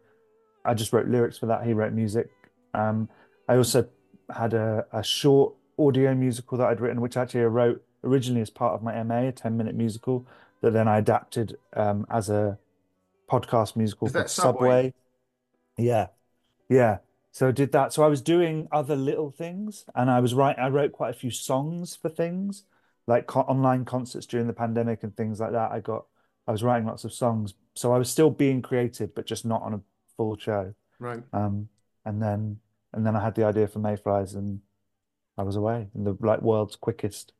I 0.63 0.74
just 0.74 0.94
wrote 0.94 1.08
lyrics 1.08 1.38
for 1.38 1.48
that. 1.48 1.65
He 1.65 1.74
wrote 1.74 1.94
music. 1.94 2.30
Um, 2.74 3.10
I 3.48 3.56
also 3.56 3.88
had 4.36 4.54
a, 4.54 4.86
a 4.91 5.04
short 5.04 5.54
audio 5.80 6.13
musical 6.13 6.58
that 6.58 6.68
I'd 6.68 6.82
written, 6.82 7.02
which 7.02 7.18
actually 7.18 7.41
I 7.41 7.46
wrote 7.46 7.84
originally 8.04 8.41
as 8.41 8.50
part 8.50 8.74
of 8.74 8.84
my 8.84 9.02
MA, 9.04 9.28
a 9.28 9.32
10 9.32 9.58
minute 9.58 9.76
musical 9.76 10.26
that 10.62 10.74
then 10.74 10.88
I 10.88 10.98
adapted 10.98 11.58
um, 11.74 12.06
as 12.10 12.30
a 12.30 12.58
podcast 13.30 13.76
musical 13.76 14.08
Is 14.08 14.13
called 14.13 14.30
Subway? 14.30 14.60
Subway. 14.68 14.94
Yeah, 15.78 16.08
yeah. 16.70 16.98
So 17.36 17.50
I 17.50 17.52
did 17.52 17.74
that. 17.74 17.91
So 17.91 18.02
I 18.02 18.08
was 18.08 18.21
doing 18.21 18.69
other 18.71 18.95
little 18.95 19.30
things, 19.30 19.84
and 19.93 20.10
I 20.10 20.21
was 20.21 20.34
write. 20.34 20.58
I 20.58 20.69
wrote 20.69 20.93
quite 20.93 21.10
a 21.10 21.19
few 21.19 21.32
songs 21.32 21.93
for 21.93 22.08
things 22.08 22.63
like 23.08 23.28
co 23.28 23.41
online 23.41 23.84
concerts 23.84 24.26
during 24.26 24.48
the 24.48 24.54
pandemic 24.54 25.04
and 25.04 25.13
things 25.17 25.41
like 25.41 25.52
that. 25.52 25.69
I 25.74 25.82
got. 25.82 26.06
I 26.48 26.54
was 26.54 26.63
writing 26.63 26.88
lots 26.88 27.04
of 27.04 27.12
songs, 27.12 27.54
so 27.74 27.91
I 27.91 27.98
was 27.98 28.10
still 28.10 28.30
being 28.30 28.62
creative, 28.62 29.13
but 29.13 29.26
just 29.26 29.45
not 29.45 29.63
on 29.63 29.74
a 29.74 29.82
full 30.15 30.38
show. 30.38 30.74
Right. 30.98 31.24
Um, 31.34 31.67
and 32.06 32.21
then 32.21 32.60
and 32.93 33.06
then 33.06 33.17
I 33.17 33.21
had 33.21 33.36
the 33.36 33.43
idea 33.43 33.67
for 33.67 33.80
Mayflies, 33.80 34.34
and 34.34 34.62
I 35.38 35.43
was 35.43 35.58
away 35.58 35.89
in 35.93 36.06
the 36.06 36.15
like 36.21 36.41
world's 36.41 36.78
quickest 36.78 37.34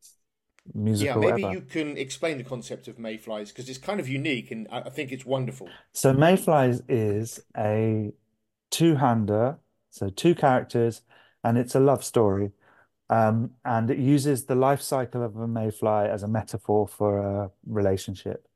musical. 0.74 1.24
Yeah, 1.24 1.30
maybe 1.30 1.46
ever. 1.46 1.54
you 1.54 1.62
can 1.62 1.98
explain 1.98 2.38
the 2.38 2.44
concept 2.44 2.90
of 2.90 3.00
Mayflies 3.00 3.48
because 3.48 3.70
it's 3.70 3.80
kind 3.80 4.02
of 4.02 4.10
unique 4.10 4.52
and 4.52 4.68
I 4.70 4.82
I 4.82 4.90
think 4.90 5.14
it's 5.14 5.26
wonderful. 5.26 5.70
So 5.94 6.12
Mayflies 6.12 6.82
is 6.90 7.40
a 7.56 8.12
two-hander, 8.72 9.58
so 9.96 10.10
two 10.10 10.36
characters, 10.36 11.02
and 11.44 11.58
it's 11.58 11.74
a 11.74 11.80
love 11.80 12.04
story. 12.04 12.52
Um, 13.10 13.52
and 13.64 13.90
it 13.90 13.98
uses 13.98 14.46
the 14.46 14.56
life 14.56 14.82
cycle 14.82 15.24
of 15.24 15.36
a 15.38 15.48
mayfly 15.48 16.10
as 16.10 16.24
a 16.24 16.28
metaphor 16.28 16.88
for 16.88 17.20
a 17.20 17.52
relationship. 17.66 18.48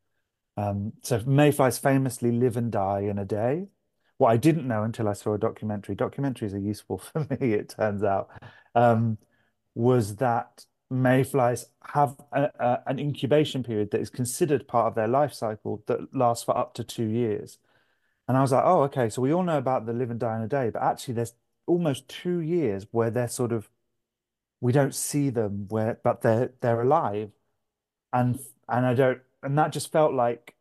Um, 0.58 0.94
so 1.02 1.22
mayflies 1.26 1.78
famously 1.78 2.32
live 2.32 2.58
and 2.58 2.72
die 2.72 3.02
in 3.02 3.18
a 3.20 3.26
day. 3.26 3.68
What 4.18 4.32
I 4.32 4.38
didn't 4.38 4.68
know 4.68 4.84
until 4.84 5.08
I 5.08 5.14
saw 5.14 5.34
a 5.36 5.38
documentary, 5.38 5.96
documentaries 5.96 6.54
are 6.54 6.58
useful 6.58 6.98
for 6.98 7.20
me, 7.20 7.54
it 7.54 7.70
turns 7.70 8.04
out, 8.04 8.30
um, 8.76 9.18
was 9.76 10.18
that 10.18 10.66
mayflies 10.90 11.68
have 11.94 12.18
a, 12.34 12.50
a, 12.60 12.84
an 12.88 13.00
incubation 13.00 13.64
period 13.64 13.92
that 13.92 14.02
is 14.02 14.10
considered 14.10 14.68
part 14.68 14.88
of 14.88 14.96
their 14.96 15.08
life 15.08 15.32
cycle 15.32 15.84
that 15.88 16.14
lasts 16.14 16.44
for 16.44 16.58
up 16.58 16.74
to 16.74 16.84
two 16.84 17.06
years. 17.06 17.60
And 18.30 18.38
I 18.38 18.42
was 18.42 18.54
like, 18.54 18.64
oh, 18.66 18.84
okay. 18.84 19.10
So 19.10 19.22
we 19.24 19.34
all 19.34 19.44
know 19.44 19.58
about 19.58 19.88
the 19.88 19.94
live 19.94 20.12
and 20.12 20.20
die 20.20 20.38
in 20.38 20.44
a 20.44 20.48
day, 20.48 20.70
but 20.72 20.84
actually, 20.84 21.16
there's 21.16 21.34
almost 21.68 22.08
two 22.08 22.40
years 22.40 22.88
where 22.92 23.12
they're 23.12 23.28
sort 23.28 23.52
of 23.52 23.70
we 24.62 24.72
don't 24.74 24.96
see 24.96 25.30
them 25.30 25.68
where, 25.70 26.00
but 26.04 26.22
they're 26.22 26.54
they're 26.62 26.82
alive, 26.82 27.32
and 28.14 28.40
and 28.70 28.86
I 28.86 28.94
don't, 28.96 29.22
and 29.44 29.58
that 29.58 29.72
just 29.74 29.92
felt 29.92 30.14
like 30.14 30.56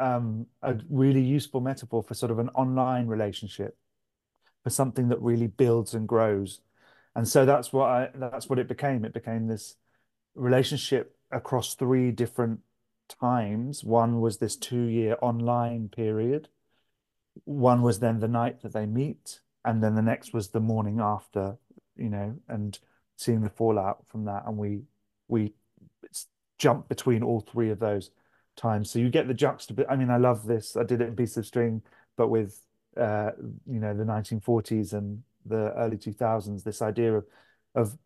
um 0.00 0.46
a 0.62 0.76
really 0.90 1.22
useful 1.22 1.60
metaphor 1.60 2.02
for 2.02 2.14
sort 2.14 2.30
of 2.32 2.38
an 2.38 2.48
online 2.50 3.06
relationship 3.06 3.76
for 4.64 4.70
something 4.70 5.08
that 5.08 5.20
really 5.22 5.46
builds 5.48 5.94
and 5.94 6.08
grows. 6.08 6.60
And 7.16 7.28
so 7.28 7.44
that's 7.46 7.72
what 7.72 7.88
I 7.90 8.10
that's 8.14 8.48
what 8.48 8.58
it 8.58 8.68
became. 8.68 9.04
It 9.04 9.14
became 9.14 9.48
this 9.48 9.76
relationship 10.34 11.16
across 11.32 11.74
three 11.74 12.12
different 12.12 12.60
times. 13.20 13.84
One 13.84 14.20
was 14.20 14.38
this 14.38 14.56
two-year 14.56 15.18
online 15.22 15.88
period. 15.90 16.48
One 17.44 17.82
was 17.82 17.98
then 17.98 18.20
the 18.20 18.28
night 18.28 18.62
that 18.62 18.72
they 18.72 18.86
meet, 18.86 19.40
and 19.64 19.82
then 19.82 19.94
the 19.94 20.02
next 20.02 20.32
was 20.32 20.48
the 20.48 20.60
morning 20.60 21.00
after, 21.00 21.56
you 21.96 22.10
know, 22.10 22.36
and 22.48 22.78
seeing 23.16 23.42
the 23.42 23.50
fallout 23.50 24.04
from 24.08 24.24
that. 24.26 24.44
And 24.46 24.56
we 24.56 24.82
we 25.28 25.54
jump 26.58 26.88
between 26.88 27.22
all 27.22 27.40
three 27.40 27.70
of 27.70 27.78
those 27.78 28.10
times. 28.56 28.90
So 28.90 28.98
you 28.98 29.10
get 29.10 29.28
the 29.28 29.34
juxtaposition. 29.34 29.90
I 29.90 29.96
mean, 29.96 30.10
I 30.10 30.18
love 30.18 30.46
this. 30.46 30.76
I 30.76 30.84
did 30.84 31.00
it 31.00 31.08
in 31.08 31.16
Piece 31.16 31.36
of 31.36 31.46
String, 31.46 31.82
but 32.16 32.28
with 32.28 32.60
uh, 32.96 33.30
you 33.66 33.80
know, 33.80 33.94
the 33.94 34.04
1940s 34.04 34.92
and 34.92 35.22
the 35.46 35.72
early 35.76 35.96
2000s, 35.96 36.62
this 36.62 36.82
idea 36.82 37.16
of 37.16 37.26
of 37.74 37.96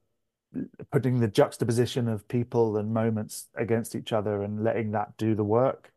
putting 0.91 1.21
the 1.21 1.29
juxtaposition 1.29 2.09
of 2.09 2.29
people 2.29 2.77
and 2.77 2.95
moments 2.95 3.49
against 3.57 3.95
each 3.95 4.13
other 4.13 4.43
and 4.43 4.63
letting 4.63 4.93
that 4.93 5.17
do 5.17 5.35
the 5.35 5.45
work. 5.45 5.93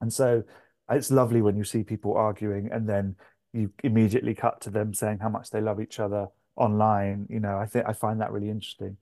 And 0.00 0.12
so 0.12 0.44
it's 0.90 1.10
lovely 1.10 1.42
when 1.42 1.56
you 1.56 1.64
see 1.64 1.82
people 1.82 2.14
arguing 2.14 2.70
and 2.72 2.88
then 2.88 3.16
you 3.52 3.70
immediately 3.82 4.34
cut 4.34 4.60
to 4.62 4.70
them 4.70 4.94
saying 4.94 5.18
how 5.18 5.28
much 5.28 5.50
they 5.50 5.60
love 5.60 5.80
each 5.80 6.00
other 6.00 6.28
online. 6.56 7.26
You 7.28 7.40
know, 7.40 7.58
I 7.58 7.66
think 7.66 7.86
I 7.86 7.92
find 7.92 8.20
that 8.20 8.32
really 8.32 8.50
interesting. 8.50 8.96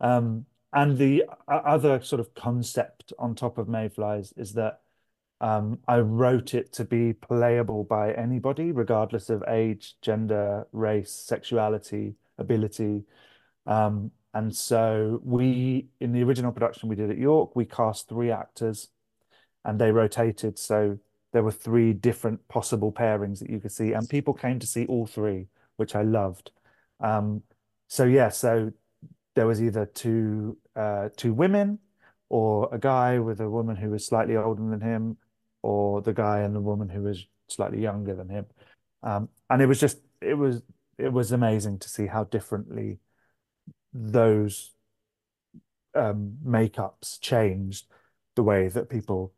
Um, 0.00 0.46
and 0.72 0.96
the 0.96 1.24
other 1.48 2.00
sort 2.02 2.20
of 2.20 2.32
concept 2.34 3.12
on 3.18 3.34
top 3.34 3.58
of 3.58 3.68
Mayflies 3.68 4.32
is 4.36 4.52
that 4.54 4.80
um, 5.40 5.78
I 5.88 5.98
wrote 5.98 6.54
it 6.54 6.72
to 6.74 6.84
be 6.84 7.12
playable 7.12 7.82
by 7.84 8.12
anybody, 8.12 8.70
regardless 8.72 9.30
of 9.30 9.42
age, 9.48 9.96
gender, 10.00 10.68
race, 10.72 11.10
sexuality, 11.10 12.14
ability. 12.38 13.02
Um, 13.66 14.12
and 14.32 14.54
so 14.54 15.20
we, 15.24 15.88
in 15.98 16.12
the 16.12 16.22
original 16.22 16.52
production 16.52 16.88
we 16.88 16.94
did 16.94 17.10
at 17.10 17.18
York, 17.18 17.56
we 17.56 17.64
cast 17.64 18.08
three 18.08 18.30
actors 18.30 18.88
and 19.64 19.80
they 19.80 19.90
rotated. 19.90 20.58
So 20.58 20.98
there 21.32 21.42
were 21.42 21.52
three 21.52 21.92
different 21.92 22.46
possible 22.48 22.92
pairings 22.92 23.38
that 23.40 23.50
you 23.50 23.60
could 23.60 23.72
see, 23.72 23.92
and 23.92 24.08
people 24.08 24.34
came 24.34 24.58
to 24.58 24.66
see 24.66 24.86
all 24.86 25.06
three, 25.06 25.46
which 25.76 25.94
I 25.94 26.02
loved. 26.02 26.50
Um, 27.00 27.42
so 27.88 28.04
yeah, 28.04 28.28
so 28.30 28.72
there 29.34 29.46
was 29.46 29.62
either 29.62 29.86
two 29.86 30.58
uh, 30.76 31.08
two 31.16 31.32
women 31.32 31.78
or 32.28 32.68
a 32.72 32.78
guy 32.78 33.18
with 33.18 33.40
a 33.40 33.50
woman 33.50 33.76
who 33.76 33.90
was 33.90 34.06
slightly 34.06 34.36
older 34.36 34.62
than 34.68 34.80
him, 34.80 35.16
or 35.62 36.02
the 36.02 36.12
guy 36.12 36.40
and 36.40 36.54
the 36.54 36.60
woman 36.60 36.88
who 36.88 37.02
was 37.02 37.26
slightly 37.48 37.80
younger 37.80 38.14
than 38.14 38.28
him. 38.28 38.46
Um, 39.02 39.28
and 39.48 39.62
it 39.62 39.66
was 39.66 39.80
just 39.80 39.98
it 40.20 40.34
was 40.34 40.62
it 40.98 41.12
was 41.12 41.32
amazing 41.32 41.78
to 41.80 41.88
see 41.88 42.06
how 42.06 42.24
differently 42.24 42.98
those 43.92 44.72
um, 45.94 46.36
makeups 46.44 47.20
changed 47.20 47.86
the 48.36 48.42
way 48.42 48.68
that 48.68 48.88
people 48.88 49.32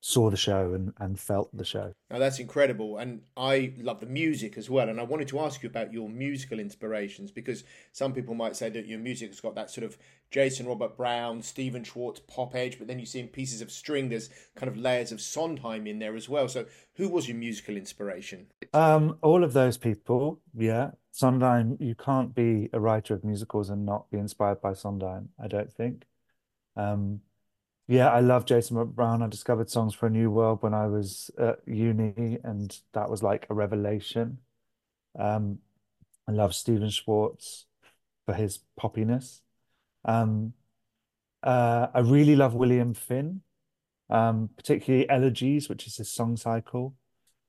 saw 0.00 0.30
the 0.30 0.36
show 0.36 0.72
and, 0.72 0.94
and 0.98 1.20
felt 1.20 1.54
the 1.54 1.64
show. 1.64 1.92
Now 2.10 2.18
that's 2.18 2.38
incredible. 2.38 2.96
And 2.96 3.20
I 3.36 3.74
love 3.78 4.00
the 4.00 4.06
music 4.06 4.56
as 4.56 4.70
well. 4.70 4.88
And 4.88 4.98
I 4.98 5.02
wanted 5.02 5.28
to 5.28 5.40
ask 5.40 5.62
you 5.62 5.68
about 5.68 5.92
your 5.92 6.08
musical 6.08 6.58
inspirations 6.58 7.30
because 7.30 7.64
some 7.92 8.14
people 8.14 8.34
might 8.34 8.56
say 8.56 8.70
that 8.70 8.86
your 8.86 8.98
music 8.98 9.28
has 9.28 9.40
got 9.40 9.54
that 9.56 9.70
sort 9.70 9.84
of 9.84 9.98
Jason 10.30 10.66
Robert 10.66 10.96
Brown, 10.96 11.42
Stephen 11.42 11.84
Schwartz 11.84 12.20
pop 12.20 12.54
edge, 12.54 12.78
but 12.78 12.86
then 12.86 12.98
you 12.98 13.04
see 13.04 13.20
in 13.20 13.28
pieces 13.28 13.60
of 13.60 13.70
string, 13.70 14.08
there's 14.08 14.30
kind 14.56 14.70
of 14.70 14.76
layers 14.76 15.12
of 15.12 15.20
Sondheim 15.20 15.86
in 15.86 15.98
there 15.98 16.16
as 16.16 16.28
well. 16.28 16.48
So 16.48 16.64
who 16.94 17.08
was 17.08 17.28
your 17.28 17.36
musical 17.36 17.76
inspiration? 17.76 18.46
Um, 18.72 19.18
all 19.22 19.44
of 19.44 19.52
those 19.52 19.76
people, 19.76 20.40
yeah. 20.56 20.92
Sondheim, 21.12 21.76
you 21.80 21.94
can't 21.94 22.34
be 22.34 22.70
a 22.72 22.80
writer 22.80 23.14
of 23.14 23.24
musicals 23.24 23.68
and 23.68 23.84
not 23.84 24.10
be 24.10 24.18
inspired 24.18 24.62
by 24.62 24.72
Sondheim, 24.72 25.30
I 25.42 25.48
don't 25.48 25.72
think. 25.72 26.04
Um, 26.76 27.20
yeah, 27.90 28.08
I 28.08 28.20
love 28.20 28.44
Jason 28.44 28.82
Brown. 28.92 29.20
I 29.20 29.26
discovered 29.26 29.68
Songs 29.68 29.94
for 29.94 30.06
a 30.06 30.10
New 30.10 30.30
World 30.30 30.62
when 30.62 30.74
I 30.74 30.86
was 30.86 31.28
at 31.36 31.58
uni, 31.66 32.38
and 32.44 32.78
that 32.92 33.10
was 33.10 33.20
like 33.20 33.48
a 33.50 33.54
revelation. 33.54 34.38
Um, 35.18 35.58
I 36.28 36.30
love 36.30 36.54
Stephen 36.54 36.90
Schwartz 36.90 37.66
for 38.26 38.34
his 38.34 38.60
poppiness. 38.80 39.40
Um, 40.04 40.52
uh, 41.42 41.88
I 41.92 41.98
really 41.98 42.36
love 42.36 42.54
William 42.54 42.94
Finn, 42.94 43.40
um, 44.08 44.50
particularly 44.56 45.10
Elegies, 45.10 45.68
which 45.68 45.88
is 45.88 45.96
his 45.96 46.12
song 46.12 46.36
cycle. 46.36 46.94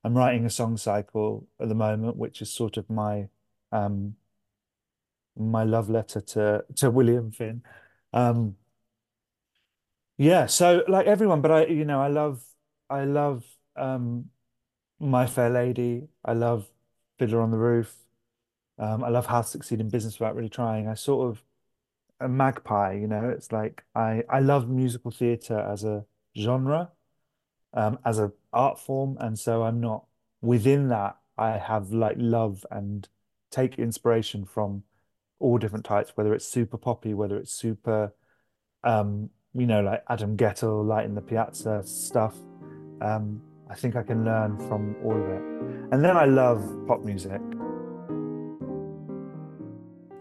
I'm 0.03 0.17
writing 0.17 0.43
a 0.43 0.49
song 0.49 0.75
cycle 0.77 1.47
at 1.59 1.69
the 1.69 1.75
moment, 1.75 2.17
which 2.17 2.41
is 2.41 2.51
sort 2.51 2.77
of 2.77 2.89
my 2.89 3.27
um, 3.71 4.15
my 5.37 5.63
love 5.63 5.87
letter 5.87 6.19
to 6.19 6.65
to 6.77 6.89
William 6.89 7.29
Finn. 7.29 7.61
Um, 8.11 8.55
yeah, 10.21 10.45
so 10.45 10.83
like 10.87 11.07
everyone, 11.07 11.41
but 11.41 11.51
I, 11.51 11.65
you 11.65 11.83
know, 11.83 11.99
I 11.99 12.07
love, 12.07 12.43
I 12.91 13.05
love 13.05 13.43
um, 13.75 14.25
My 14.99 15.25
Fair 15.25 15.49
Lady. 15.49 16.09
I 16.23 16.33
love 16.33 16.69
Fiddler 17.17 17.41
on 17.41 17.49
the 17.49 17.57
Roof. 17.57 17.91
Um, 18.77 19.03
I 19.03 19.09
love 19.09 19.25
How 19.25 19.41
to 19.41 19.47
Succeed 19.47 19.79
in 19.79 19.89
Business 19.89 20.19
Without 20.19 20.35
Really 20.35 20.47
Trying. 20.47 20.87
I 20.87 20.93
sort 20.93 21.27
of 21.27 21.43
a 22.19 22.29
magpie, 22.29 22.93
you 22.93 23.07
know. 23.07 23.29
It's 23.29 23.51
like 23.51 23.83
I 23.95 24.23
I 24.29 24.41
love 24.41 24.69
musical 24.69 25.09
theatre 25.09 25.59
as 25.59 25.83
a 25.83 26.05
genre, 26.37 26.91
um, 27.73 27.97
as 28.05 28.19
a 28.19 28.31
art 28.53 28.79
form, 28.79 29.17
and 29.19 29.39
so 29.39 29.63
I'm 29.63 29.81
not 29.81 30.05
within 30.41 30.89
that. 30.89 31.17
I 31.35 31.57
have 31.57 31.93
like 31.93 32.17
love 32.19 32.63
and 32.69 33.09
take 33.49 33.79
inspiration 33.79 34.45
from 34.45 34.83
all 35.39 35.57
different 35.57 35.85
types, 35.85 36.11
whether 36.15 36.35
it's 36.35 36.47
super 36.47 36.77
poppy, 36.77 37.15
whether 37.15 37.37
it's 37.37 37.51
super 37.51 38.13
um 38.83 39.31
you 39.53 39.67
know, 39.67 39.81
like 39.81 40.03
Adam 40.09 40.37
Guettel, 40.37 40.85
Light 40.85 41.05
in 41.05 41.15
the 41.15 41.21
Piazza 41.21 41.83
stuff. 41.85 42.35
Um, 43.01 43.41
I 43.69 43.75
think 43.75 43.95
I 43.95 44.03
can 44.03 44.23
learn 44.23 44.57
from 44.67 44.95
all 45.03 45.15
of 45.15 45.29
it. 45.29 45.41
And 45.91 46.03
then 46.03 46.15
I 46.15 46.25
love 46.25 46.63
pop 46.87 47.03
music. 47.03 47.41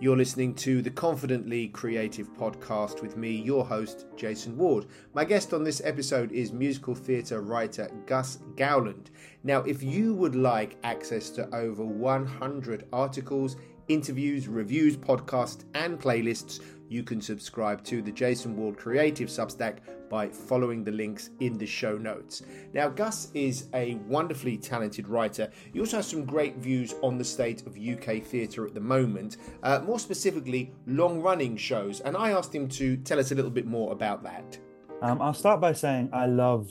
You're 0.01 0.17
listening 0.17 0.55
to 0.55 0.81
the 0.81 0.91
Confidently 0.91 1.69
Creative 1.69 2.33
podcast 2.33 3.03
with 3.03 3.19
me, 3.19 3.33
your 3.33 3.67
host, 3.67 4.07
Jason 4.17 4.57
Ward. 4.57 4.87
My 5.13 5.27
guest 5.27 5.53
on 5.53 5.63
this 5.63 5.83
episode 5.85 6.33
is 6.33 6.53
musical 6.53 6.95
theatre 6.95 7.43
writer 7.43 7.91
Gus 8.07 8.39
Gowland. 8.57 9.11
Now, 9.45 9.61
if 9.61 9.83
you 9.83 10.15
would 10.15 10.35
like 10.35 10.79
access 10.85 11.29
to 11.31 11.55
over 11.55 11.85
100 11.85 12.87
articles, 12.95 13.57
interviews, 13.89 14.49
reviews, 14.49 14.97
podcasts, 14.97 15.65
and 15.75 16.01
playlists, 16.01 16.61
you 16.91 17.05
can 17.05 17.21
subscribe 17.21 17.85
to 17.85 18.03
the 18.03 18.11
Jason 18.11 18.57
Ward 18.57 18.77
Creative 18.77 19.29
Substack 19.29 19.77
by 20.11 20.29
following 20.29 20.83
the 20.83 20.91
links 20.91 21.31
in 21.39 21.57
the 21.57 21.65
show 21.65 21.97
notes. 21.97 22.43
Now, 22.75 22.89
Gus 22.89 23.31
is 23.33 23.69
a 23.75 23.95
wonderfully 24.09 24.57
talented 24.57 25.07
writer. 25.07 25.49
He 25.73 25.79
also 25.79 25.99
has 25.99 26.09
some 26.09 26.25
great 26.25 26.57
views 26.57 26.95
on 27.01 27.17
the 27.17 27.25
state 27.25 27.65
of 27.65 27.79
UK 27.79 28.25
theatre 28.25 28.67
at 28.67 28.75
the 28.75 28.81
moment, 28.81 29.37
uh, 29.63 29.79
more 29.85 30.01
specifically, 30.01 30.73
long 30.89 31.23
running 31.23 31.57
shows. 31.57 32.01
And 32.01 32.17
I 32.17 32.33
asked 32.33 32.53
him 32.53 32.69
to 32.71 32.97
tell 32.97 33.21
us 33.21 33.31
a 33.31 33.37
little 33.37 33.53
bit 33.53 33.67
more 33.67 33.93
about 33.93 34.25
that. 34.25 34.59
Um, 35.01 35.23
I'll 35.23 35.33
start 35.33 35.61
by 35.61 35.73
saying 35.73 36.11
I 36.13 36.27
love 36.27 36.69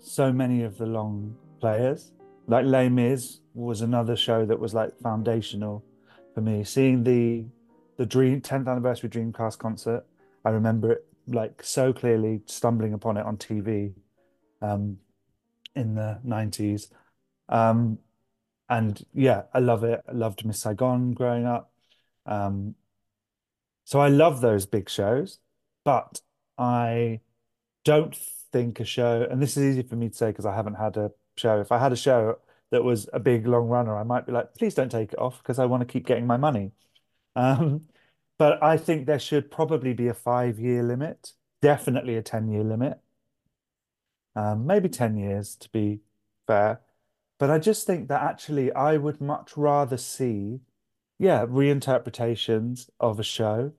so 0.00 0.32
many 0.32 0.62
of 0.62 0.78
the 0.78 0.86
long 0.86 1.36
players. 1.60 2.12
Like 2.46 2.64
Les 2.64 2.88
Mis 2.88 3.40
was 3.52 3.82
another 3.82 4.16
show 4.16 4.46
that 4.46 4.58
was 4.58 4.72
like 4.72 4.98
foundational 5.02 5.84
for 6.34 6.40
me. 6.40 6.64
Seeing 6.64 7.04
the 7.04 7.44
the 8.00 8.06
Dream 8.06 8.40
10th 8.40 8.66
anniversary 8.66 9.10
Dreamcast 9.10 9.58
concert. 9.58 10.06
I 10.42 10.48
remember 10.48 10.92
it 10.92 11.06
like 11.26 11.62
so 11.62 11.92
clearly 11.92 12.40
stumbling 12.46 12.94
upon 12.94 13.18
it 13.18 13.26
on 13.26 13.36
TV 13.36 13.92
um, 14.62 14.96
in 15.76 15.96
the 15.96 16.18
90s. 16.26 16.90
Um, 17.50 17.98
and 18.70 19.04
yeah, 19.12 19.42
I 19.52 19.58
love 19.58 19.84
it. 19.84 20.00
I 20.08 20.12
loved 20.12 20.46
Miss 20.46 20.62
Saigon 20.62 21.12
growing 21.12 21.44
up. 21.44 21.72
Um, 22.24 22.74
so 23.84 24.00
I 24.00 24.08
love 24.08 24.40
those 24.40 24.64
big 24.64 24.88
shows, 24.88 25.38
but 25.84 26.22
I 26.56 27.20
don't 27.84 28.16
think 28.50 28.80
a 28.80 28.86
show, 28.86 29.28
and 29.30 29.42
this 29.42 29.58
is 29.58 29.76
easy 29.76 29.86
for 29.86 29.96
me 29.96 30.08
to 30.08 30.16
say 30.16 30.28
because 30.28 30.46
I 30.46 30.54
haven't 30.54 30.76
had 30.76 30.96
a 30.96 31.10
show. 31.36 31.60
If 31.60 31.70
I 31.70 31.76
had 31.76 31.92
a 31.92 31.96
show 31.96 32.38
that 32.70 32.82
was 32.82 33.10
a 33.12 33.20
big 33.20 33.46
long 33.46 33.68
runner, 33.68 33.94
I 33.94 34.04
might 34.04 34.24
be 34.24 34.32
like, 34.32 34.54
please 34.54 34.74
don't 34.74 34.90
take 34.90 35.12
it 35.12 35.18
off 35.18 35.42
because 35.42 35.58
I 35.58 35.66
want 35.66 35.82
to 35.82 35.86
keep 35.86 36.06
getting 36.06 36.26
my 36.26 36.38
money. 36.38 36.72
Um, 37.40 37.86
but 38.38 38.62
I 38.62 38.76
think 38.76 39.06
there 39.06 39.18
should 39.18 39.50
probably 39.50 39.94
be 39.94 40.08
a 40.08 40.14
five 40.14 40.58
year 40.58 40.82
limit, 40.82 41.32
definitely 41.62 42.16
a 42.16 42.22
10 42.22 42.48
year 42.48 42.64
limit, 42.64 43.00
um, 44.36 44.66
maybe 44.66 44.88
10 44.90 45.16
years 45.16 45.56
to 45.56 45.68
be 45.70 46.00
fair. 46.46 46.80
But 47.38 47.50
I 47.50 47.58
just 47.58 47.86
think 47.86 48.08
that 48.08 48.22
actually 48.22 48.70
I 48.72 48.98
would 48.98 49.20
much 49.22 49.56
rather 49.56 49.96
see, 49.96 50.60
yeah, 51.18 51.46
reinterpretations 51.46 52.90
of 53.00 53.18
a 53.18 53.22
show, 53.22 53.72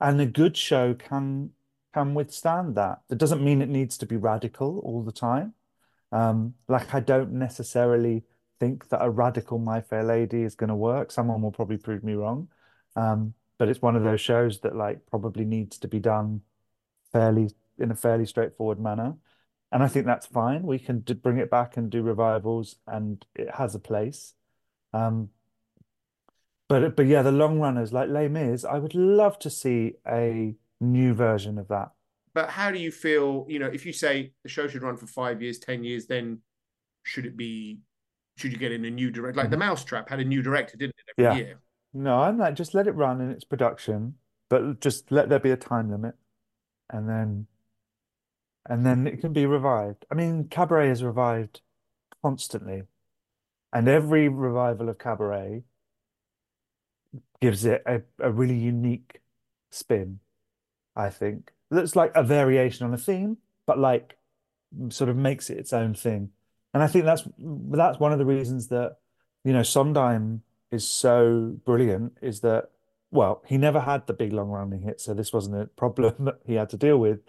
and 0.00 0.20
a 0.20 0.26
good 0.26 0.56
show 0.56 0.94
can 0.94 1.50
can 1.92 2.14
withstand 2.14 2.74
that. 2.76 3.02
That 3.08 3.18
doesn't 3.18 3.44
mean 3.44 3.60
it 3.60 3.68
needs 3.68 3.98
to 3.98 4.06
be 4.06 4.16
radical 4.16 4.78
all 4.80 5.02
the 5.02 5.12
time. 5.12 5.54
Um, 6.12 6.54
like 6.68 6.94
I 6.94 7.00
don't 7.00 7.32
necessarily 7.32 8.24
think 8.60 8.88
that 8.88 9.02
a 9.02 9.10
radical 9.10 9.58
My 9.58 9.82
Fair 9.82 10.04
Lady 10.04 10.42
is 10.42 10.54
going 10.54 10.68
to 10.68 10.74
work. 10.76 11.10
Someone 11.12 11.42
will 11.42 11.52
probably 11.52 11.76
prove 11.78 12.04
me 12.04 12.14
wrong. 12.14 12.48
Um, 12.96 13.34
but 13.58 13.68
it's 13.68 13.82
one 13.82 13.96
of 13.96 14.02
those 14.02 14.20
shows 14.20 14.60
that 14.60 14.74
like 14.74 15.06
probably 15.06 15.44
needs 15.44 15.78
to 15.78 15.88
be 15.88 16.00
done 16.00 16.42
fairly 17.12 17.50
in 17.78 17.90
a 17.90 17.94
fairly 17.94 18.26
straightforward 18.26 18.80
manner. 18.80 19.14
And 19.70 19.82
I 19.82 19.88
think 19.88 20.04
that's 20.04 20.26
fine. 20.26 20.64
We 20.64 20.78
can 20.78 21.00
bring 21.00 21.38
it 21.38 21.50
back 21.50 21.76
and 21.76 21.88
do 21.88 22.02
revivals, 22.02 22.76
and 22.86 23.24
it 23.34 23.54
has 23.54 23.74
a 23.74 23.78
place. 23.78 24.34
Um, 24.92 25.30
but 26.68 26.94
but 26.96 27.06
yeah, 27.06 27.22
the 27.22 27.32
long 27.32 27.58
runners 27.58 27.92
like 27.92 28.08
Les 28.08 28.28
Mis, 28.28 28.64
I 28.64 28.78
would 28.78 28.94
love 28.94 29.38
to 29.40 29.50
see 29.50 29.94
a 30.06 30.54
new 30.80 31.14
version 31.14 31.58
of 31.58 31.68
that. 31.68 31.92
But 32.34 32.50
how 32.50 32.70
do 32.70 32.78
you 32.78 32.90
feel? 32.90 33.46
You 33.48 33.58
know, 33.58 33.66
if 33.66 33.86
you 33.86 33.92
say 33.92 34.32
the 34.42 34.48
show 34.48 34.68
should 34.68 34.82
run 34.82 34.96
for 34.96 35.06
five 35.06 35.40
years, 35.40 35.58
ten 35.58 35.84
years, 35.84 36.06
then 36.06 36.40
should 37.02 37.26
it 37.26 37.36
be? 37.36 37.78
Should 38.36 38.52
you 38.52 38.58
get 38.58 38.72
in 38.72 38.84
a 38.84 38.90
new 38.90 39.10
director? 39.10 39.36
Like 39.36 39.46
mm-hmm. 39.46 39.52
the 39.52 39.58
Mousetrap 39.58 40.08
had 40.08 40.20
a 40.20 40.24
new 40.24 40.42
director, 40.42 40.76
didn't 40.76 40.94
it? 40.98 41.22
Every 41.22 41.38
yeah. 41.38 41.46
year. 41.46 41.60
No, 41.94 42.20
I'm 42.20 42.38
like 42.38 42.54
just 42.54 42.74
let 42.74 42.86
it 42.86 42.92
run 42.92 43.20
in 43.20 43.30
its 43.30 43.44
production, 43.44 44.14
but 44.48 44.80
just 44.80 45.10
let 45.12 45.28
there 45.28 45.38
be 45.38 45.50
a 45.50 45.56
time 45.56 45.90
limit, 45.90 46.14
and 46.90 47.08
then 47.08 47.46
and 48.66 48.86
then 48.86 49.06
it 49.06 49.20
can 49.20 49.32
be 49.32 49.46
revived. 49.46 50.06
I 50.10 50.14
mean, 50.14 50.48
Cabaret 50.48 50.90
is 50.90 51.02
revived 51.02 51.60
constantly, 52.22 52.84
and 53.72 53.88
every 53.88 54.28
revival 54.28 54.88
of 54.88 54.98
Cabaret 54.98 55.64
gives 57.40 57.64
it 57.64 57.82
a, 57.86 58.02
a 58.20 58.30
really 58.30 58.56
unique 58.56 59.20
spin, 59.70 60.20
I 60.96 61.10
think. 61.10 61.52
That's 61.70 61.96
like 61.96 62.12
a 62.14 62.22
variation 62.22 62.86
on 62.86 62.94
a 62.94 62.98
theme, 62.98 63.38
but 63.66 63.78
like 63.78 64.16
sort 64.90 65.10
of 65.10 65.16
makes 65.16 65.50
it 65.50 65.58
its 65.58 65.72
own 65.72 65.94
thing. 65.94 66.30
And 66.74 66.82
I 66.82 66.86
think 66.86 67.04
that's 67.04 67.24
that's 67.38 67.98
one 67.98 68.12
of 68.12 68.18
the 68.18 68.26
reasons 68.26 68.68
that, 68.68 68.98
you 69.44 69.52
know, 69.52 69.62
Sondheim 69.62 70.42
is 70.72 70.88
so 70.88 71.54
brilliant 71.64 72.16
is 72.20 72.40
that, 72.40 72.70
well, 73.10 73.42
he 73.46 73.58
never 73.58 73.80
had 73.80 74.06
the 74.06 74.14
big 74.14 74.32
long 74.32 74.48
running 74.48 74.82
hit, 74.82 75.00
so 75.00 75.14
this 75.14 75.32
wasn't 75.32 75.60
a 75.60 75.66
problem 75.66 76.14
that 76.24 76.40
he 76.44 76.54
had 76.54 76.70
to 76.70 76.76
deal 76.76 76.98
with. 76.98 77.20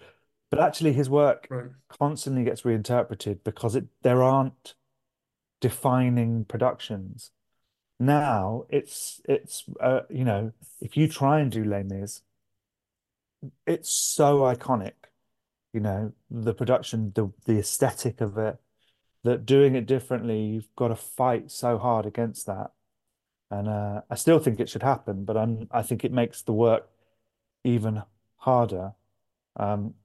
But 0.50 0.60
actually 0.60 0.94
his 0.94 1.10
work 1.10 1.48
right. 1.50 1.72
constantly 1.90 2.44
gets 2.44 2.64
reinterpreted 2.64 3.44
because 3.44 3.76
it 3.76 3.86
there 4.04 4.22
aren't 4.22 4.76
defining 5.60 6.46
productions. 6.46 7.32
Now 8.00 8.66
it's 8.70 9.20
it's 9.26 9.64
uh, 9.80 10.02
you 10.10 10.24
know 10.24 10.52
if 10.80 10.96
you 10.96 11.08
try 11.08 11.40
and 11.40 11.52
do 11.52 11.64
Les 11.64 11.84
Mis, 11.84 12.22
it's 13.66 13.90
so 13.90 14.40
iconic. 14.42 14.94
You 15.74 15.80
know 15.80 16.14
the 16.30 16.54
production, 16.54 17.12
the 17.16 17.32
the 17.46 17.58
aesthetic 17.58 18.22
of 18.22 18.38
it. 18.38 18.58
That 19.24 19.46
doing 19.46 19.74
it 19.76 19.88
differently, 19.88 20.42
you've 20.42 20.76
got 20.76 20.90
to 20.90 20.96
fight 20.96 21.50
so 21.50 21.78
hard 21.78 22.06
against 22.06 22.46
that. 22.46 22.74
And 23.54 23.68
uh, 23.70 24.02
I 24.10 24.16
still 24.16 24.40
think 24.40 24.60
it 24.60 24.70
should 24.70 24.84
happen, 24.84 25.26
but 25.26 25.38
I'm 25.38 25.68
I 25.72 25.84
think 25.84 26.04
it 26.06 26.12
makes 26.12 26.42
the 26.44 26.54
work 26.54 26.90
even 27.64 28.04
harder. 28.38 28.94
Um, 29.58 29.96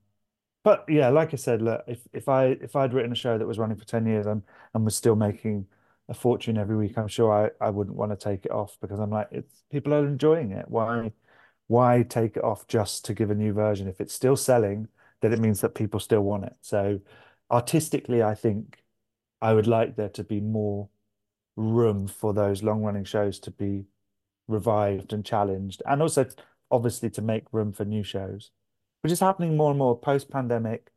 but 0.65 0.85
yeah, 0.89 1.09
like 1.11 1.33
I 1.35 1.37
said, 1.37 1.63
look, 1.63 1.85
if 1.89 2.01
if 2.13 2.29
I 2.29 2.47
if 2.47 2.77
I'd 2.77 2.95
written 2.95 3.13
a 3.13 3.15
show 3.15 3.39
that 3.39 3.47
was 3.47 3.59
running 3.59 3.77
for 3.79 3.87
10 3.87 4.07
years 4.07 4.27
and 4.27 4.43
and 4.75 4.85
was 4.85 4.97
still 4.97 5.17
making 5.17 5.67
a 6.09 6.15
fortune 6.15 6.59
every 6.59 6.77
week, 6.77 6.99
I'm 6.99 7.09
sure 7.09 7.33
I, 7.61 7.67
I 7.67 7.71
wouldn't 7.71 7.97
want 7.97 8.13
to 8.13 8.17
take 8.17 8.45
it 8.47 8.53
off 8.53 8.79
because 8.81 8.99
I'm 9.01 9.11
like, 9.11 9.29
it's 9.33 9.65
people 9.71 9.95
are 9.95 10.07
enjoying 10.07 10.53
it. 10.53 10.67
Why 10.71 11.13
why 11.69 12.03
take 12.05 12.37
it 12.37 12.45
off 12.45 12.67
just 12.69 13.05
to 13.07 13.15
give 13.15 13.31
a 13.31 13.35
new 13.35 13.53
version? 13.53 13.89
If 13.89 14.01
it's 14.01 14.15
still 14.15 14.37
selling, 14.37 14.89
then 15.21 15.33
it 15.33 15.41
means 15.41 15.61
that 15.63 15.75
people 15.75 16.01
still 16.01 16.23
want 16.23 16.45
it. 16.45 16.57
So 16.63 17.01
artistically, 17.51 18.23
I 18.23 18.35
think 18.35 18.83
I 19.43 19.55
would 19.55 19.67
like 19.67 19.97
there 19.97 20.09
to 20.11 20.25
be 20.25 20.41
more 20.41 20.89
room 21.59 22.07
for 22.07 22.33
those 22.33 22.63
long 22.63 22.83
running 22.83 23.05
shows 23.05 23.39
to 23.41 23.51
be 23.51 23.85
revived 24.47 25.13
and 25.13 25.25
challenged, 25.25 25.83
and 25.87 26.01
also 26.01 26.27
obviously 26.71 27.11
to 27.11 27.23
make 27.23 27.53
room 27.53 27.73
for 27.73 27.85
new 27.85 28.03
shows, 28.03 28.51
which 29.03 29.13
is 29.13 29.21
happening 29.21 29.57
more 29.57 29.71
and 29.71 29.79
more 29.79 29.99
post 29.99 30.31
pandemic 30.31 30.91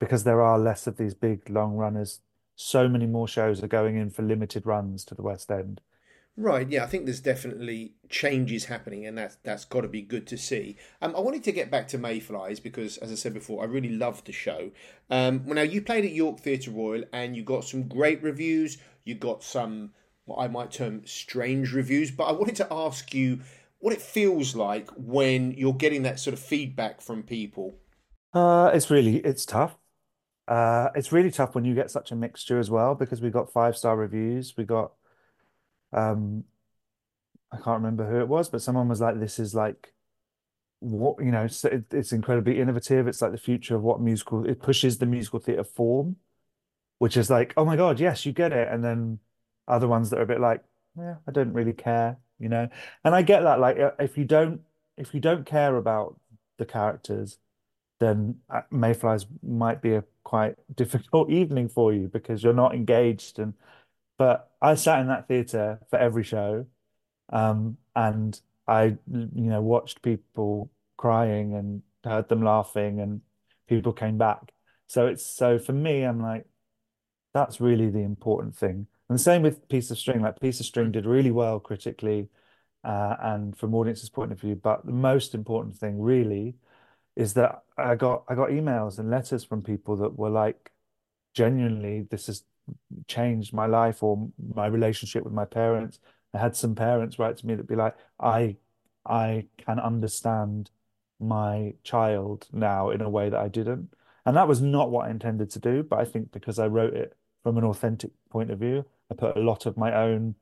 because 0.00 0.24
there 0.24 0.40
are 0.40 0.58
less 0.58 0.86
of 0.86 0.96
these 0.96 1.14
big 1.14 1.50
long 1.50 1.74
runners 1.74 2.20
so 2.60 2.88
many 2.88 3.06
more 3.06 3.28
shows 3.28 3.62
are 3.62 3.68
going 3.68 3.96
in 3.96 4.10
for 4.10 4.22
limited 4.22 4.66
runs 4.66 5.04
to 5.04 5.14
the 5.14 5.22
West 5.22 5.48
End. 5.48 5.80
Right, 6.36 6.68
yeah, 6.68 6.84
I 6.84 6.86
think 6.86 7.04
there's 7.04 7.20
definitely 7.20 7.94
changes 8.08 8.66
happening, 8.66 9.06
and 9.06 9.18
that's 9.18 9.38
that's 9.42 9.64
got 9.64 9.80
to 9.80 9.88
be 9.88 10.02
good 10.02 10.26
to 10.28 10.38
see. 10.38 10.76
Um, 11.02 11.16
I 11.16 11.20
wanted 11.20 11.42
to 11.44 11.52
get 11.52 11.68
back 11.68 11.88
to 11.88 11.98
Mayflies 11.98 12.60
because, 12.60 12.96
as 12.98 13.10
I 13.10 13.16
said 13.16 13.34
before, 13.34 13.62
I 13.62 13.66
really 13.66 13.90
loved 13.90 14.26
the 14.26 14.32
show. 14.32 14.70
Um, 15.10 15.44
well, 15.44 15.56
now 15.56 15.62
you 15.62 15.82
played 15.82 16.04
at 16.04 16.12
York 16.12 16.38
Theatre 16.38 16.70
Royal, 16.70 17.02
and 17.12 17.36
you 17.36 17.42
got 17.42 17.64
some 17.64 17.88
great 17.88 18.22
reviews. 18.22 18.78
You 19.08 19.14
got 19.14 19.42
some 19.42 19.92
what 20.26 20.36
I 20.36 20.48
might 20.48 20.70
term 20.70 21.02
strange 21.06 21.72
reviews, 21.72 22.10
but 22.10 22.24
I 22.24 22.32
wanted 22.32 22.56
to 22.56 22.68
ask 22.70 23.14
you 23.14 23.40
what 23.78 23.94
it 23.94 24.02
feels 24.02 24.54
like 24.54 24.90
when 24.90 25.52
you're 25.52 25.72
getting 25.72 26.02
that 26.02 26.20
sort 26.20 26.34
of 26.34 26.40
feedback 26.40 27.00
from 27.00 27.22
people. 27.22 27.78
Uh, 28.34 28.70
it's 28.74 28.90
really 28.90 29.16
it's 29.16 29.46
tough. 29.46 29.76
Uh, 30.46 30.88
it's 30.94 31.10
really 31.10 31.30
tough 31.30 31.54
when 31.54 31.64
you 31.64 31.74
get 31.74 31.90
such 31.90 32.12
a 32.12 32.16
mixture 32.16 32.58
as 32.58 32.70
well 32.70 32.94
because 32.94 33.22
we 33.22 33.30
got 33.30 33.50
five 33.50 33.76
star 33.76 33.96
reviews. 33.96 34.54
We 34.56 34.64
got, 34.64 34.92
um, 35.92 36.44
I 37.50 37.56
can't 37.56 37.82
remember 37.82 38.10
who 38.10 38.20
it 38.20 38.28
was, 38.28 38.50
but 38.50 38.60
someone 38.60 38.88
was 38.88 39.00
like, 39.00 39.18
"This 39.18 39.38
is 39.38 39.54
like 39.54 39.94
what 40.80 41.24
you 41.24 41.30
know. 41.30 41.44
It's, 41.44 41.64
it's 41.64 42.12
incredibly 42.12 42.60
innovative. 42.60 43.08
It's 43.08 43.22
like 43.22 43.32
the 43.32 43.38
future 43.38 43.74
of 43.74 43.82
what 43.82 44.00
musical. 44.00 44.46
It 44.46 44.60
pushes 44.60 44.98
the 44.98 45.06
musical 45.06 45.38
theatre 45.38 45.64
form, 45.64 46.16
which 46.98 47.16
is 47.16 47.30
like, 47.30 47.54
oh 47.56 47.64
my 47.64 47.76
God, 47.76 48.00
yes, 48.00 48.26
you 48.26 48.32
get 48.32 48.52
it. 48.52 48.68
And 48.68 48.82
then 48.84 49.18
other 49.66 49.88
ones 49.88 50.10
that 50.10 50.18
are 50.18 50.22
a 50.22 50.26
bit 50.26 50.40
like, 50.40 50.62
yeah, 50.96 51.16
I 51.26 51.32
don't 51.32 51.52
really 51.52 51.72
care, 51.72 52.18
you 52.38 52.48
know. 52.48 52.68
And 53.04 53.14
I 53.14 53.22
get 53.22 53.42
that. 53.42 53.60
Like, 53.60 53.78
if 53.98 54.18
you 54.18 54.24
don't, 54.24 54.60
if 54.96 55.14
you 55.14 55.20
don't 55.20 55.46
care 55.46 55.76
about 55.76 56.18
the 56.58 56.66
characters 56.66 57.38
then 57.98 58.36
uh, 58.50 58.62
Mayflies 58.70 59.26
might 59.42 59.82
be 59.82 59.94
a 59.94 60.04
quite 60.24 60.56
difficult 60.74 61.30
evening 61.30 61.68
for 61.68 61.92
you 61.92 62.08
because 62.08 62.42
you're 62.42 62.52
not 62.52 62.74
engaged. 62.74 63.38
And 63.38 63.54
but 64.16 64.50
I 64.60 64.74
sat 64.74 65.00
in 65.00 65.08
that 65.08 65.28
theatre 65.28 65.80
for 65.90 65.98
every 65.98 66.24
show, 66.24 66.66
um, 67.32 67.76
and 67.94 68.40
I 68.66 68.84
you 68.84 68.98
know 69.32 69.62
watched 69.62 70.02
people 70.02 70.70
crying 70.96 71.54
and 71.54 71.82
heard 72.04 72.28
them 72.28 72.42
laughing, 72.42 73.00
and 73.00 73.20
people 73.68 73.92
came 73.92 74.18
back. 74.18 74.52
So 74.88 75.06
it's 75.06 75.24
so 75.26 75.58
for 75.58 75.72
me, 75.72 76.02
I'm 76.02 76.20
like, 76.20 76.46
that's 77.34 77.60
really 77.60 77.90
the 77.90 78.00
important 78.00 78.56
thing. 78.56 78.86
And 79.08 79.18
the 79.18 79.22
same 79.22 79.42
with 79.42 79.68
Piece 79.68 79.90
of 79.90 79.98
String. 79.98 80.22
Like 80.22 80.40
Piece 80.40 80.60
of 80.60 80.66
String 80.66 80.92
did 80.92 81.06
really 81.06 81.30
well 81.30 81.60
critically, 81.60 82.28
uh, 82.84 83.16
and 83.20 83.56
from 83.56 83.74
audience's 83.74 84.10
point 84.10 84.32
of 84.32 84.40
view. 84.40 84.54
But 84.54 84.84
the 84.86 84.92
most 84.92 85.34
important 85.34 85.76
thing, 85.76 86.00
really 86.00 86.56
is 87.16 87.34
that 87.34 87.62
I 87.76 87.94
got 87.96 88.24
I 88.28 88.34
got 88.34 88.50
emails 88.50 88.98
and 88.98 89.10
letters 89.10 89.44
from 89.44 89.62
people 89.62 89.96
that 89.98 90.18
were 90.18 90.30
like, 90.30 90.72
genuinely, 91.34 92.02
this 92.10 92.26
has 92.28 92.44
changed 93.06 93.52
my 93.52 93.66
life 93.66 94.02
or 94.02 94.28
my 94.54 94.66
relationship 94.66 95.24
with 95.24 95.32
my 95.32 95.44
parents. 95.44 96.00
I 96.34 96.38
had 96.38 96.56
some 96.56 96.74
parents 96.74 97.18
write 97.18 97.36
to 97.38 97.46
me 97.46 97.54
that 97.54 97.66
be 97.68 97.76
like, 97.76 97.96
I 98.20 98.56
I 99.06 99.46
can 99.58 99.78
understand 99.80 100.70
my 101.20 101.74
child 101.82 102.46
now 102.52 102.90
in 102.90 103.00
a 103.00 103.10
way 103.10 103.28
that 103.30 103.40
I 103.40 103.48
didn't. 103.48 103.92
And 104.28 104.36
that 104.36 104.46
was 104.46 104.60
not 104.60 104.90
what 104.90 105.06
I 105.06 105.10
intended 105.10 105.48
to 105.52 105.58
do, 105.58 105.82
but 105.82 106.00
I 106.00 106.04
think 106.04 106.32
because 106.32 106.58
I 106.58 106.66
wrote 106.66 106.92
it 106.92 107.16
from 107.42 107.56
an 107.56 107.64
authentic 107.64 108.10
point 108.28 108.50
of 108.50 108.58
view, 108.58 108.84
I 109.10 109.14
put 109.14 109.38
a 109.38 109.40
lot 109.40 109.64
of 109.64 109.78
my 109.78 109.94
own 109.94 110.34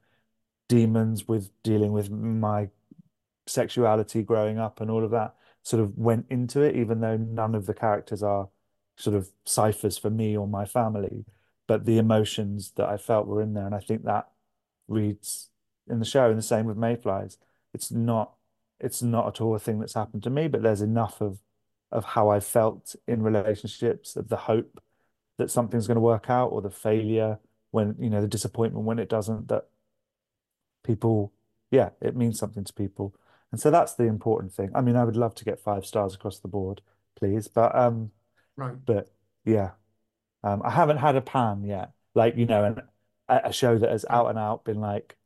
demons 0.68 1.28
with 1.28 1.50
dealing 1.62 1.92
with 1.92 2.10
my 2.10 2.70
sexuality 3.46 4.24
growing 4.24 4.58
up 4.58 4.80
and 4.80 4.90
all 4.90 5.04
of 5.04 5.12
that 5.12 5.36
sort 5.62 5.80
of 5.80 5.96
went 5.96 6.26
into 6.30 6.62
it, 6.62 6.74
even 6.74 6.98
though 7.00 7.16
none 7.16 7.54
of 7.54 7.66
the 7.66 7.74
characters 7.74 8.24
are 8.24 8.48
sort 8.96 9.14
of 9.14 9.30
ciphers 9.44 9.96
for 9.96 10.10
me 10.10 10.36
or 10.36 10.48
my 10.48 10.64
family. 10.64 11.24
But 11.68 11.84
the 11.84 11.98
emotions 11.98 12.72
that 12.74 12.88
I 12.88 12.96
felt 12.96 13.28
were 13.28 13.40
in 13.40 13.54
there. 13.54 13.66
And 13.66 13.74
I 13.74 13.78
think 13.78 14.02
that 14.02 14.28
reads 14.88 15.50
in 15.88 16.00
the 16.00 16.04
show. 16.04 16.28
And 16.28 16.38
the 16.38 16.42
same 16.42 16.66
with 16.66 16.76
Mayflies. 16.76 17.38
It's 17.72 17.92
not 17.92 18.32
it's 18.80 19.00
not 19.00 19.28
at 19.28 19.40
all 19.40 19.54
a 19.54 19.60
thing 19.60 19.78
that's 19.78 19.94
happened 19.94 20.24
to 20.24 20.30
me, 20.30 20.48
but 20.48 20.62
there's 20.62 20.82
enough 20.82 21.20
of 21.20 21.38
of 21.92 22.04
how 22.04 22.28
I 22.28 22.40
felt 22.40 22.94
in 23.06 23.22
relationships, 23.22 24.16
of 24.16 24.28
the 24.28 24.36
hope 24.36 24.80
that 25.38 25.50
something's 25.50 25.86
going 25.86 25.96
to 25.96 26.00
work 26.00 26.30
out, 26.30 26.48
or 26.48 26.62
the 26.62 26.70
failure 26.70 27.38
when, 27.70 27.94
you 27.98 28.10
know, 28.10 28.20
the 28.20 28.28
disappointment 28.28 28.86
when 28.86 28.98
it 28.98 29.08
doesn't, 29.08 29.48
that 29.48 29.66
people, 30.82 31.32
yeah, 31.70 31.90
it 32.00 32.16
means 32.16 32.38
something 32.38 32.64
to 32.64 32.72
people. 32.72 33.14
And 33.52 33.60
so 33.60 33.70
that's 33.70 33.94
the 33.94 34.04
important 34.04 34.52
thing. 34.52 34.70
I 34.74 34.80
mean, 34.80 34.96
I 34.96 35.04
would 35.04 35.16
love 35.16 35.34
to 35.36 35.44
get 35.44 35.60
five 35.60 35.86
stars 35.86 36.14
across 36.14 36.38
the 36.38 36.48
board, 36.48 36.82
please. 37.16 37.48
But 37.48 37.74
um, 37.76 38.10
right. 38.56 38.74
But 38.84 39.08
yeah, 39.44 39.72
um, 40.42 40.62
I 40.64 40.70
haven't 40.70 40.98
had 40.98 41.16
a 41.16 41.20
pan 41.20 41.64
yet. 41.64 41.92
Like 42.14 42.36
you 42.36 42.46
know, 42.46 42.64
and 42.64 42.82
a 43.28 43.52
show 43.52 43.78
that 43.78 43.90
has 43.90 44.04
out 44.08 44.28
and 44.28 44.38
out 44.38 44.64
been 44.64 44.80
like, 44.80 45.16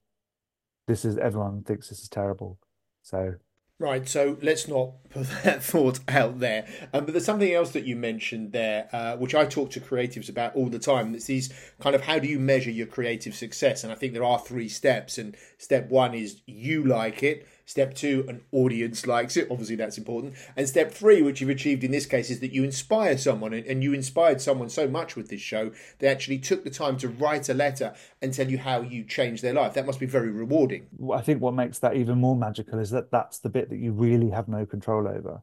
this 0.86 1.04
is 1.04 1.18
everyone 1.18 1.62
thinks 1.62 1.88
this 1.88 2.00
is 2.02 2.08
terrible. 2.08 2.58
So 3.02 3.34
Right, 3.80 4.06
so 4.06 4.36
let's 4.42 4.68
not 4.68 4.90
put 5.10 5.26
that 5.42 5.62
thought 5.64 6.00
out 6.06 6.38
there. 6.38 6.66
Um, 6.92 7.06
but 7.06 7.14
there's 7.14 7.24
something 7.24 7.50
else 7.50 7.70
that 7.70 7.86
you 7.86 7.96
mentioned 7.96 8.52
there, 8.52 8.90
uh, 8.92 9.16
which 9.16 9.34
I 9.34 9.46
talk 9.46 9.70
to 9.70 9.80
creatives 9.80 10.28
about 10.28 10.54
all 10.54 10.68
the 10.68 10.78
time. 10.78 11.14
It's 11.14 11.24
these 11.24 11.50
kind 11.80 11.96
of 11.96 12.02
how 12.02 12.18
do 12.18 12.28
you 12.28 12.38
measure 12.38 12.70
your 12.70 12.86
creative 12.86 13.34
success? 13.34 13.82
And 13.82 13.90
I 13.90 13.96
think 13.96 14.12
there 14.12 14.22
are 14.22 14.38
three 14.38 14.68
steps. 14.68 15.16
And 15.16 15.34
step 15.56 15.88
one 15.88 16.12
is 16.12 16.42
you 16.44 16.84
like 16.84 17.22
it. 17.22 17.48
Step 17.70 17.94
two, 17.94 18.24
an 18.26 18.40
audience 18.50 19.06
likes 19.06 19.36
it. 19.36 19.46
Obviously, 19.48 19.76
that's 19.76 19.96
important. 19.96 20.34
And 20.56 20.68
step 20.68 20.90
three, 20.90 21.22
which 21.22 21.40
you've 21.40 21.50
achieved 21.50 21.84
in 21.84 21.92
this 21.92 22.04
case, 22.04 22.28
is 22.28 22.40
that 22.40 22.52
you 22.52 22.64
inspire 22.64 23.16
someone. 23.16 23.54
And 23.54 23.80
you 23.84 23.92
inspired 23.92 24.40
someone 24.40 24.68
so 24.68 24.88
much 24.88 25.14
with 25.14 25.28
this 25.28 25.40
show, 25.40 25.70
they 26.00 26.08
actually 26.08 26.38
took 26.38 26.64
the 26.64 26.70
time 26.70 26.96
to 26.96 27.06
write 27.06 27.48
a 27.48 27.54
letter 27.54 27.94
and 28.20 28.34
tell 28.34 28.50
you 28.50 28.58
how 28.58 28.80
you 28.80 29.04
changed 29.04 29.44
their 29.44 29.54
life. 29.54 29.74
That 29.74 29.86
must 29.86 30.00
be 30.00 30.06
very 30.06 30.32
rewarding. 30.32 30.88
I 31.14 31.20
think 31.20 31.40
what 31.40 31.54
makes 31.54 31.78
that 31.78 31.94
even 31.94 32.18
more 32.18 32.34
magical 32.34 32.80
is 32.80 32.90
that 32.90 33.12
that's 33.12 33.38
the 33.38 33.48
bit 33.48 33.70
that 33.70 33.78
you 33.78 33.92
really 33.92 34.30
have 34.30 34.48
no 34.48 34.66
control 34.66 35.06
over. 35.06 35.42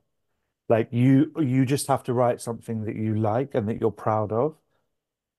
Like 0.68 0.90
you, 0.92 1.32
you 1.40 1.66
just 1.66 1.88
have 1.88 2.04
to 2.04 2.14
write 2.14 2.42
something 2.42 2.84
that 2.84 2.98
you 2.98 3.16
like 3.16 3.56
and 3.56 3.70
that 3.70 3.80
you're 3.80 3.90
proud 3.90 4.34
of, 4.34 4.58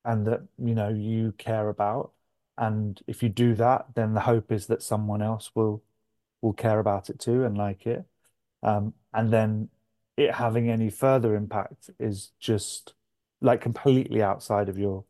and 0.07 0.27
that 0.27 0.41
you 0.57 0.75
know 0.75 0.89
you 0.89 1.33
care 1.37 1.69
about. 1.69 2.13
And 2.57 2.99
if 3.07 3.23
you 3.23 3.29
do 3.29 3.55
that, 3.57 3.89
then 3.95 4.15
the 4.15 4.21
hope 4.21 4.51
is 4.51 4.69
that 4.69 4.83
someone 4.83 5.21
else 5.21 5.51
will 5.55 5.83
will 6.43 6.53
care 6.53 6.79
about 6.79 7.11
it 7.11 7.19
too 7.19 7.45
and 7.45 7.57
like 7.57 7.87
it. 7.87 8.05
Um, 8.63 8.95
and 9.15 9.33
then 9.33 9.69
it 10.17 10.35
having 10.35 10.71
any 10.71 10.91
further 10.91 11.37
impact 11.37 11.91
is 11.99 12.33
just 12.41 12.95
like 13.41 13.61
completely 13.61 14.23
outside 14.23 14.69
of 14.69 14.79
your 14.79 15.05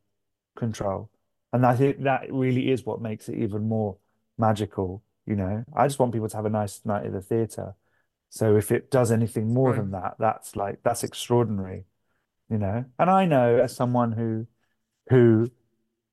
control. 0.56 1.10
And 1.52 1.64
I 1.64 1.74
think 1.76 2.02
that 2.02 2.32
really 2.32 2.70
is 2.70 2.84
what 2.84 3.00
makes 3.00 3.28
it 3.28 3.36
even 3.36 3.68
more 3.68 3.96
magical, 4.36 5.02
you 5.26 5.36
know. 5.36 5.64
I 5.74 5.86
just 5.86 5.98
want 5.98 6.12
people 6.12 6.28
to 6.28 6.36
have 6.36 6.46
a 6.46 6.50
nice 6.50 6.80
night 6.84 7.06
at 7.06 7.12
the 7.12 7.22
theatre. 7.22 7.74
So 8.30 8.56
if 8.56 8.70
it 8.72 8.90
does 8.90 9.10
anything 9.10 9.52
more 9.54 9.72
Right. 9.72 9.82
than 9.82 9.90
that, 9.92 10.16
that's 10.18 10.56
like 10.56 10.80
that's 10.82 11.04
extraordinary, 11.04 11.86
you 12.50 12.58
know. 12.58 12.84
And 12.98 13.10
I 13.10 13.26
know 13.26 13.58
as 13.58 13.74
someone 13.76 14.12
who 14.12 14.46
who 15.10 15.50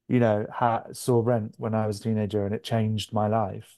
you 0.07 0.19
know, 0.19 0.45
ha 0.51 0.83
saw 0.93 1.21
Rent 1.23 1.55
when 1.57 1.73
I 1.75 1.87
was 1.87 1.99
a 1.99 2.03
teenager 2.03 2.45
and 2.45 2.53
it 2.55 2.63
changed 2.63 3.13
my 3.13 3.27
life. 3.27 3.77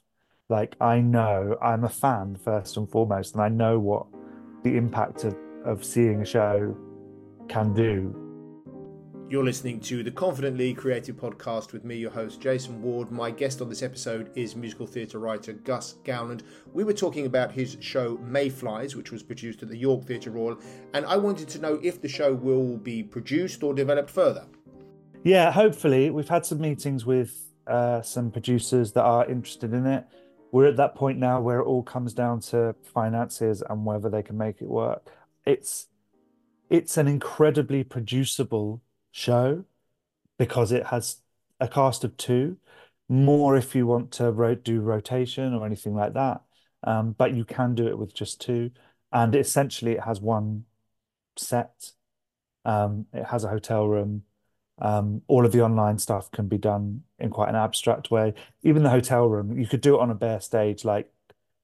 Like 0.49 0.77
I 0.79 1.01
know 1.01 1.57
I'm 1.61 1.83
a 1.83 1.89
fan 1.89 2.37
first 2.37 2.77
and 2.77 2.89
foremost, 2.89 3.33
and 3.33 3.43
I 3.43 3.49
know 3.49 3.79
what 3.79 4.05
the 4.63 4.77
impact 4.77 5.25
of 5.25 5.35
of 5.65 5.83
seeing 5.83 6.21
a 6.21 6.25
show 6.25 6.73
can 7.49 7.73
do. 7.73 8.15
You're 9.29 9.43
listening 9.43 9.81
to 9.81 10.03
the 10.03 10.11
Confidently 10.11 10.73
Creative 10.73 11.17
podcast 11.17 11.73
with 11.73 11.83
me, 11.83 11.97
your 11.97 12.11
host, 12.11 12.39
Jason 12.39 12.81
Ward. 12.81 13.11
My 13.11 13.29
guest 13.29 13.61
on 13.61 13.67
this 13.67 13.83
episode 13.83 14.31
is 14.35 14.55
musical 14.55 14.87
theatre 14.87 15.19
writer 15.19 15.51
Gus 15.51 15.95
Gowland. 16.05 16.43
We 16.71 16.85
were 16.85 16.93
talking 16.93 17.25
about 17.25 17.51
his 17.51 17.75
show 17.81 18.17
Mayflies, 18.19 18.95
which 18.95 19.11
was 19.11 19.21
produced 19.23 19.63
at 19.63 19.67
the 19.67 19.77
York 19.77 20.05
Theatre 20.05 20.31
Royal, 20.31 20.57
and 20.93 21.05
I 21.07 21.17
wanted 21.17 21.49
to 21.49 21.59
know 21.59 21.77
if 21.83 22.01
the 22.01 22.07
show 22.07 22.33
will 22.33 22.77
be 22.77 23.03
produced 23.03 23.63
or 23.63 23.73
developed 23.73 24.09
further. 24.09 24.45
Yeah, 25.25 25.51
hopefully 25.51 26.09
we've 26.09 26.29
had 26.29 26.45
some 26.45 26.61
meetings 26.61 27.05
with 27.05 27.51
uh, 27.67 28.01
some 28.01 28.31
producers 28.31 28.93
that 28.93 29.03
are 29.03 29.29
interested 29.29 29.73
in 29.73 29.85
it. 29.85 30.05
We're 30.51 30.67
at 30.67 30.77
that 30.77 30.95
point 30.95 31.19
now 31.19 31.41
where 31.41 31.59
it 31.59 31.65
all 31.65 31.83
comes 31.83 32.13
down 32.13 32.39
to 32.41 32.75
finances 32.93 33.61
and 33.69 33.85
whether 33.85 34.09
they 34.09 34.23
can 34.23 34.37
make 34.37 34.61
it 34.61 34.67
work. 34.67 35.11
It's 35.45 35.87
it's 36.69 36.97
an 36.97 37.07
incredibly 37.07 37.83
producible 37.83 38.81
show 39.11 39.65
because 40.37 40.71
it 40.71 40.87
has 40.87 41.17
a 41.59 41.67
cast 41.67 42.03
of 42.03 42.15
two, 42.17 42.57
more 43.09 43.55
if 43.55 43.73
you 43.75 43.87
want 43.87 44.11
to 44.11 44.31
ro 44.31 44.55
do 44.55 44.81
rotation 44.81 45.53
or 45.53 45.65
anything 45.65 45.95
like 45.95 46.13
that. 46.13 46.41
Um, 46.83 47.13
but 47.17 47.33
you 47.33 47.43
can 47.43 47.73
do 47.73 47.87
it 47.87 47.97
with 47.97 48.13
just 48.13 48.39
two, 48.39 48.71
and 49.11 49.35
essentially 49.35 49.93
it 49.93 50.03
has 50.03 50.21
one 50.21 50.65
set. 51.35 51.91
Um, 52.65 53.05
it 53.13 53.25
has 53.25 53.43
a 53.43 53.49
hotel 53.49 53.87
room. 53.87 54.23
Um, 54.79 55.21
all 55.27 55.45
of 55.45 55.51
the 55.51 55.61
online 55.61 55.97
stuff 55.97 56.29
can 56.31 56.47
be 56.47 56.57
done 56.57 57.03
in 57.19 57.29
quite 57.29 57.49
an 57.49 57.55
abstract 57.55 58.11
way. 58.11 58.33
Even 58.63 58.83
the 58.83 58.89
hotel 58.89 59.27
room, 59.27 59.57
you 59.57 59.65
could 59.65 59.81
do 59.81 59.95
it 59.95 60.01
on 60.01 60.11
a 60.11 60.15
bare 60.15 60.39
stage, 60.41 60.85
like 60.85 61.11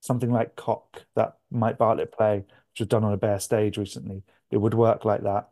something 0.02 0.32
like 0.32 0.56
Cock 0.56 1.04
that 1.16 1.38
Mike 1.52 1.78
Bartlett 1.78 2.12
play, 2.12 2.38
which 2.38 2.80
was 2.80 2.88
done 2.88 3.04
on 3.04 3.14
a 3.14 3.18
bare 3.18 3.40
stage 3.40 3.78
recently. 3.78 4.24
It 4.52 4.58
would 4.58 4.74
work 4.74 5.06
like 5.06 5.24
that. 5.24 5.50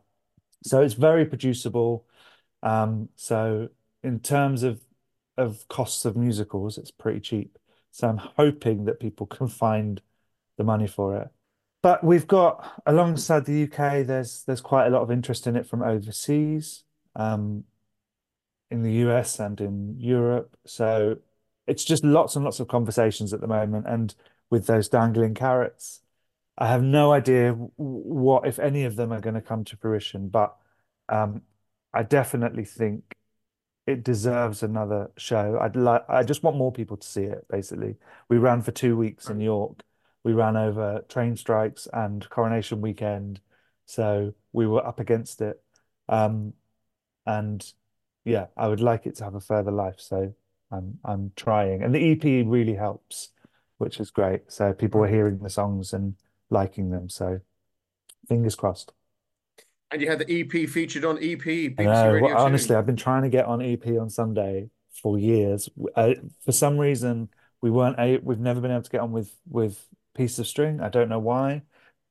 So 0.64 0.82
it's 0.82 0.94
very 0.94 1.24
producible. 1.24 2.06
Um, 2.62 3.08
so 3.16 3.68
in 4.02 4.20
terms 4.20 4.62
of 4.62 4.80
of 5.38 5.66
costs 5.68 6.04
of 6.04 6.16
musicals, 6.16 6.78
it's 6.78 6.90
pretty 6.90 7.20
cheap. 7.20 7.58
So 7.90 8.08
I'm 8.08 8.18
hoping 8.18 8.84
that 8.84 9.00
people 9.00 9.26
can 9.26 9.48
find 9.48 10.00
the 10.58 10.64
money 10.64 10.86
for 10.86 11.16
it. 11.16 11.28
But 11.82 12.04
we've 12.04 12.26
got 12.26 12.82
alongside 12.86 13.44
the 13.44 13.64
UK, 13.64 14.06
there's 14.06 14.44
there's 14.44 14.60
quite 14.60 14.86
a 14.86 14.90
lot 14.90 15.02
of 15.02 15.10
interest 15.10 15.46
in 15.46 15.56
it 15.56 15.66
from 15.66 15.82
overseas, 15.82 16.84
um, 17.16 17.64
in 18.70 18.82
the 18.82 18.92
US 19.06 19.38
and 19.38 19.60
in 19.60 19.98
Europe. 19.98 20.56
So 20.66 21.18
it's 21.66 21.84
just 21.84 22.04
lots 22.04 22.36
and 22.36 22.44
lots 22.44 22.60
of 22.60 22.68
conversations 22.68 23.32
at 23.32 23.40
the 23.40 23.46
moment, 23.46 23.86
and 23.86 24.14
with 24.50 24.66
those 24.66 24.88
dangling 24.88 25.34
carrots. 25.34 26.00
I 26.58 26.68
have 26.68 26.82
no 26.82 27.12
idea 27.12 27.52
what, 27.52 28.46
if 28.46 28.58
any 28.58 28.84
of 28.84 28.96
them 28.96 29.12
are 29.12 29.20
going 29.20 29.34
to 29.34 29.40
come 29.40 29.64
to 29.64 29.76
fruition, 29.76 30.28
but 30.28 30.56
um, 31.08 31.42
I 31.94 32.02
definitely 32.02 32.64
think 32.64 33.14
it 33.86 34.04
deserves 34.04 34.62
another 34.62 35.10
show. 35.16 35.58
I'd 35.60 35.76
like, 35.76 36.04
I 36.08 36.22
just 36.22 36.42
want 36.42 36.56
more 36.56 36.72
people 36.72 36.96
to 36.96 37.06
see 37.06 37.24
it, 37.24 37.46
basically. 37.50 37.96
We 38.28 38.38
ran 38.38 38.62
for 38.62 38.70
two 38.72 38.96
weeks 38.96 39.28
in 39.28 39.40
York. 39.40 39.82
We 40.24 40.32
ran 40.34 40.56
over 40.56 41.04
train 41.08 41.36
strikes 41.36 41.88
and 41.92 42.28
Coronation 42.30 42.80
Weekend, 42.80 43.40
so 43.86 44.34
we 44.52 44.66
were 44.66 44.86
up 44.86 45.00
against 45.00 45.40
it. 45.40 45.60
Um, 46.08 46.52
and 47.26 47.64
yeah, 48.24 48.46
I 48.56 48.68
would 48.68 48.80
like 48.80 49.06
it 49.06 49.16
to 49.16 49.24
have 49.24 49.34
a 49.34 49.40
further 49.40 49.70
life, 49.72 49.96
so 49.98 50.34
I'm 50.70 50.98
I'm 51.04 51.32
trying. 51.36 51.82
And 51.82 51.94
the 51.94 52.12
EP 52.12 52.46
really 52.46 52.74
helps, 52.74 53.30
which 53.78 54.00
is 54.00 54.10
great. 54.10 54.50
So 54.50 54.72
people 54.72 55.00
were 55.00 55.08
hearing 55.08 55.38
the 55.38 55.50
songs 55.50 55.92
and 55.92 56.14
liking 56.50 56.90
them, 56.90 57.08
so 57.08 57.40
fingers 58.28 58.54
crossed. 58.54 58.92
And 59.90 60.00
you 60.00 60.08
had 60.08 60.20
the 60.20 60.40
EP 60.40 60.68
featured 60.68 61.04
on 61.04 61.18
EP, 61.18 61.38
BBC 61.40 61.76
Well, 62.22 62.38
honestly, 62.38 62.74
I've 62.74 62.86
been 62.86 62.96
trying 62.96 63.22
to 63.22 63.28
get 63.28 63.44
on 63.44 63.60
EP 63.60 63.86
on 63.88 64.08
Sunday 64.08 64.70
for 65.02 65.18
years. 65.18 65.68
Uh, 65.94 66.14
for 66.44 66.52
some 66.52 66.78
reason, 66.78 67.28
we 67.60 67.70
weren't 67.70 67.98
a 67.98 68.18
we've 68.18 68.38
never 68.38 68.60
been 68.60 68.70
able 68.70 68.82
to 68.82 68.90
get 68.90 69.00
on 69.00 69.12
with 69.12 69.34
with 69.48 69.86
Piece 70.14 70.38
of 70.38 70.46
String. 70.46 70.80
I 70.80 70.88
don't 70.88 71.08
know 71.08 71.18
why. 71.18 71.62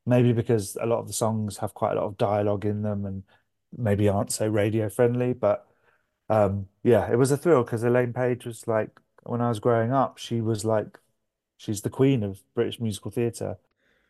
Maybe 0.06 0.34
because 0.34 0.78
a 0.82 0.86
lot 0.86 1.00
of 1.00 1.08
the 1.08 1.14
songs 1.14 1.58
have 1.58 1.74
quite 1.74 1.94
a 1.94 1.96
lot 1.96 2.06
of 2.06 2.18
dialogue 2.18 2.66
in 2.66 2.82
them 2.82 3.06
and 3.06 3.24
maybe 3.78 4.10
aren't 4.10 4.32
so 4.32 4.48
radio 4.48 4.90
friendly. 4.90 5.34
But 5.34 5.68
um, 6.30 6.68
yeah, 6.84 7.12
it 7.12 7.18
was 7.18 7.32
a 7.32 7.38
thrill 7.38 7.64
because 7.64 7.84
Elaine 7.84 8.14
Paige 8.14 8.46
was 8.46 8.68
like 8.68 9.00
when 9.24 9.42
I 9.42 9.50
was 9.50 9.60
growing 9.60 9.92
up, 9.92 10.18
she 10.18 10.42
was 10.42 10.66
like 10.66 11.00
she's 11.58 11.82
the 11.82 11.90
queen 11.90 12.24
of 12.24 12.42
British 12.56 12.80
musical 12.80 13.12
theatre. 13.12 13.58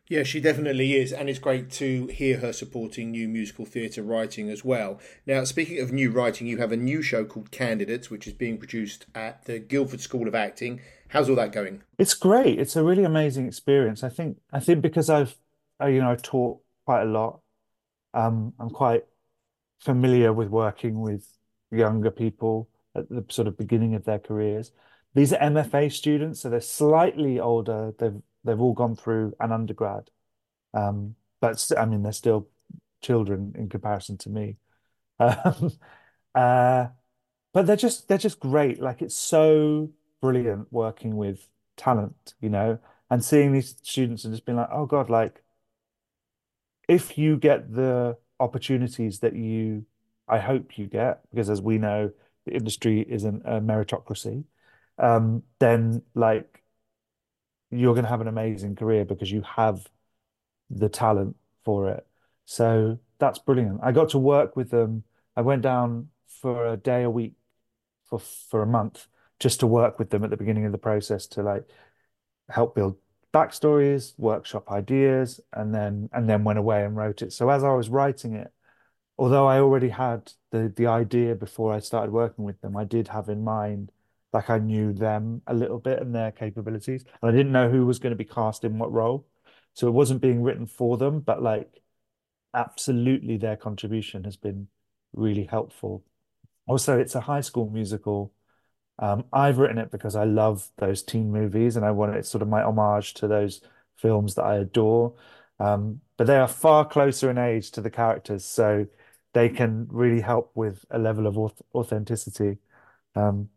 Yeah, 0.08 0.24
she 0.24 0.40
definitely 0.40 0.94
is, 0.94 1.12
and 1.12 1.30
it's 1.30 1.38
great 1.38 1.70
to 1.72 2.06
hear 2.08 2.38
her 2.38 2.52
supporting 2.52 3.12
new 3.12 3.28
musical 3.28 3.64
theatre 3.64 4.02
writing 4.02 4.50
as 4.50 4.64
well. 4.64 5.00
Now, 5.26 5.44
speaking 5.44 5.80
of 5.80 5.92
new 5.92 6.10
writing, 6.10 6.46
you 6.48 6.58
have 6.58 6.72
a 6.72 6.76
new 6.76 7.02
show 7.02 7.24
called 7.24 7.52
Candidates, 7.52 8.10
which 8.10 8.26
is 8.26 8.32
being 8.32 8.58
produced 8.58 9.06
at 9.14 9.44
the 9.44 9.60
Guildford 9.60 10.00
School 10.00 10.26
of 10.26 10.34
Acting. 10.34 10.80
How's 11.10 11.30
all 11.30 11.36
that 11.36 11.52
going? 11.52 11.82
It's 11.98 12.14
great. 12.14 12.58
It's 12.58 12.74
a 12.74 12.82
really 12.82 13.04
amazing 13.04 13.46
experience. 13.46 14.02
I 14.02 14.08
think 14.08 14.38
I 14.52 14.60
think 14.60 14.82
because 14.82 15.08
I've 15.08 15.36
you 15.80 16.00
know 16.00 16.10
I 16.10 16.16
taught 16.16 16.60
quite 16.84 17.02
a 17.02 17.06
lot. 17.06 17.40
Um, 18.12 18.54
I'm 18.58 18.70
quite 18.70 19.04
familiar 19.82 20.32
with 20.32 20.48
working 20.48 21.00
with 21.00 21.26
younger 21.70 22.10
people 22.10 22.68
at 22.94 23.08
the 23.08 23.24
sort 23.28 23.48
of 23.48 23.56
beginning 23.58 23.94
of 23.94 24.04
their 24.04 24.18
careers. 24.18 24.72
These 25.14 25.32
are 25.32 25.38
MFA 25.38 25.92
students, 25.92 26.40
so 26.40 26.50
they're 26.50 26.60
slightly 26.60 27.40
older. 27.40 27.92
They've 27.98 28.20
they've 28.44 28.60
all 28.60 28.74
gone 28.74 28.96
through 28.96 29.34
an 29.40 29.52
undergrad. 29.52 30.10
Um, 30.74 31.16
but 31.40 31.70
I 31.76 31.84
mean, 31.84 32.02
they're 32.02 32.12
still 32.12 32.48
children 33.02 33.54
in 33.58 33.68
comparison 33.68 34.18
to 34.18 34.30
me. 34.30 34.56
Um, 35.20 35.70
uh, 36.34 36.86
but 37.52 37.66
they're 37.66 37.76
just 37.76 38.08
they're 38.08 38.18
just 38.18 38.40
great. 38.40 38.80
Like 38.80 39.02
it's 39.02 39.14
so 39.16 39.90
brilliant 40.20 40.72
working 40.72 41.16
with 41.16 41.46
talent, 41.76 42.34
you 42.40 42.48
know, 42.48 42.78
and 43.10 43.24
seeing 43.24 43.52
these 43.52 43.76
students 43.82 44.24
and 44.24 44.32
just 44.34 44.46
being 44.46 44.56
like, 44.56 44.70
oh 44.72 44.86
God, 44.86 45.10
like 45.10 45.42
if 46.88 47.18
you 47.18 47.36
get 47.36 47.72
the 47.72 48.16
opportunities 48.42 49.20
that 49.20 49.34
you, 49.34 49.86
I 50.28 50.38
hope 50.38 50.78
you 50.78 50.86
get, 50.86 51.20
because 51.30 51.48
as 51.48 51.62
we 51.62 51.78
know, 51.78 52.10
the 52.44 52.52
industry 52.52 53.06
isn't 53.08 53.42
a 53.44 53.60
meritocracy, 53.60 54.44
um, 54.98 55.42
then 55.58 56.02
like 56.14 56.62
you're 57.70 57.94
going 57.94 58.04
to 58.04 58.10
have 58.10 58.20
an 58.20 58.28
amazing 58.28 58.76
career 58.76 59.04
because 59.04 59.30
you 59.30 59.42
have 59.42 59.88
the 60.68 60.88
talent 60.88 61.36
for 61.64 61.88
it. 61.88 62.06
So 62.44 62.98
that's 63.18 63.38
brilliant. 63.38 63.80
I 63.82 63.92
got 63.92 64.10
to 64.10 64.18
work 64.18 64.56
with 64.56 64.70
them. 64.70 65.04
I 65.36 65.42
went 65.42 65.62
down 65.62 66.08
for 66.26 66.66
a 66.66 66.76
day 66.76 67.04
a 67.04 67.10
week 67.10 67.34
for 68.04 68.18
for 68.18 68.62
a 68.62 68.66
month 68.66 69.06
just 69.38 69.60
to 69.60 69.66
work 69.66 69.98
with 69.98 70.10
them 70.10 70.24
at 70.24 70.30
the 70.30 70.36
beginning 70.36 70.66
of 70.66 70.72
the 70.72 70.78
process 70.78 71.26
to 71.26 71.42
like 71.42 71.64
help 72.48 72.74
build 72.74 72.96
backstories, 73.32 74.14
workshop 74.18 74.70
ideas, 74.70 75.40
and 75.52 75.74
then 75.74 76.08
and 76.12 76.28
then 76.28 76.44
went 76.44 76.58
away 76.58 76.84
and 76.84 76.96
wrote 76.96 77.22
it. 77.22 77.32
So 77.32 77.48
as 77.50 77.64
I 77.64 77.72
was 77.74 77.88
writing 77.88 78.34
it, 78.34 78.52
although 79.18 79.46
I 79.46 79.60
already 79.60 79.90
had 79.90 80.32
the 80.50 80.72
the 80.74 80.86
idea 80.86 81.34
before 81.34 81.72
I 81.72 81.80
started 81.80 82.12
working 82.12 82.44
with 82.44 82.60
them, 82.60 82.76
I 82.76 82.84
did 82.84 83.08
have 83.08 83.28
in 83.28 83.44
mind 83.44 83.92
like 84.32 84.50
I 84.50 84.58
knew 84.58 84.92
them 84.94 85.42
a 85.46 85.54
little 85.54 85.78
bit 85.78 86.00
and 86.00 86.14
their 86.14 86.32
capabilities, 86.32 87.04
and 87.22 87.30
I 87.30 87.32
didn't 87.32 87.52
know 87.52 87.70
who 87.70 87.86
was 87.86 87.98
going 87.98 88.12
to 88.12 88.16
be 88.16 88.24
cast 88.24 88.64
in 88.64 88.78
what 88.78 88.92
role. 88.92 89.26
So 89.74 89.88
it 89.88 89.92
wasn't 89.92 90.20
being 90.22 90.42
written 90.42 90.66
for 90.66 90.96
them, 90.98 91.20
but 91.20 91.42
like 91.42 91.82
absolutely 92.54 93.36
their 93.36 93.56
contribution 93.56 94.24
has 94.24 94.36
been 94.36 94.68
really 95.12 95.44
helpful. 95.44 96.04
Also, 96.66 96.98
it's 96.98 97.14
a 97.14 97.20
high 97.20 97.40
school 97.40 97.70
musical. 97.70 98.32
Um, 98.98 99.24
I've 99.32 99.58
written 99.58 99.78
it 99.78 99.90
because 99.90 100.16
I 100.16 100.24
love 100.24 100.68
those 100.78 101.02
teen 101.02 101.32
movies 101.32 101.76
and 101.76 101.84
I 101.84 101.90
want 101.90 102.14
it's 102.14 102.28
sort 102.28 102.42
of 102.42 102.48
my 102.48 102.62
homage 102.62 103.14
to 103.14 103.26
those 103.26 103.60
films 103.96 104.34
that 104.34 104.44
I 104.44 104.56
adore. 104.56 105.14
Um, 105.58 106.00
but 106.16 106.26
they 106.26 106.36
are 106.36 106.48
far 106.48 106.84
closer 106.84 107.30
in 107.30 107.38
age 107.38 107.70
to 107.72 107.80
the 107.80 107.90
characters, 107.90 108.44
so 108.44 108.86
they 109.32 109.48
can 109.48 109.86
really 109.90 110.20
help 110.20 110.50
with 110.54 110.84
a 110.90 110.98
level 110.98 111.26
of 111.26 111.52
authenticity, 111.74 112.58
um, 113.14 113.48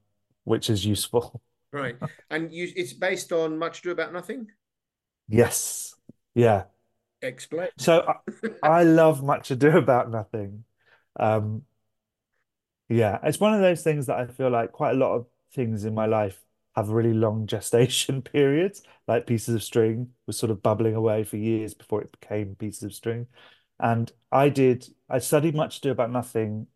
which 0.44 0.70
is 0.70 0.86
useful. 0.86 1.42
Right. 1.72 1.98
And 2.30 2.52
you, 2.52 2.72
it's 2.76 2.94
based 2.94 3.32
on 3.32 3.58
Much 3.58 3.80
Ado 3.80 3.92
About 3.92 4.14
Nothing? 4.14 4.48
Yes. 5.28 5.94
Yeah. 6.34 6.64
Explain. 7.22 7.70
So 7.78 8.06
I, 8.64 8.80
I 8.80 8.84
love 8.84 9.24
Much 9.24 9.52
Ado 9.52 9.78
About 9.78 10.12
Nothing. 10.12 10.64
Um, 11.20 11.64
yeah, 12.90 13.20
it's 13.24 13.40
one 13.40 13.54
of 13.54 13.62
those 13.62 13.84
things 13.84 14.06
that 14.08 14.18
I 14.18 14.28
feel 14.28 14.50
like 14.50 14.72
quite 14.72 14.92
a 14.92 15.00
lot 15.00 15.16
of 15.16 15.28
things 15.54 15.86
in 15.86 15.94
my 15.94 16.06
life 16.06 16.44
have 16.76 16.90
really 16.90 17.14
long 17.14 17.48
gestation 17.48 18.22
periods. 18.22 18.84
Like 19.08 19.28
Pieces 19.28 19.56
of 19.56 19.64
String 19.64 20.12
was 20.28 20.38
sort 20.38 20.52
of 20.52 20.62
bubbling 20.62 20.96
away 20.96 21.24
for 21.24 21.38
years 21.38 21.74
before 21.74 22.02
it 22.02 22.12
became 22.20 22.56
Pieces 22.56 22.84
of 22.84 22.94
String. 22.94 23.28
And 23.80 24.12
I 24.32 24.50
did, 24.50 24.88
I 25.10 25.20
studied 25.20 25.56
Much 25.56 25.78
Ado 25.80 25.92
About 25.92 26.12
Nothing 26.12 26.68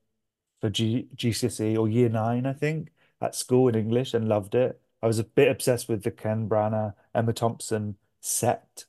for 0.61 0.69
G 0.69 1.07
GCSE 1.15 1.77
or 1.77 1.87
year 1.89 2.09
nine, 2.09 2.45
I 2.45 2.53
think, 2.53 2.89
at 3.21 3.35
school 3.35 3.67
in 3.69 3.75
English 3.75 4.13
and 4.13 4.27
loved 4.27 4.55
it. 4.55 4.81
I 5.01 5.07
was 5.07 5.19
a 5.19 5.23
bit 5.23 5.49
obsessed 5.49 5.89
with 5.89 6.03
the 6.03 6.11
Ken 6.11 6.49
Branagh, 6.49 6.93
Emma 7.15 7.33
Thompson 7.33 7.97
set 8.21 8.85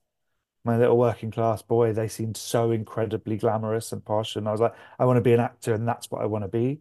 my 0.64 0.76
little 0.76 0.96
working 0.98 1.30
class 1.30 1.62
boy, 1.62 1.92
they 1.92 2.08
seemed 2.08 2.36
so 2.36 2.70
incredibly 2.70 3.36
glamorous 3.36 3.92
and 3.92 4.04
posh. 4.04 4.36
And 4.36 4.48
I 4.48 4.52
was 4.52 4.60
like, 4.60 4.74
I 4.98 5.04
want 5.06 5.16
to 5.16 5.20
be 5.22 5.32
an 5.32 5.40
actor, 5.40 5.74
and 5.74 5.88
that's 5.88 6.10
what 6.10 6.22
I 6.22 6.26
want 6.26 6.44
to 6.44 6.48
be. 6.48 6.80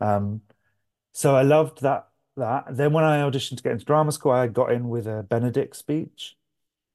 Um, 0.00 0.42
so 1.12 1.34
I 1.36 1.42
loved 1.42 1.82
that 1.82 2.08
that. 2.36 2.64
Then 2.70 2.92
when 2.92 3.04
I 3.04 3.18
auditioned 3.18 3.58
to 3.58 3.62
get 3.62 3.72
into 3.72 3.84
drama 3.84 4.12
school, 4.12 4.32
I 4.32 4.46
got 4.48 4.72
in 4.72 4.88
with 4.88 5.06
a 5.06 5.22
Benedict 5.22 5.76
speech, 5.76 6.36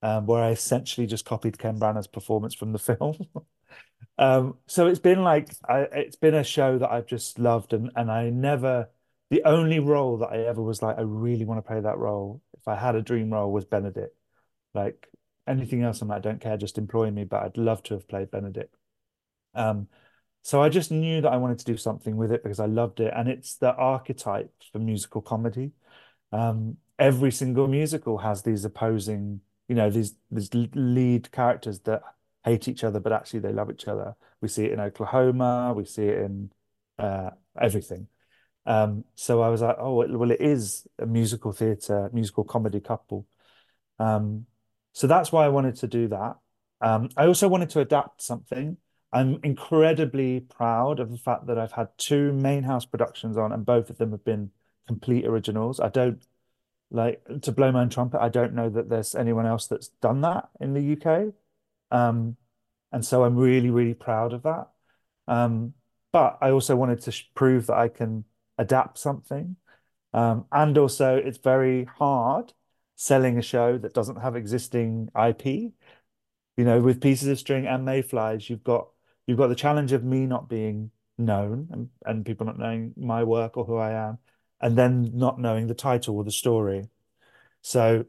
um, 0.01 0.25
where 0.27 0.43
I 0.43 0.51
essentially 0.51 1.07
just 1.07 1.25
copied 1.25 1.59
Ken 1.59 1.79
Branagh's 1.79 2.07
performance 2.07 2.55
from 2.55 2.73
the 2.73 2.79
film. 2.97 3.17
um, 4.17 4.57
so 4.67 4.87
it's 4.87 4.99
been 4.99 5.23
like 5.23 5.49
I, 5.67 5.81
it's 5.93 6.17
been 6.17 6.35
a 6.35 6.43
show 6.43 6.77
that 6.79 6.91
I've 6.91 7.07
just 7.07 7.39
loved, 7.39 7.73
and 7.73 7.91
and 7.95 8.11
I 8.11 8.29
never. 8.29 8.89
The 9.31 9.43
only 9.45 9.77
role 9.77 10.17
that 10.19 10.29
I 10.31 10.39
ever 10.47 10.61
was 10.61 10.81
like, 10.81 10.97
I 10.97 11.01
really 11.01 11.45
want 11.45 11.59
to 11.59 11.67
play 11.67 11.79
that 11.79 11.99
role. 11.99 12.41
If 12.57 12.67
I 12.67 12.75
had 12.75 12.95
a 12.95 13.01
dream 13.03 13.31
role, 13.31 13.51
was 13.51 13.65
Benedict. 13.65 14.15
Like 14.73 15.07
anything 15.47 15.83
else, 15.83 16.01
I'm 16.01 16.07
like, 16.09 16.17
I 16.17 16.21
don't 16.21 16.41
care, 16.41 16.57
just 16.57 16.77
employ 16.79 17.11
me. 17.11 17.25
But 17.25 17.43
I'd 17.43 17.57
love 17.57 17.83
to 17.83 17.93
have 17.95 18.07
played 18.07 18.31
Benedict. 18.31 18.75
Um, 19.55 19.87
so 20.43 20.61
I 20.61 20.69
just 20.69 20.91
knew 20.91 21.21
that 21.21 21.31
I 21.31 21.37
wanted 21.37 21.59
to 21.59 21.65
do 21.65 21.77
something 21.77 22.17
with 22.17 22.31
it 22.31 22.43
because 22.43 22.59
I 22.59 22.65
loved 22.65 22.99
it, 22.99 23.13
and 23.15 23.27
it's 23.27 23.55
the 23.55 23.73
archetype 23.75 24.51
for 24.71 24.79
musical 24.79 25.21
comedy. 25.21 25.71
Um, 26.31 26.77
every 26.97 27.31
single 27.31 27.67
musical 27.67 28.19
has 28.19 28.43
these 28.43 28.65
opposing, 28.65 29.41
you 29.67 29.75
know, 29.75 29.89
these 29.89 30.15
these 30.31 30.49
lead 30.53 31.31
characters 31.31 31.79
that 31.81 32.01
hate 32.43 32.67
each 32.67 32.83
other, 32.83 32.99
but 32.99 33.11
actually 33.11 33.39
they 33.41 33.51
love 33.53 33.69
each 33.71 33.87
other. 33.87 34.15
We 34.41 34.47
see 34.47 34.65
it 34.65 34.71
in 34.71 34.79
Oklahoma, 34.79 35.73
we 35.75 35.85
see 35.85 36.03
it 36.03 36.19
in 36.19 36.51
uh, 36.97 37.31
everything. 37.59 38.07
Um, 38.65 39.03
so 39.15 39.41
I 39.41 39.49
was 39.49 39.61
like, 39.61 39.77
oh, 39.79 40.05
well, 40.05 40.31
it 40.31 40.41
is 40.41 40.87
a 40.99 41.05
musical 41.05 41.51
theatre, 41.51 42.09
musical 42.13 42.43
comedy 42.43 42.79
couple. 42.79 43.25
Um, 43.97 44.45
so 44.93 45.07
that's 45.07 45.31
why 45.31 45.45
I 45.45 45.49
wanted 45.49 45.75
to 45.77 45.87
do 45.87 46.07
that. 46.09 46.35
Um, 46.81 47.09
I 47.17 47.25
also 47.27 47.47
wanted 47.47 47.69
to 47.71 47.79
adapt 47.79 48.21
something. 48.21 48.77
I'm 49.11 49.39
incredibly 49.43 50.41
proud 50.41 50.99
of 50.99 51.11
the 51.11 51.17
fact 51.17 51.47
that 51.47 51.57
I've 51.57 51.71
had 51.71 51.89
two 51.97 52.31
main 52.33 52.63
house 52.63 52.85
productions 52.85 53.37
on, 53.37 53.51
and 53.51 53.65
both 53.65 53.89
of 53.89 53.97
them 53.97 54.11
have 54.11 54.23
been 54.23 54.51
complete 54.87 55.25
originals. 55.25 55.79
I 55.79 55.89
don't 55.89 56.21
like 56.91 57.23
to 57.41 57.51
blow 57.51 57.71
my 57.71 57.81
own 57.81 57.89
trumpet. 57.89 58.21
I 58.21 58.29
don't 58.29 58.53
know 58.53 58.69
that 58.69 58.89
there's 58.89 59.15
anyone 59.15 59.45
else 59.45 59.67
that's 59.67 59.89
done 60.01 60.21
that 60.21 60.49
in 60.59 60.73
the 60.73 60.93
UK. 60.93 61.33
Um, 61.91 62.37
and 62.91 63.05
so 63.05 63.23
I'm 63.23 63.35
really, 63.35 63.69
really 63.69 63.93
proud 63.93 64.33
of 64.33 64.43
that. 64.43 64.69
Um, 65.27 65.73
but 66.11 66.37
I 66.41 66.51
also 66.51 66.75
wanted 66.75 67.01
to 67.01 67.23
prove 67.35 67.67
that 67.67 67.77
I 67.77 67.87
can 67.87 68.25
adapt 68.57 68.97
something. 68.97 69.55
Um, 70.13 70.45
and 70.51 70.77
also, 70.77 71.15
it's 71.15 71.37
very 71.37 71.85
hard 71.85 72.53
selling 72.95 73.37
a 73.37 73.41
show 73.41 73.77
that 73.77 73.93
doesn't 73.93 74.21
have 74.21 74.35
existing 74.35 75.09
IP. 75.15 75.45
You 75.45 76.65
know, 76.65 76.81
with 76.81 77.01
Pieces 77.01 77.27
of 77.27 77.39
String 77.39 77.67
and 77.67 77.85
Mayflies, 77.85 78.49
you've 78.49 78.63
got 78.63 78.89
you've 79.29 79.37
got 79.37 79.47
the 79.47 79.55
challenge 79.55 79.91
of 79.91 80.03
me 80.03 80.25
not 80.25 80.49
being 80.49 80.89
known 81.19 81.67
and, 81.71 81.89
and 82.03 82.25
people 82.25 82.47
not 82.47 82.57
knowing 82.57 82.95
my 82.97 83.23
work 83.23 83.57
or 83.57 83.63
who 83.63 83.75
I 83.77 83.91
am, 83.91 84.17
and 84.59 84.75
then 84.75 85.11
not 85.13 85.39
knowing 85.39 85.67
the 85.67 85.75
title 85.75 86.15
or 86.17 86.23
the 86.23 86.31
story. 86.31 86.89
So 87.61 88.05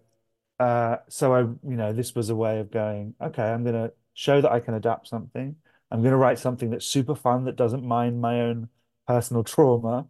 uh 0.59 0.97
so 1.09 1.35
I, 1.35 1.41
you 1.41 1.77
know, 1.77 1.93
this 1.93 2.14
was 2.14 2.31
a 2.31 2.35
way 2.35 2.59
of 2.61 2.71
going, 2.71 3.14
okay, 3.21 3.43
I'm 3.43 3.64
gonna 3.64 3.93
show 4.14 4.41
that 4.41 4.51
I 4.51 4.61
can 4.61 4.73
adapt 4.73 5.09
something. 5.09 5.57
I'm 5.91 6.03
gonna 6.03 6.16
write 6.16 6.39
something 6.39 6.71
that's 6.71 6.87
super 6.87 7.14
fun 7.14 7.45
that 7.45 7.57
doesn't 7.57 7.85
mind 7.85 8.23
my 8.23 8.41
own 8.41 8.71
personal 9.07 9.45
trauma 9.45 10.07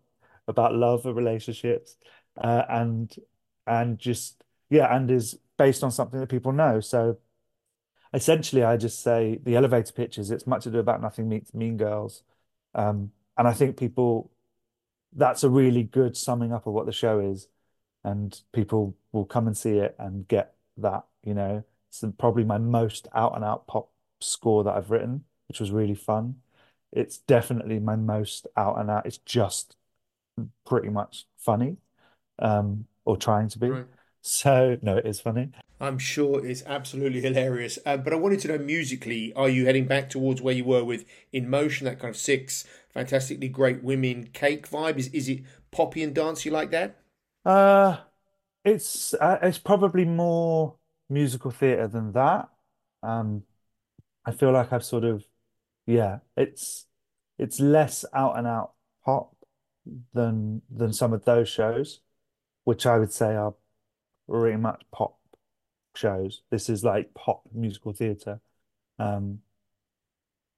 about 0.47 0.77
love 0.77 1.07
or 1.07 1.13
relationships. 1.13 1.97
Uh, 2.41 2.63
and 2.69 3.17
and 3.67 3.99
just 3.99 4.45
yeah, 4.71 4.95
and 4.95 5.11
is 5.11 5.37
based 5.59 5.83
on 5.83 5.91
something 5.91 6.21
that 6.21 6.29
people 6.29 6.53
know. 6.53 6.79
So 6.79 7.19
essentially, 8.13 8.63
I 8.63 8.77
just 8.77 9.03
say 9.03 9.39
the 9.43 9.57
elevator 9.57 9.93
pitches. 9.93 10.31
It's 10.31 10.47
much 10.47 10.67
ado 10.67 10.79
about 10.79 11.03
nothing 11.03 11.29
meets 11.29 11.55
Mean 11.55 11.77
Girls, 11.77 12.23
um, 12.75 13.13
and 13.37 13.47
I 13.49 13.53
think 13.53 13.77
people 13.77 14.31
that's 15.13 15.43
a 15.43 15.51
really 15.51 15.83
good 15.83 16.17
summing 16.17 16.53
up 16.53 16.67
of 16.67 16.73
what 16.73 16.87
the 16.87 16.93
show 16.93 17.19
is, 17.21 17.49
and 18.05 18.41
people 18.53 18.97
will 19.13 19.25
come 19.25 19.47
and 19.47 19.57
see 19.57 19.79
it 19.79 19.95
and 19.99 20.27
get 20.29 20.55
that. 20.77 21.05
You 21.25 21.35
know, 21.35 21.65
it's 21.89 22.05
probably 22.19 22.45
my 22.45 22.59
most 22.59 23.09
out 23.15 23.35
and 23.35 23.45
out 23.45 23.67
pop 23.67 23.91
score 24.21 24.65
that 24.65 24.75
I've 24.75 24.91
written, 24.91 25.25
which 25.49 25.61
was 25.61 25.71
really 25.71 25.95
fun. 25.95 26.37
It's 26.93 27.19
definitely 27.19 27.79
my 27.79 27.97
most 27.97 28.47
out 28.57 28.79
and 28.79 28.91
out. 28.91 29.07
It's 29.07 29.19
just 29.19 29.77
pretty 30.67 30.89
much 30.89 31.27
funny, 31.39 31.77
um, 32.39 32.87
or 33.05 33.17
trying 33.17 33.49
to 33.49 33.59
be. 33.59 33.69
Right. 33.69 33.87
So, 34.23 34.79
no, 34.83 34.97
it 34.97 35.07
is 35.07 35.21
funny. 35.21 35.51
I'm 35.81 35.99
sure 35.99 36.45
it's 36.47 36.63
absolutely 36.67 37.21
hilarious. 37.23 37.79
Uh, 37.87 37.97
but 37.97 38.13
I 38.13 38.17
wanted 38.17 38.41
to 38.41 38.49
know 38.49 38.59
musically, 38.59 39.33
are 39.35 39.49
you 39.49 39.65
heading 39.67 39.87
back 39.87 40.09
towards 40.11 40.41
where 40.43 40.55
you 40.55 40.65
were 40.65 40.85
with 40.85 41.05
In 41.33 41.49
Motion, 41.49 41.87
that 41.87 41.99
kind 41.99 42.11
of 42.11 42.17
six 42.17 42.65
fantastically 42.91 43.49
great 43.49 43.83
women 43.83 44.29
cake 44.33 44.69
vibe? 44.69 44.99
Is 44.99 45.09
is 45.09 45.29
it 45.29 45.41
poppy 45.71 46.03
and 46.03 46.15
dancey 46.15 46.51
like 46.51 46.71
that? 46.71 46.97
Uh 47.45 47.99
it's 48.65 49.15
uh, 49.15 49.39
it's 49.43 49.59
probably 49.59 50.05
more 50.05 50.77
musical 51.09 51.51
theatre 51.51 51.89
than 51.89 52.13
that. 52.13 52.51
Um 53.03 53.45
I 54.27 54.33
feel 54.33 54.53
like 54.53 54.73
I've 54.73 54.85
sort 54.85 55.05
of 55.05 55.25
yeah, 55.87 56.21
it's 56.37 56.87
it's 57.39 57.61
less 57.61 58.05
out 58.15 58.39
and 58.39 58.47
out 58.47 58.75
pop 59.05 59.37
than 60.15 60.63
than 60.71 60.93
some 60.93 61.13
of 61.13 61.25
those 61.25 61.49
shows, 61.49 62.01
which 62.65 62.87
I 62.87 62.99
would 62.99 63.13
say 63.13 63.37
are 63.37 63.55
very 64.31 64.57
much 64.57 64.83
pop 64.93 65.19
shows. 65.95 66.43
This 66.51 66.69
is 66.69 66.85
like 66.85 67.15
pop 67.15 67.43
musical 67.53 67.93
theatre. 67.93 68.41
Um, 68.99 69.41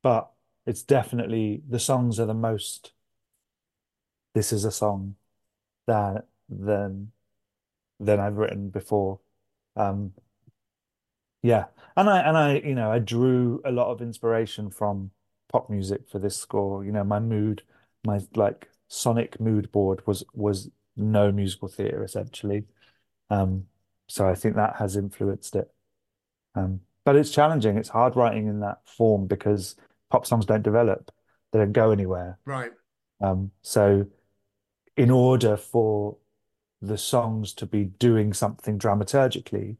but 0.02 0.30
it's 0.66 0.82
definitely 0.82 1.62
the 1.68 1.78
songs 1.78 2.20
are 2.20 2.26
the 2.26 2.34
most 2.34 2.92
this 4.34 4.52
is 4.52 4.64
a 4.64 4.70
song 4.72 5.16
that 5.86 6.26
than 6.48 7.12
than 8.00 8.20
I've 8.20 8.36
written 8.36 8.70
before. 8.70 9.20
Um, 9.76 10.12
yeah. 11.42 11.66
And 11.96 12.08
I 12.08 12.20
and 12.20 12.36
I, 12.36 12.54
you 12.58 12.74
know, 12.74 12.90
I 12.90 12.98
drew 12.98 13.60
a 13.64 13.72
lot 13.72 13.90
of 13.90 14.00
inspiration 14.00 14.70
from 14.70 15.10
pop 15.50 15.68
music 15.70 16.08
for 16.08 16.18
this 16.18 16.36
score. 16.36 16.84
You 16.84 16.92
know, 16.92 17.04
my 17.04 17.20
mood, 17.20 17.62
my 18.04 18.20
like 18.34 18.68
sonic 18.88 19.40
mood 19.40 19.70
board 19.72 20.06
was 20.06 20.24
was 20.34 20.70
no 20.96 21.32
musical 21.32 21.68
theatre 21.68 22.02
essentially. 22.04 22.64
Um, 23.33 23.64
so 24.09 24.28
I 24.28 24.35
think 24.35 24.57
that 24.57 24.76
has 24.76 24.97
influenced 24.97 25.57
it. 25.57 25.70
Um, 26.55 26.80
but 27.05 27.16
it's 27.16 27.30
challenging. 27.30 27.78
It's 27.78 27.89
hard 27.89 28.14
writing 28.14 28.47
in 28.47 28.61
that 28.61 28.80
form 28.85 29.26
because 29.26 29.74
pop 30.11 30.26
songs 30.26 30.45
don't 30.45 30.62
develop. 30.62 31.11
They 31.51 31.59
don't 31.59 31.72
go 31.72 31.91
anywhere. 31.91 32.39
Right. 32.45 32.72
Um, 33.22 33.53
so 33.62 34.07
in 34.97 35.11
order 35.11 35.57
for 35.57 36.18
the 36.83 36.99
songs 36.99 37.55
to 37.55 37.66
be 37.66 37.85
doing 37.85 38.35
something 38.35 38.78
dramaturgically, 38.78 39.76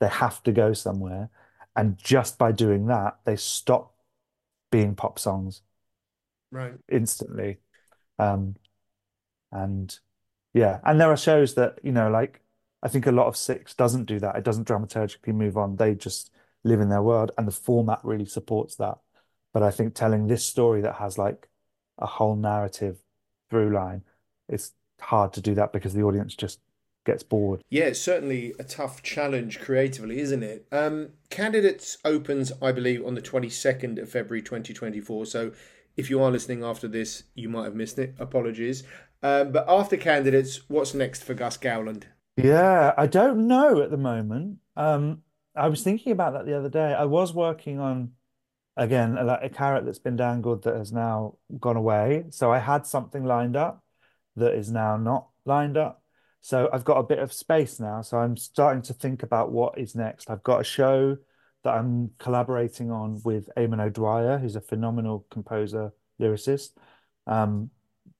they 0.00 0.08
have 0.08 0.42
to 0.44 0.52
go 0.52 0.72
somewhere. 0.72 1.28
And 1.76 1.98
just 1.98 2.38
by 2.38 2.52
doing 2.52 2.86
that, 2.86 3.18
they 3.24 3.36
stop 3.36 3.94
being 4.70 4.94
pop 4.94 5.18
songs 5.18 5.62
Right. 6.50 6.74
instantly. 6.88 7.58
Um, 8.18 8.56
and 9.52 9.98
yeah, 10.54 10.80
and 10.84 10.98
there 10.98 11.10
are 11.10 11.16
shows 11.16 11.54
that, 11.54 11.78
you 11.82 11.92
know, 11.92 12.10
like 12.10 12.40
I 12.82 12.88
think 12.88 13.06
a 13.06 13.12
lot 13.12 13.26
of 13.26 13.36
Six 13.36 13.74
doesn't 13.74 14.04
do 14.04 14.20
that. 14.20 14.36
It 14.36 14.44
doesn't 14.44 14.68
dramaturgically 14.68 15.34
move 15.34 15.56
on. 15.56 15.76
They 15.76 15.94
just 15.94 16.30
live 16.64 16.80
in 16.80 16.88
their 16.88 17.02
world, 17.02 17.32
and 17.36 17.46
the 17.46 17.52
format 17.52 18.00
really 18.02 18.26
supports 18.26 18.76
that. 18.76 18.98
But 19.52 19.62
I 19.62 19.70
think 19.70 19.94
telling 19.94 20.26
this 20.26 20.44
story 20.44 20.80
that 20.82 20.96
has 20.96 21.18
like 21.18 21.48
a 21.98 22.06
whole 22.06 22.36
narrative 22.36 22.98
through 23.50 23.74
line, 23.74 24.02
it's 24.48 24.72
hard 25.00 25.32
to 25.34 25.40
do 25.40 25.54
that 25.54 25.72
because 25.72 25.94
the 25.94 26.02
audience 26.02 26.34
just 26.34 26.60
gets 27.04 27.22
bored. 27.22 27.62
Yeah, 27.70 27.84
it's 27.84 28.00
certainly 28.00 28.54
a 28.58 28.64
tough 28.64 29.02
challenge 29.02 29.60
creatively, 29.60 30.20
isn't 30.20 30.42
it? 30.42 30.66
Um, 30.70 31.10
Candidates 31.30 31.96
opens, 32.04 32.52
I 32.60 32.72
believe, 32.72 33.04
on 33.04 33.14
the 33.14 33.22
22nd 33.22 34.00
of 34.00 34.10
February 34.10 34.42
2024. 34.42 35.26
So 35.26 35.52
if 35.96 36.10
you 36.10 36.22
are 36.22 36.30
listening 36.30 36.62
after 36.62 36.86
this, 36.86 37.24
you 37.34 37.48
might 37.48 37.64
have 37.64 37.74
missed 37.74 37.98
it. 37.98 38.14
Apologies. 38.18 38.84
Um, 39.22 39.52
but 39.52 39.64
after 39.68 39.96
Candidates, 39.96 40.60
what's 40.68 40.94
next 40.94 41.24
for 41.24 41.34
Gus 41.34 41.56
Gowland? 41.56 42.06
Yeah, 42.38 42.94
I 42.96 43.08
don't 43.08 43.48
know 43.48 43.82
at 43.82 43.90
the 43.90 43.96
moment. 43.96 44.58
Um, 44.76 45.22
I 45.56 45.68
was 45.68 45.82
thinking 45.82 46.12
about 46.12 46.34
that 46.34 46.46
the 46.46 46.56
other 46.56 46.68
day. 46.68 46.94
I 46.94 47.04
was 47.04 47.34
working 47.34 47.80
on 47.80 48.12
again 48.76 49.18
a, 49.18 49.40
a 49.42 49.48
carrot 49.48 49.84
that's 49.84 49.98
been 49.98 50.14
dangled 50.14 50.62
that 50.62 50.76
has 50.76 50.92
now 50.92 51.36
gone 51.58 51.76
away. 51.76 52.26
So 52.30 52.52
I 52.52 52.60
had 52.60 52.86
something 52.86 53.24
lined 53.24 53.56
up 53.56 53.82
that 54.36 54.54
is 54.54 54.70
now 54.70 54.96
not 54.96 55.26
lined 55.46 55.76
up. 55.76 56.04
So 56.40 56.70
I've 56.72 56.84
got 56.84 56.98
a 56.98 57.02
bit 57.02 57.18
of 57.18 57.32
space 57.32 57.80
now. 57.80 58.02
So 58.02 58.18
I'm 58.18 58.36
starting 58.36 58.82
to 58.82 58.92
think 58.94 59.24
about 59.24 59.50
what 59.50 59.76
is 59.76 59.96
next. 59.96 60.30
I've 60.30 60.44
got 60.44 60.60
a 60.60 60.64
show 60.64 61.18
that 61.64 61.74
I'm 61.74 62.12
collaborating 62.18 62.92
on 62.92 63.20
with 63.24 63.50
Eamonn 63.56 63.84
O'Dwyer, 63.84 64.38
who's 64.38 64.54
a 64.54 64.60
phenomenal 64.60 65.26
composer, 65.28 65.92
lyricist, 66.20 66.70
um, 67.26 67.70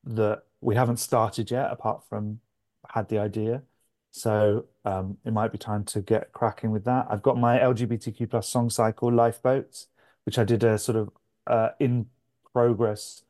that 0.03 0.43
we 0.61 0.75
haven't 0.75 0.97
started 0.97 1.53
yet, 1.53 1.71
apart 1.71 2.03
from 2.09 2.41
had 2.89 3.09
the 3.09 3.19
idea. 3.19 3.63
So 4.11 4.67
um, 4.85 5.19
it 5.25 5.33
might 5.33 5.53
be 5.53 5.59
time 5.59 5.85
to 5.87 6.01
get 6.01 6.33
cracking 6.33 6.71
with 6.71 6.85
that. 6.85 7.07
I've 7.11 7.23
got 7.23 7.39
my 7.39 7.59
LGBTQ 7.59 8.31
plus 8.31 8.49
song 8.49 8.71
cycle, 8.71 9.13
Lifeboats, 9.13 9.89
which 10.25 10.39
I 10.39 10.45
did 10.45 10.65
a 10.65 10.79
sort 10.79 10.97
of 10.97 11.11
uh, 11.47 11.71
in 11.79 12.07
progress 12.53 13.23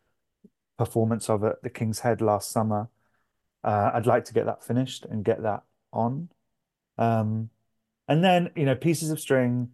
performance 0.78 1.28
of 1.28 1.44
at 1.44 1.62
the 1.62 1.70
King's 1.70 2.00
Head 2.00 2.20
last 2.20 2.50
summer. 2.50 2.88
Uh, 3.64 3.90
I'd 3.92 4.06
like 4.06 4.24
to 4.26 4.34
get 4.34 4.46
that 4.46 4.64
finished 4.64 5.04
and 5.04 5.24
get 5.24 5.42
that 5.42 5.64
on. 5.92 6.28
Um, 6.96 7.50
and 8.06 8.24
then, 8.24 8.50
you 8.56 8.64
know, 8.64 8.74
Pieces 8.74 9.10
of 9.10 9.20
String 9.20 9.70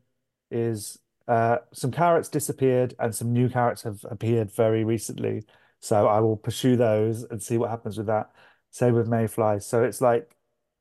is 0.51 0.99
uh, 1.29 1.59
some 1.73 1.91
carrots 1.91 2.29
disappeared 2.29 2.95
and 2.99 3.15
some 3.15 3.33
new 3.33 3.49
carrots 3.49 3.83
have 3.83 4.05
appeared 4.11 4.51
very 4.53 4.85
recently. 4.85 5.45
So 5.81 6.09
I 6.09 6.21
will 6.21 6.37
pursue 6.37 6.77
those 6.77 7.25
and 7.25 7.43
see 7.43 7.59
what 7.59 7.71
happens 7.71 7.97
with 7.99 8.07
that. 8.07 8.31
Same 8.71 8.95
with 8.95 9.07
Mayflies. 9.07 9.67
So 9.67 9.85
it's 9.85 10.01
like 10.01 10.35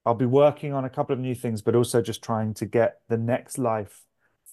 I'll 0.06 0.14
be 0.16 0.26
working 0.26 0.74
on 0.74 0.86
a 0.86 0.90
couple 0.90 1.14
of 1.14 1.20
new 1.20 1.36
things, 1.36 1.62
but 1.62 1.76
also 1.76 2.02
just 2.02 2.24
trying 2.24 2.54
to 2.56 2.66
get 2.66 3.00
the 3.08 3.18
next 3.18 3.58
life 3.58 4.04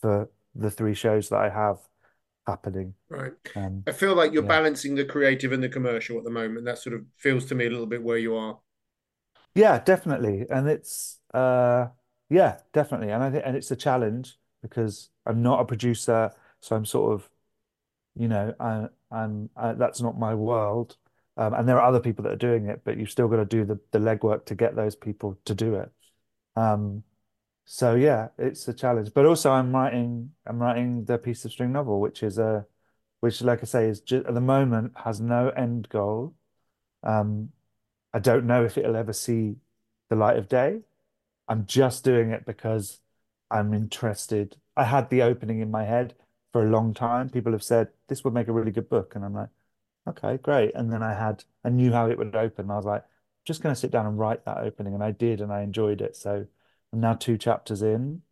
for 0.00 0.30
the 0.54 0.70
three 0.70 0.94
shows 0.94 1.28
that 1.28 1.38
I 1.38 1.48
have 1.48 1.78
happening. 2.46 2.94
Right. 3.08 3.32
Um, 3.56 3.82
I 3.86 3.92
feel 3.92 4.14
like 4.14 4.32
you're 4.32 4.42
yeah. 4.42 4.48
balancing 4.48 4.94
the 4.94 5.04
creative 5.04 5.52
and 5.52 5.62
the 5.62 5.68
commercial 5.68 6.18
at 6.18 6.24
the 6.24 6.30
moment. 6.30 6.64
That 6.64 6.78
sort 6.78 6.94
of 6.94 7.04
feels 7.16 7.44
to 7.46 7.54
me 7.54 7.66
a 7.66 7.70
little 7.70 7.86
bit 7.86 8.02
where 8.02 8.18
you 8.18 8.36
are. 8.36 8.58
Yeah, 9.54 9.78
definitely. 9.80 10.46
And 10.48 10.68
it's 10.68 11.18
uh 11.34 11.88
yeah, 12.28 12.58
definitely. 12.72 13.10
And 13.10 13.22
I 13.22 13.30
think 13.30 13.42
and 13.46 13.56
it's 13.56 13.70
a 13.70 13.76
challenge 13.76 14.36
because 14.62 15.10
I'm 15.26 15.42
not 15.42 15.60
a 15.60 15.64
producer, 15.64 16.30
so 16.60 16.76
I'm 16.76 16.84
sort 16.84 17.14
of, 17.14 17.28
you 18.16 18.28
know, 18.28 18.54
I 18.60 18.88
I'm 19.10 19.50
I, 19.56 19.72
that's 19.74 20.00
not 20.00 20.18
my 20.18 20.34
world. 20.34 20.96
Um, 21.40 21.54
and 21.54 21.68
there 21.68 21.80
are 21.80 21.88
other 21.88 22.00
people 22.00 22.24
that 22.24 22.34
are 22.34 22.36
doing 22.36 22.66
it, 22.68 22.82
but 22.84 22.98
you've 22.98 23.10
still 23.10 23.28
got 23.28 23.38
to 23.38 23.46
do 23.46 23.64
the 23.64 23.80
the 23.92 23.98
legwork 23.98 24.46
to 24.46 24.54
get 24.54 24.76
those 24.76 24.96
people 24.96 25.38
to 25.46 25.54
do 25.54 25.74
it. 25.76 25.90
Um, 26.56 27.04
so 27.66 27.94
yeah, 27.96 28.28
it's 28.38 28.68
a 28.68 28.74
challenge. 28.74 29.12
But 29.14 29.26
also 29.26 29.52
I'm 29.52 29.74
writing 29.74 30.32
I'm 30.46 30.58
writing 30.60 31.04
the 31.06 31.18
piece 31.18 31.44
of 31.44 31.52
string 31.52 31.72
novel, 31.72 32.00
which 32.00 32.22
is 32.22 32.38
a 32.38 32.66
which 33.20 33.42
like 33.42 33.60
I 33.62 33.66
say 33.66 33.88
is 33.88 34.00
just, 34.00 34.26
at 34.26 34.34
the 34.34 34.40
moment 34.42 34.92
has 35.04 35.20
no 35.20 35.50
end 35.50 35.88
goal. 35.90 36.34
Um, 37.04 37.50
I 38.14 38.18
don't 38.20 38.46
know 38.46 38.64
if 38.64 38.78
it'll 38.78 38.96
ever 38.96 39.12
see 39.12 39.56
the 40.10 40.16
light 40.16 40.38
of 40.38 40.48
day. 40.48 40.82
I'm 41.48 41.66
just 41.66 42.04
doing 42.04 42.30
it 42.30 42.46
because 42.46 43.00
I'm 43.50 43.74
interested. 43.74 44.56
I 44.76 44.84
had 44.84 45.10
the 45.10 45.22
opening 45.22 45.60
in 45.60 45.70
my 45.70 45.84
head 45.84 46.14
for 46.52 46.66
a 46.66 46.70
long 46.70 46.94
time. 46.94 47.30
People 47.30 47.52
have 47.52 47.62
said 47.64 47.88
this 48.08 48.24
would 48.24 48.34
make 48.34 48.48
a 48.48 48.52
really 48.52 48.72
good 48.72 48.88
book, 48.88 49.14
and 49.14 49.24
I'm 49.24 49.34
like, 49.34 49.50
okay, 50.08 50.38
great. 50.38 50.74
And 50.74 50.92
then 50.92 51.02
I 51.02 51.14
had, 51.14 51.44
I 51.64 51.68
knew 51.68 51.92
how 51.92 52.08
it 52.08 52.18
would 52.18 52.34
open. 52.34 52.70
I 52.70 52.76
was 52.76 52.84
like, 52.84 53.04
just 53.44 53.62
going 53.62 53.74
to 53.74 53.80
sit 53.80 53.90
down 53.90 54.06
and 54.06 54.18
write 54.18 54.44
that 54.44 54.58
opening, 54.58 54.94
and 54.94 55.02
I 55.02 55.12
did, 55.12 55.40
and 55.40 55.52
I 55.52 55.62
enjoyed 55.62 56.00
it. 56.00 56.16
So 56.16 56.46
I'm 56.92 57.00
now 57.00 57.14
two 57.14 57.38
chapters 57.38 57.82
in, 57.82 58.22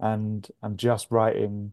and 0.00 0.48
I'm 0.62 0.76
just 0.76 1.10
writing 1.10 1.72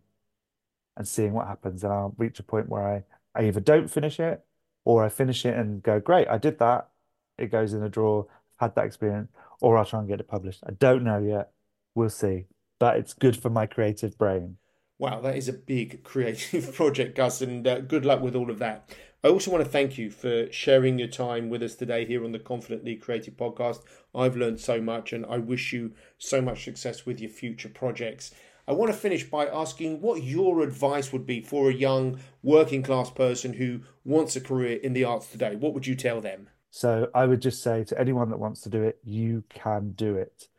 and 0.97 1.07
seeing 1.07 1.33
what 1.33 1.47
happens. 1.47 1.83
And 1.83 1.91
I'll 1.91 2.15
reach 2.17 2.39
a 2.39 2.43
point 2.43 2.69
where 2.69 2.87
I, 2.87 3.03
I 3.39 3.47
either 3.47 3.59
don't 3.59 3.89
finish 3.89 4.19
it 4.19 4.43
or 4.85 5.03
I 5.03 5.09
finish 5.09 5.45
it 5.45 5.55
and 5.55 5.83
go, 5.83 5.99
great, 5.99 6.27
I 6.27 6.37
did 6.37 6.59
that. 6.59 6.89
It 7.37 7.51
goes 7.51 7.73
in 7.73 7.83
a 7.83 7.89
drawer, 7.89 8.27
had 8.57 8.75
that 8.75 8.85
experience, 8.85 9.29
or 9.59 9.77
I'll 9.77 9.85
try 9.85 9.99
and 9.99 10.07
get 10.07 10.19
it 10.19 10.27
published. 10.27 10.63
I 10.65 10.71
don't 10.71 11.03
know 11.03 11.19
yet. 11.19 11.51
We'll 11.95 12.09
see. 12.09 12.45
But 12.79 12.97
it's 12.97 13.13
good 13.13 13.35
for 13.37 13.49
my 13.49 13.65
creative 13.65 14.17
brain. 14.17 14.57
Wow, 14.97 15.19
that 15.21 15.35
is 15.35 15.49
a 15.49 15.53
big 15.53 16.03
creative 16.03 16.73
project, 16.75 17.15
Gus, 17.15 17.41
and 17.41 17.67
uh, 17.67 17.81
good 17.81 18.05
luck 18.05 18.21
with 18.21 18.35
all 18.35 18.49
of 18.49 18.59
that. 18.59 18.89
I 19.25 19.29
also 19.29 19.49
want 19.49 19.63
to 19.63 19.69
thank 19.71 19.97
you 19.97 20.11
for 20.11 20.51
sharing 20.51 20.99
your 20.99 21.07
time 21.07 21.49
with 21.49 21.63
us 21.63 21.73
today 21.73 22.05
here 22.05 22.23
on 22.23 22.31
the 22.31 22.37
Confidently 22.37 22.95
Creative 22.95 23.35
podcast. 23.35 23.81
I've 24.13 24.37
learned 24.37 24.59
so 24.59 24.79
much, 24.79 25.13
and 25.13 25.25
I 25.25 25.39
wish 25.39 25.73
you 25.73 25.93
so 26.19 26.43
much 26.43 26.63
success 26.63 27.07
with 27.07 27.19
your 27.19 27.31
future 27.31 27.69
projects. 27.69 28.35
I 28.67 28.73
want 28.73 28.91
to 28.91 28.97
finish 28.97 29.23
by 29.23 29.47
asking 29.47 29.99
what 29.99 30.21
your 30.21 30.61
advice 30.61 31.11
would 31.11 31.25
be 31.25 31.41
for 31.41 31.71
a 31.71 31.73
young 31.73 32.19
working 32.43 32.83
class 32.83 33.09
person 33.09 33.53
who 33.53 33.79
wants 34.03 34.35
a 34.35 34.41
career 34.41 34.77
in 34.77 34.93
the 34.93 35.05
arts 35.05 35.25
today. 35.25 35.55
What 35.55 35.73
would 35.73 35.87
you 35.87 35.95
tell 35.95 36.21
them? 36.21 36.47
So 36.69 37.09
I 37.15 37.25
would 37.25 37.41
just 37.41 37.63
say 37.63 37.83
to 37.85 37.99
anyone 37.99 38.29
that 38.29 38.37
wants 38.37 38.61
to 38.61 38.69
do 38.69 38.83
it, 38.83 38.99
you 39.03 39.43
can 39.49 39.93
do 39.93 40.17
it. 40.17 40.49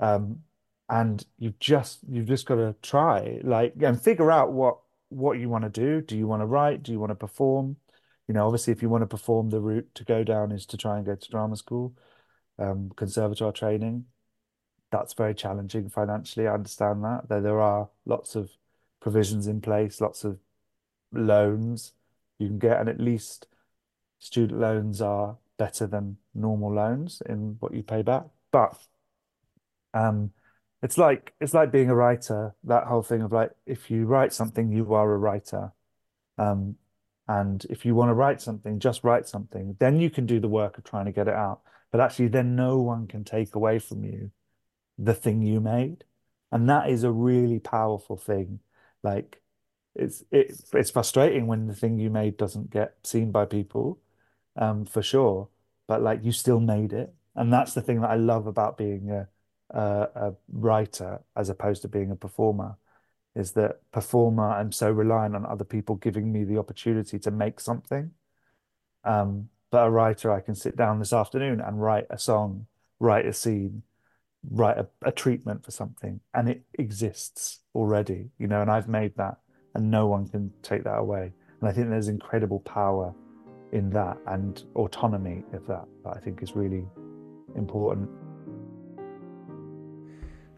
Um, 0.00 0.38
and 0.88 1.22
you've 1.38 1.58
just 1.58 1.98
you've 2.08 2.28
just 2.28 2.46
got 2.46 2.54
to 2.54 2.76
try, 2.80 3.40
like, 3.44 3.74
and 3.82 4.00
figure 4.00 4.32
out 4.32 4.54
what 4.54 4.78
what 5.10 5.38
you 5.38 5.50
want 5.50 5.64
to 5.64 5.70
do. 5.70 6.00
Do 6.00 6.16
you 6.16 6.26
want 6.26 6.40
to 6.40 6.46
write? 6.46 6.82
Do 6.82 6.92
you 6.92 6.98
want 6.98 7.10
to 7.10 7.14
perform? 7.14 7.76
You 8.28 8.34
know, 8.34 8.46
obviously, 8.46 8.72
if 8.72 8.82
you 8.82 8.88
want 8.88 9.02
to 9.02 9.06
perform, 9.06 9.50
the 9.50 9.60
route 9.60 9.94
to 9.94 10.04
go 10.04 10.24
down 10.24 10.52
is 10.52 10.66
to 10.66 10.76
try 10.76 10.96
and 10.96 11.06
go 11.06 11.14
to 11.14 11.30
drama 11.30 11.56
school, 11.56 11.94
um, 12.58 12.90
conservatoire 12.96 13.52
training. 13.52 14.06
That's 14.90 15.14
very 15.14 15.34
challenging 15.34 15.88
financially. 15.88 16.46
I 16.46 16.54
understand 16.54 17.04
that, 17.04 17.28
though 17.28 17.40
there 17.40 17.60
are 17.60 17.88
lots 18.04 18.34
of 18.34 18.50
provisions 19.00 19.46
in 19.46 19.60
place, 19.60 20.00
lots 20.00 20.24
of 20.24 20.38
loans 21.12 21.92
you 22.38 22.48
can 22.48 22.58
get, 22.58 22.80
and 22.80 22.88
at 22.88 23.00
least 23.00 23.46
student 24.18 24.60
loans 24.60 25.00
are 25.00 25.36
better 25.56 25.86
than 25.86 26.16
normal 26.34 26.74
loans 26.74 27.22
in 27.28 27.56
what 27.60 27.74
you 27.74 27.82
pay 27.82 28.02
back. 28.02 28.24
But 28.50 28.76
um, 29.94 30.32
it's 30.82 30.98
like 30.98 31.32
it's 31.40 31.54
like 31.54 31.72
being 31.72 31.90
a 31.90 31.94
writer, 31.94 32.54
that 32.64 32.84
whole 32.84 33.02
thing 33.02 33.22
of 33.22 33.32
like 33.32 33.52
if 33.66 33.90
you 33.90 34.06
write 34.06 34.32
something, 34.32 34.70
you 34.70 34.94
are 34.94 35.12
a 35.12 35.18
writer. 35.18 35.72
Um, 36.38 36.76
and 37.28 37.64
if 37.68 37.84
you 37.84 37.94
want 37.94 38.10
to 38.10 38.14
write 38.14 38.40
something, 38.40 38.78
just 38.78 39.04
write 39.04 39.28
something. 39.28 39.76
Then 39.78 40.00
you 40.00 40.10
can 40.10 40.26
do 40.26 40.38
the 40.38 40.48
work 40.48 40.78
of 40.78 40.84
trying 40.84 41.06
to 41.06 41.12
get 41.12 41.28
it 41.28 41.34
out. 41.34 41.60
But 41.90 42.00
actually, 42.00 42.28
then 42.28 42.56
no 42.56 42.78
one 42.78 43.06
can 43.06 43.24
take 43.24 43.54
away 43.54 43.78
from 43.78 44.04
you 44.04 44.30
the 44.98 45.14
thing 45.14 45.42
you 45.42 45.60
made. 45.60 46.04
And 46.52 46.68
that 46.70 46.88
is 46.88 47.04
a 47.04 47.10
really 47.10 47.58
powerful 47.58 48.16
thing. 48.16 48.60
Like 49.02 49.42
it's 49.94 50.24
it's 50.30 50.64
it's 50.72 50.90
frustrating 50.90 51.46
when 51.46 51.66
the 51.66 51.74
thing 51.74 51.98
you 51.98 52.10
made 52.10 52.36
doesn't 52.36 52.70
get 52.70 52.94
seen 53.02 53.32
by 53.32 53.44
people, 53.44 53.98
um, 54.56 54.84
for 54.86 55.02
sure. 55.02 55.48
But 55.88 56.02
like 56.02 56.24
you 56.24 56.32
still 56.32 56.60
made 56.60 56.92
it. 56.92 57.14
And 57.34 57.52
that's 57.52 57.74
the 57.74 57.82
thing 57.82 58.00
that 58.00 58.10
I 58.10 58.16
love 58.16 58.46
about 58.46 58.78
being 58.78 59.10
a 59.10 59.28
a, 59.70 60.08
a 60.14 60.34
writer 60.52 61.20
as 61.34 61.48
opposed 61.48 61.82
to 61.82 61.88
being 61.88 62.10
a 62.10 62.16
performer 62.16 62.76
is 63.36 63.52
that 63.52 63.80
performer 63.92 64.50
I'm 64.50 64.72
so 64.72 64.90
reliant 64.90 65.36
on 65.36 65.44
other 65.44 65.64
people 65.64 65.96
giving 65.96 66.32
me 66.32 66.42
the 66.42 66.58
opportunity 66.58 67.18
to 67.20 67.30
make 67.30 67.60
something. 67.60 68.12
Um, 69.04 69.50
but 69.70 69.86
a 69.86 69.90
writer, 69.90 70.32
I 70.32 70.40
can 70.40 70.54
sit 70.54 70.76
down 70.76 70.98
this 70.98 71.12
afternoon 71.12 71.60
and 71.60 71.80
write 71.80 72.06
a 72.08 72.18
song, 72.18 72.66
write 72.98 73.26
a 73.26 73.32
scene, 73.32 73.82
write 74.50 74.78
a, 74.78 74.86
a 75.02 75.12
treatment 75.12 75.64
for 75.64 75.70
something, 75.70 76.20
and 76.32 76.48
it 76.48 76.62
exists 76.78 77.60
already, 77.74 78.30
you 78.38 78.46
know, 78.46 78.62
and 78.62 78.70
I've 78.70 78.88
made 78.88 79.16
that, 79.16 79.36
and 79.74 79.90
no 79.90 80.06
one 80.06 80.26
can 80.28 80.52
take 80.62 80.84
that 80.84 80.98
away. 80.98 81.32
And 81.60 81.68
I 81.68 81.72
think 81.72 81.90
there's 81.90 82.08
incredible 82.08 82.60
power 82.60 83.14
in 83.72 83.90
that 83.90 84.16
and 84.28 84.62
autonomy 84.76 85.44
of 85.52 85.66
that 85.66 85.84
that 86.04 86.16
I 86.16 86.20
think 86.20 86.42
is 86.42 86.56
really 86.56 86.84
important. 87.56 88.08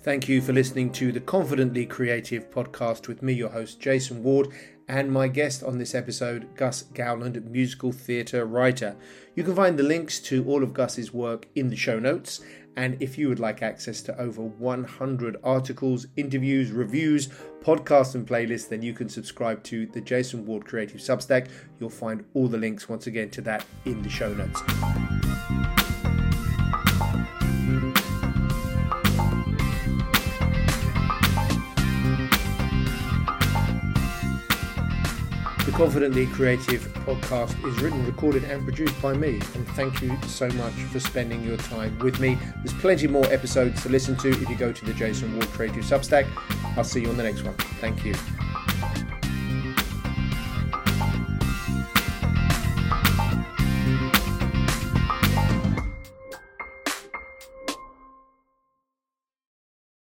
Thank 0.00 0.28
you 0.28 0.40
for 0.40 0.52
listening 0.52 0.92
to 0.92 1.10
the 1.10 1.20
Confidently 1.20 1.84
Creative 1.84 2.48
podcast 2.50 3.08
with 3.08 3.20
me, 3.20 3.32
your 3.32 3.48
host, 3.48 3.80
Jason 3.80 4.22
Ward, 4.22 4.48
and 4.86 5.10
my 5.10 5.26
guest 5.26 5.64
on 5.64 5.76
this 5.76 5.92
episode, 5.92 6.54
Gus 6.54 6.82
Gowland, 6.82 7.44
musical 7.50 7.90
theatre 7.90 8.46
writer. 8.46 8.94
You 9.34 9.42
can 9.42 9.56
find 9.56 9.76
the 9.76 9.82
links 9.82 10.20
to 10.20 10.44
all 10.46 10.62
of 10.62 10.72
Gus's 10.72 11.12
work 11.12 11.48
in 11.56 11.68
the 11.68 11.76
show 11.76 11.98
notes. 11.98 12.40
And 12.76 12.96
if 13.02 13.18
you 13.18 13.28
would 13.28 13.40
like 13.40 13.60
access 13.60 14.00
to 14.02 14.16
over 14.20 14.40
100 14.40 15.36
articles, 15.42 16.06
interviews, 16.16 16.70
reviews, 16.70 17.26
podcasts, 17.60 18.14
and 18.14 18.24
playlists, 18.24 18.68
then 18.68 18.82
you 18.82 18.94
can 18.94 19.08
subscribe 19.08 19.64
to 19.64 19.86
the 19.86 20.00
Jason 20.00 20.46
Ward 20.46 20.64
Creative 20.64 21.00
Substack. 21.00 21.48
You'll 21.80 21.90
find 21.90 22.24
all 22.34 22.46
the 22.46 22.56
links 22.56 22.88
once 22.88 23.08
again 23.08 23.30
to 23.30 23.40
that 23.42 23.64
in 23.84 24.00
the 24.02 24.08
show 24.08 24.32
notes. 24.32 24.62
Confidently 35.78 36.26
Creative 36.26 36.82
podcast 37.06 37.54
is 37.64 37.80
written, 37.80 38.04
recorded, 38.04 38.42
and 38.42 38.64
produced 38.64 39.00
by 39.00 39.12
me. 39.12 39.34
And 39.54 39.64
thank 39.76 40.02
you 40.02 40.18
so 40.26 40.48
much 40.48 40.72
for 40.72 40.98
spending 40.98 41.44
your 41.44 41.56
time 41.56 41.96
with 42.00 42.18
me. 42.18 42.36
There's 42.64 42.76
plenty 42.80 43.06
more 43.06 43.24
episodes 43.26 43.80
to 43.84 43.88
listen 43.88 44.16
to 44.16 44.28
if 44.28 44.50
you 44.50 44.56
go 44.56 44.72
to 44.72 44.84
the 44.84 44.92
Jason 44.92 45.32
Ward 45.34 45.46
Creative 45.50 45.84
Substack. 45.84 46.26
I'll 46.76 46.82
see 46.82 47.02
you 47.02 47.10
on 47.10 47.16
the 47.16 47.22
next 47.22 47.44
one. 47.44 47.54
Thank 47.80 48.04
you. 48.04 48.16